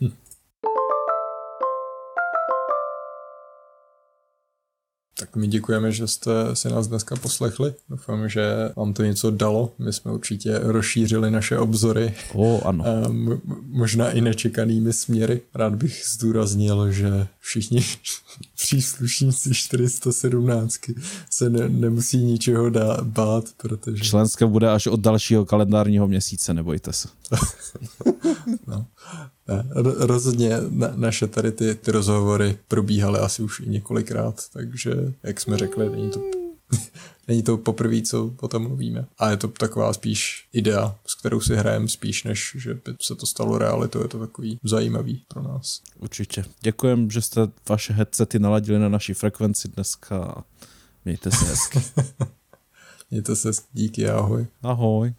Tak 5.18 5.36
my 5.36 5.46
děkujeme, 5.46 5.92
že 5.92 6.06
jste 6.06 6.30
si 6.54 6.68
nás 6.68 6.88
dneska 6.88 7.16
poslechli. 7.16 7.74
Doufám, 7.88 8.28
že 8.28 8.72
vám 8.76 8.92
to 8.92 9.02
něco 9.02 9.30
dalo. 9.30 9.72
My 9.78 9.92
jsme 9.92 10.12
určitě 10.12 10.58
rozšířili 10.62 11.30
naše 11.30 11.58
obzory. 11.58 12.14
O, 12.34 12.66
ano. 12.66 12.84
M- 13.06 13.40
možná 13.66 14.10
i 14.10 14.20
nečekanými 14.20 14.92
směry. 14.92 15.40
Rád 15.54 15.74
bych 15.74 16.02
zdůraznil, 16.14 16.92
že 16.92 17.26
všichni 17.38 17.84
příslušníci 18.56 19.54
417 19.54 20.74
se 21.30 21.50
ne, 21.50 21.68
nemusí 21.68 22.18
ničeho 22.18 22.70
dá, 22.70 22.98
bát, 23.02 23.44
protože... 23.56 24.04
Členské 24.04 24.46
bude 24.46 24.70
až 24.70 24.86
od 24.86 25.00
dalšího 25.00 25.44
kalendárního 25.44 26.08
měsíce, 26.08 26.54
nebojte 26.54 26.92
se. 26.92 27.08
no. 28.66 28.86
Ne, 29.48 29.64
rozhodně 29.82 30.56
na, 30.68 30.92
naše 30.96 31.26
tady 31.26 31.52
ty, 31.52 31.74
ty 31.74 31.90
rozhovory 31.90 32.58
probíhaly 32.68 33.18
asi 33.18 33.42
už 33.42 33.60
i 33.60 33.68
několikrát, 33.68 34.48
takže 34.52 34.92
jak 35.22 35.40
jsme 35.40 35.56
řekli, 35.56 35.90
není 35.90 36.10
to, 36.10 36.20
není 37.28 37.42
to 37.42 37.56
poprvé, 37.56 38.02
co 38.02 38.34
o 38.40 38.48
tom 38.48 38.62
mluvíme. 38.62 39.06
A 39.18 39.30
je 39.30 39.36
to 39.36 39.48
taková 39.48 39.92
spíš 39.92 40.48
idea, 40.52 40.96
s 41.06 41.14
kterou 41.14 41.40
si 41.40 41.56
hrajeme 41.56 41.88
spíš, 41.88 42.24
než 42.24 42.56
že 42.58 42.74
by 42.74 42.94
se 43.02 43.14
to 43.14 43.26
stalo 43.26 43.58
realitou. 43.58 44.02
Je 44.02 44.08
to 44.08 44.18
takový 44.18 44.58
zajímavý 44.64 45.24
pro 45.28 45.42
nás. 45.42 45.82
Určitě. 45.98 46.44
Děkujem, 46.60 47.10
že 47.10 47.22
jste 47.22 47.40
vaše 47.68 47.92
headsety 47.92 48.38
naladili 48.38 48.78
na 48.78 48.88
naší 48.88 49.14
frekvenci 49.14 49.68
dneska. 49.68 50.44
Mějte 51.04 51.30
se 51.30 51.44
hezky. 51.44 51.82
Mějte 53.10 53.36
se 53.36 53.48
hezky. 53.48 53.66
Díky, 53.72 54.08
ahoj. 54.08 54.46
Ahoj. 54.62 55.14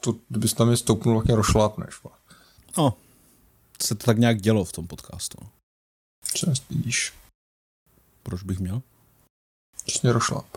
To, 0.00 0.14
kdybys 0.28 0.54
tam 0.54 0.70
je 0.70 0.76
stoupnul, 0.76 1.14
vlastně 1.14 1.36
rošlápneš. 1.36 2.00
No, 2.78 2.94
se 3.82 3.94
to 3.94 4.06
tak 4.06 4.18
nějak 4.18 4.40
dělo 4.40 4.64
v 4.64 4.72
tom 4.72 4.86
podcastu. 4.86 5.38
Co 6.34 6.52
vidíš? 6.70 7.12
Proč 8.22 8.42
bych 8.42 8.58
měl? 8.58 8.82
Přesně 9.84 10.12
rošláp. 10.12 10.56